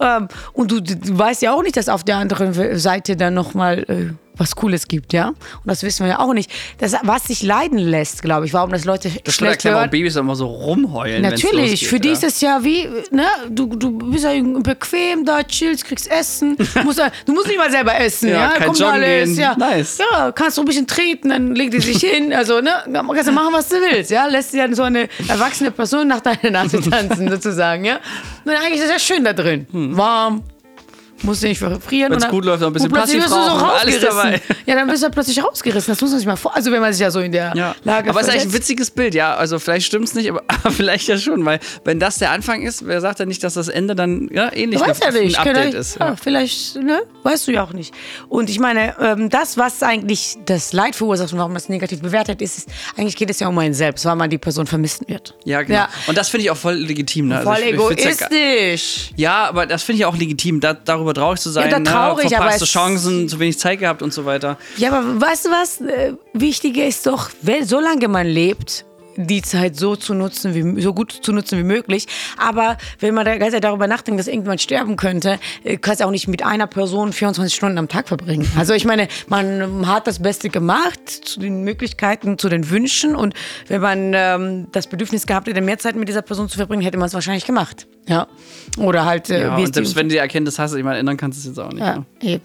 Ähm, 0.00 0.28
und 0.52 0.70
du, 0.70 0.80
du 0.80 0.96
weißt 1.18 1.42
ja 1.42 1.52
auch 1.52 1.62
nicht, 1.62 1.76
dass 1.76 1.88
auf 1.88 2.04
der 2.04 2.16
anderen 2.16 2.78
Seite 2.78 3.16
dann 3.16 3.34
nochmal 3.34 3.78
äh, 3.88 4.12
was 4.42 4.56
Cooles 4.56 4.88
gibt, 4.88 5.12
ja? 5.12 5.28
Und 5.28 5.36
das 5.64 5.82
wissen 5.82 6.04
wir 6.04 6.12
ja 6.12 6.18
auch 6.18 6.34
nicht. 6.34 6.50
Das, 6.78 6.94
was 7.02 7.24
sich 7.24 7.42
leiden 7.42 7.78
lässt, 7.78 8.22
glaube 8.22 8.46
ich, 8.46 8.52
warum 8.52 8.70
das 8.70 8.84
Leute 8.84 9.10
Das 9.24 9.34
schlecht 9.34 9.64
hören. 9.64 9.88
Babys 9.90 10.16
immer 10.16 10.34
so 10.36 10.46
rumheulen. 10.46 11.22
Natürlich, 11.22 11.70
losgeht, 11.72 11.88
für 11.88 12.00
die 12.00 12.08
ja. 12.08 12.14
ist 12.14 12.24
es 12.24 12.40
ja 12.40 12.64
wie, 12.64 12.88
ne, 13.10 13.26
du, 13.48 13.66
du 13.76 13.98
bist 13.98 14.24
ja 14.24 14.32
bequem 14.60 15.24
da, 15.24 15.42
chillst, 15.44 15.84
kriegst 15.84 16.10
Essen. 16.10 16.56
musst 16.84 17.00
du 17.26 17.32
musst 17.32 17.46
nicht 17.46 17.58
mal 17.58 17.70
selber 17.70 17.98
essen, 17.98 18.28
Ja, 18.30 18.34
ja. 18.34 18.48
kein 18.50 18.66
Kommt 18.66 18.78
Joggen 18.78 18.94
alles, 18.94 19.28
gehen. 19.30 19.38
ja. 19.38 19.56
Nice. 19.56 19.98
Ja, 19.98 20.32
kannst 20.32 20.58
du 20.58 20.62
ein 20.62 20.66
bisschen 20.66 20.86
treten, 20.86 21.28
dann 21.30 21.54
legt 21.54 21.74
die 21.74 21.80
sich 21.80 21.98
hin. 21.98 22.32
Also, 22.42 22.60
ne, 22.60 22.70
kannst 22.92 23.28
du 23.28 23.32
machen, 23.32 23.52
was 23.52 23.68
du 23.68 23.76
willst, 23.76 24.10
ja. 24.10 24.26
Lässt 24.26 24.52
dir 24.52 24.62
dann 24.62 24.74
so 24.74 24.82
eine 24.82 25.08
erwachsene 25.28 25.70
Person 25.70 26.08
nach 26.08 26.20
deiner 26.20 26.50
Nase 26.50 26.80
tanzen, 26.90 27.30
sozusagen, 27.30 27.84
ja. 27.84 28.00
Und 28.44 28.50
eigentlich 28.52 28.80
ist 28.80 28.86
es 28.86 28.90
ja 28.90 28.98
schön 28.98 29.22
da 29.24 29.32
drin. 29.32 29.66
Warm. 29.70 30.42
Musst 31.22 31.42
du 31.42 31.46
nicht 31.48 31.58
frieren. 31.58 31.80
Wenn's 32.12 32.16
und 32.16 32.22
dann- 32.22 32.30
gut 32.30 32.44
läuft, 32.44 32.60
noch 32.60 32.68
ein 32.68 32.72
bisschen 32.72 32.90
du 32.90 32.96
so 33.28 33.36
alles 33.36 33.62
rausgerissen. 33.62 34.00
dabei. 34.08 34.40
Ja, 34.66 34.74
dann 34.76 34.88
bist 34.88 35.02
du 35.02 35.10
plötzlich 35.10 35.42
rausgerissen. 35.42 35.92
Das 35.92 36.00
muss 36.00 36.10
man 36.10 36.18
sich 36.20 36.26
mal 36.26 36.36
vor. 36.36 36.54
Also, 36.54 36.70
wenn 36.72 36.80
man 36.80 36.92
sich 36.92 37.00
ja 37.02 37.10
so 37.10 37.20
in 37.20 37.32
der 37.32 37.52
Ja. 37.56 37.74
Lage 37.84 38.10
aber 38.10 38.20
es 38.20 38.26
ist 38.28 38.32
eigentlich 38.32 38.46
ein 38.46 38.52
witziges 38.52 38.90
Bild, 38.90 39.14
ja. 39.14 39.34
Also 39.34 39.58
vielleicht 39.58 39.86
stimmt 39.86 40.06
es 40.08 40.14
nicht, 40.14 40.28
aber, 40.30 40.42
aber 40.48 40.70
vielleicht 40.70 41.08
ja 41.08 41.18
schon, 41.18 41.44
weil 41.44 41.58
wenn 41.84 41.98
das 42.00 42.18
der 42.18 42.30
Anfang 42.30 42.62
ist, 42.62 42.86
wer 42.86 43.00
sagt 43.00 43.18
ja 43.18 43.26
nicht, 43.26 43.42
dass 43.44 43.54
das 43.54 43.68
Ende 43.68 43.94
dann 43.94 44.28
ja, 44.32 44.52
ähnlich 44.54 44.80
Du 44.80 44.86
weißt 44.86 45.02
ja 45.02 45.10
nicht. 45.10 45.38
ein 45.38 45.48
Update 45.48 45.74
ja- 45.74 45.80
ist. 45.80 45.98
Ja, 45.98 46.16
vielleicht, 46.16 46.76
ne? 46.76 47.02
Weißt 47.22 47.46
du 47.48 47.52
ja 47.52 47.62
auch 47.64 47.72
nicht. 47.72 47.92
Und 48.28 48.50
ich 48.50 48.58
meine, 48.58 48.94
ähm, 49.00 49.28
das, 49.30 49.56
was 49.58 49.82
eigentlich 49.82 50.36
das 50.46 50.72
Leid 50.72 50.94
verursacht 50.96 51.32
und 51.32 51.38
warum 51.38 51.54
das 51.54 51.68
negativ 51.68 52.00
bewertet 52.02 52.40
ist, 52.42 52.58
ist, 52.58 52.68
eigentlich 52.96 53.16
geht 53.16 53.30
es 53.30 53.40
ja 53.40 53.48
um 53.48 53.58
einen 53.58 53.74
selbst, 53.74 54.04
weil 54.04 54.16
man 54.16 54.30
die 54.30 54.38
Person 54.38 54.66
vermissen 54.66 55.08
wird. 55.08 55.34
Ja, 55.44 55.62
genau. 55.62 55.78
Ja. 55.80 55.88
Und 56.06 56.16
das 56.18 56.28
finde 56.28 56.44
ich 56.44 56.50
auch 56.50 56.56
voll 56.56 56.74
legitim. 56.74 57.28
Ne? 57.28 57.38
Also 57.38 57.50
Voll 57.50 57.58
ich- 57.60 57.74
ich 57.74 57.80
find's 57.80 58.20
ja, 58.20 58.26
egoistisch. 58.30 59.10
ja, 59.16 59.44
aber 59.48 59.66
das 59.66 59.82
finde 59.82 59.98
ich 60.00 60.04
auch 60.06 60.16
legitim, 60.16 60.60
da, 60.60 60.74
darüber 60.74 61.11
traurig 61.14 61.40
zu 61.40 61.50
sein. 61.50 61.70
Ja, 61.70 61.78
ne? 61.78 61.84
traurig, 61.84 62.28
Verpasste 62.28 62.64
Chancen, 62.64 63.28
zu 63.28 63.38
wenig 63.38 63.58
Zeit 63.58 63.78
gehabt 63.78 64.02
und 64.02 64.12
so 64.12 64.24
weiter. 64.24 64.58
Ja, 64.76 64.92
aber 64.92 65.20
weißt 65.20 65.46
du 65.46 65.50
was? 65.50 65.80
Äh, 65.80 66.14
Wichtiger 66.32 66.86
ist 66.86 67.06
doch, 67.06 67.30
wenn, 67.42 67.64
solange 67.66 68.08
man 68.08 68.26
lebt, 68.26 68.84
die 69.16 69.42
Zeit 69.42 69.76
so 69.76 69.96
zu 69.96 70.14
nutzen, 70.14 70.54
wie, 70.54 70.80
so 70.82 70.94
gut 70.94 71.12
zu 71.12 71.32
nutzen 71.32 71.58
wie 71.58 71.62
möglich. 71.64 72.06
Aber 72.38 72.76
wenn 73.00 73.14
man 73.14 73.24
da 73.24 73.36
darüber 73.60 73.86
nachdenkt, 73.86 74.18
dass 74.18 74.28
irgendwann 74.28 74.58
sterben 74.58 74.96
könnte, 74.96 75.38
äh, 75.64 75.76
kannst 75.76 76.00
du 76.00 76.06
auch 76.06 76.10
nicht 76.10 76.28
mit 76.28 76.44
einer 76.44 76.66
Person 76.66 77.12
24 77.12 77.54
Stunden 77.54 77.78
am 77.78 77.88
Tag 77.88 78.08
verbringen. 78.08 78.48
Also 78.62 78.74
ich 78.74 78.84
meine, 78.84 79.08
man 79.26 79.88
hat 79.88 80.06
das 80.06 80.20
Beste 80.20 80.48
gemacht 80.48 81.08
zu 81.08 81.40
den 81.40 81.62
Möglichkeiten, 81.64 82.38
zu 82.38 82.48
den 82.48 82.70
Wünschen. 82.70 83.16
Und 83.16 83.34
wenn 83.66 83.80
man 83.80 84.12
ähm, 84.14 84.66
das 84.72 84.86
Bedürfnis 84.86 85.26
gehabt 85.26 85.48
hätte, 85.48 85.60
mehr 85.60 85.78
Zeit 85.78 85.96
mit 85.96 86.08
dieser 86.08 86.22
Person 86.22 86.48
zu 86.48 86.56
verbringen, 86.56 86.82
hätte 86.82 86.96
man 86.98 87.06
es 87.08 87.14
wahrscheinlich 87.14 87.44
gemacht. 87.44 87.88
Ja. 88.06 88.28
Oder 88.78 89.04
halt, 89.04 89.30
äh, 89.30 89.42
Ja, 89.42 89.56
und 89.56 89.74
selbst 89.74 89.96
wenn 89.96 90.08
du 90.08 90.12
die 90.12 90.18
Erkenntnis 90.18 90.58
hast, 90.58 90.74
ich 90.74 90.84
meine, 90.84 90.98
ändern 90.98 91.16
kannst 91.16 91.38
du 91.38 91.40
es 91.40 91.56
jetzt 91.56 91.64
auch 91.64 91.72
nicht. 91.72 91.80
ja, 91.80 91.96
Ne? 91.96 92.06
eben. 92.20 92.42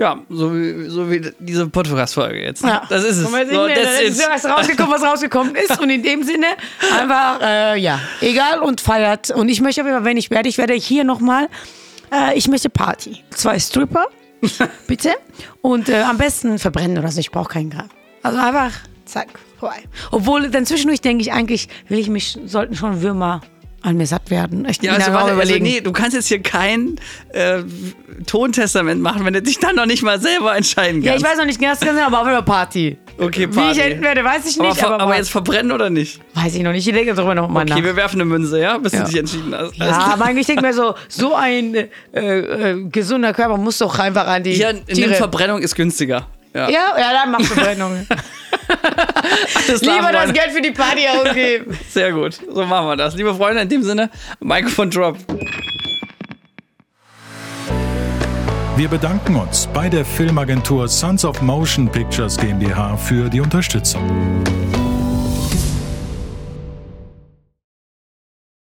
Ja, 0.00 0.18
so 0.30 0.54
wie, 0.54 0.88
so 0.88 1.10
wie 1.10 1.30
diese 1.38 1.68
Podcast-Folge 1.68 2.42
jetzt. 2.42 2.64
Ja. 2.64 2.84
Das 2.88 3.04
ist 3.04 3.18
es. 3.18 3.26
Und 3.26 3.32
So, 3.32 3.66
that's 3.68 3.96
dann 3.98 4.04
ist 4.06 4.28
was 4.30 4.46
rausgekommen, 4.46 4.92
was 4.94 5.02
rausgekommen 5.02 5.54
ist. 5.54 5.78
Und 5.78 5.90
in 5.90 6.02
dem 6.02 6.22
Sinne 6.22 6.46
einfach, 6.98 7.38
äh, 7.42 7.78
ja, 7.78 8.00
egal 8.22 8.60
und 8.60 8.80
feiert. 8.80 9.30
Und 9.30 9.50
ich 9.50 9.60
möchte 9.60 9.82
aber, 9.82 10.02
wenn 10.02 10.16
ich 10.16 10.30
werde, 10.30 10.48
ich 10.48 10.56
werde 10.56 10.72
hier 10.72 11.04
nochmal, 11.04 11.48
äh, 12.10 12.34
ich 12.34 12.48
möchte 12.48 12.70
Party. 12.70 13.22
Zwei 13.28 13.58
Stripper, 13.58 14.06
bitte. 14.86 15.10
Und 15.60 15.90
äh, 15.90 16.00
am 16.00 16.16
besten 16.16 16.58
verbrennen 16.58 16.96
oder 16.96 17.08
so. 17.08 17.20
Ich 17.20 17.30
brauche 17.30 17.52
keinen 17.52 17.68
Grab. 17.68 17.90
Also 18.22 18.38
einfach, 18.38 18.72
zack, 19.04 19.28
vorbei. 19.58 19.82
Obwohl, 20.12 20.48
dann 20.48 20.64
zwischendurch 20.64 21.02
denke 21.02 21.20
ich 21.20 21.30
eigentlich, 21.30 21.68
will 21.88 21.98
ich 21.98 22.08
mich, 22.08 22.38
sollten 22.46 22.74
schon 22.74 23.02
Würmer 23.02 23.42
an 23.82 23.96
mir 23.96 24.06
satt 24.06 24.30
werden. 24.30 24.66
Ich 24.68 24.82
Ja, 24.82 24.92
also, 24.92 25.12
warte, 25.12 25.24
also 25.24 25.34
überlegen. 25.34 25.64
nee, 25.64 25.80
du 25.80 25.92
kannst 25.92 26.14
jetzt 26.14 26.28
hier 26.28 26.40
kein 26.42 26.96
äh, 27.32 27.62
Tontestament 28.26 29.00
machen, 29.00 29.24
wenn 29.24 29.32
du 29.34 29.42
dich 29.42 29.58
dann 29.58 29.76
noch 29.76 29.86
nicht 29.86 30.02
mal 30.02 30.20
selber 30.20 30.54
entscheiden 30.56 31.02
ja, 31.02 31.12
kannst. 31.12 31.24
ich 31.24 31.30
weiß 31.30 31.38
noch 31.38 31.46
nicht 31.46 31.60
ganz 31.60 31.80
genau, 31.80 32.02
aber 32.06 32.18
auf 32.20 32.24
Fall 32.26 32.42
Party. 32.42 32.98
Okay, 33.18 33.48
Wie 33.50 33.54
Party. 33.54 33.78
ich 33.80 33.84
enden 33.86 34.02
werde, 34.02 34.24
weiß 34.24 34.46
ich 34.46 34.58
aber, 34.58 34.68
nicht. 34.68 34.78
ver- 34.78 34.86
Aber, 34.94 35.00
aber 35.04 35.16
jetzt 35.16 35.30
verbrennen 35.30 35.72
oder 35.72 35.90
nicht? 35.90 36.20
weiß 36.34 36.54
ich 36.54 36.62
noch 36.62 36.72
nicht. 36.72 36.86
Ich 36.86 36.94
denke 36.94 37.14
darüber 37.14 37.34
nochmal 37.34 37.64
nach. 37.64 37.76
Okay, 37.76 37.84
wir 37.84 37.96
werfen 37.96 38.20
eine 38.20 38.24
Münze, 38.26 38.60
ja? 38.60 38.78
Bis 38.78 38.92
Ja. 38.92 39.00
du 39.00 39.06
dich 39.10 39.18
entschieden 39.18 39.54
hast. 39.56 39.76
Ja, 39.76 39.90
aber 40.12 40.24
eigentlich 40.26 40.46
denke 40.46 40.62
ich 40.62 40.66
mir 40.68 40.74
so, 40.74 40.94
so 41.08 41.34
ein 41.34 41.74
äh, 41.74 41.88
äh, 42.12 42.84
gesunder 42.90 43.32
Körper 43.32 43.56
muss 43.56 43.78
doch 43.78 43.98
einfach 43.98 44.26
an 44.26 44.42
die 44.42 44.52
Hier, 44.52 44.68
eine. 44.88 45.14
Verbrennung 45.14 45.60
ist 45.60 45.74
günstiger. 45.74 46.26
Ja. 46.54 46.68
Ja, 46.68 46.98
ja, 46.98 47.12
dann 47.12 47.30
mach 47.30 47.42
Verbrennung. 47.42 48.06
Lieber 49.80 50.12
das 50.12 50.22
Freunde. 50.22 50.32
Geld 50.32 50.50
für 50.52 50.62
die 50.62 50.70
Party 50.70 51.06
ausgeben. 51.08 51.78
Sehr 51.90 52.12
gut. 52.12 52.40
So 52.52 52.64
machen 52.64 52.86
wir 52.86 52.96
das. 52.96 53.14
Liebe 53.14 53.34
Freunde, 53.34 53.62
in 53.62 53.68
dem 53.68 53.82
Sinne, 53.82 54.10
Mikrofon 54.40 54.90
Drop. 54.90 55.16
Wir 58.76 58.88
bedanken 58.88 59.36
uns 59.36 59.68
bei 59.72 59.88
der 59.88 60.04
Filmagentur 60.04 60.88
Sons 60.88 61.24
of 61.24 61.42
Motion 61.42 61.90
Pictures 61.90 62.36
GmbH 62.36 62.96
für 62.96 63.28
die 63.28 63.40
Unterstützung. 63.40 64.42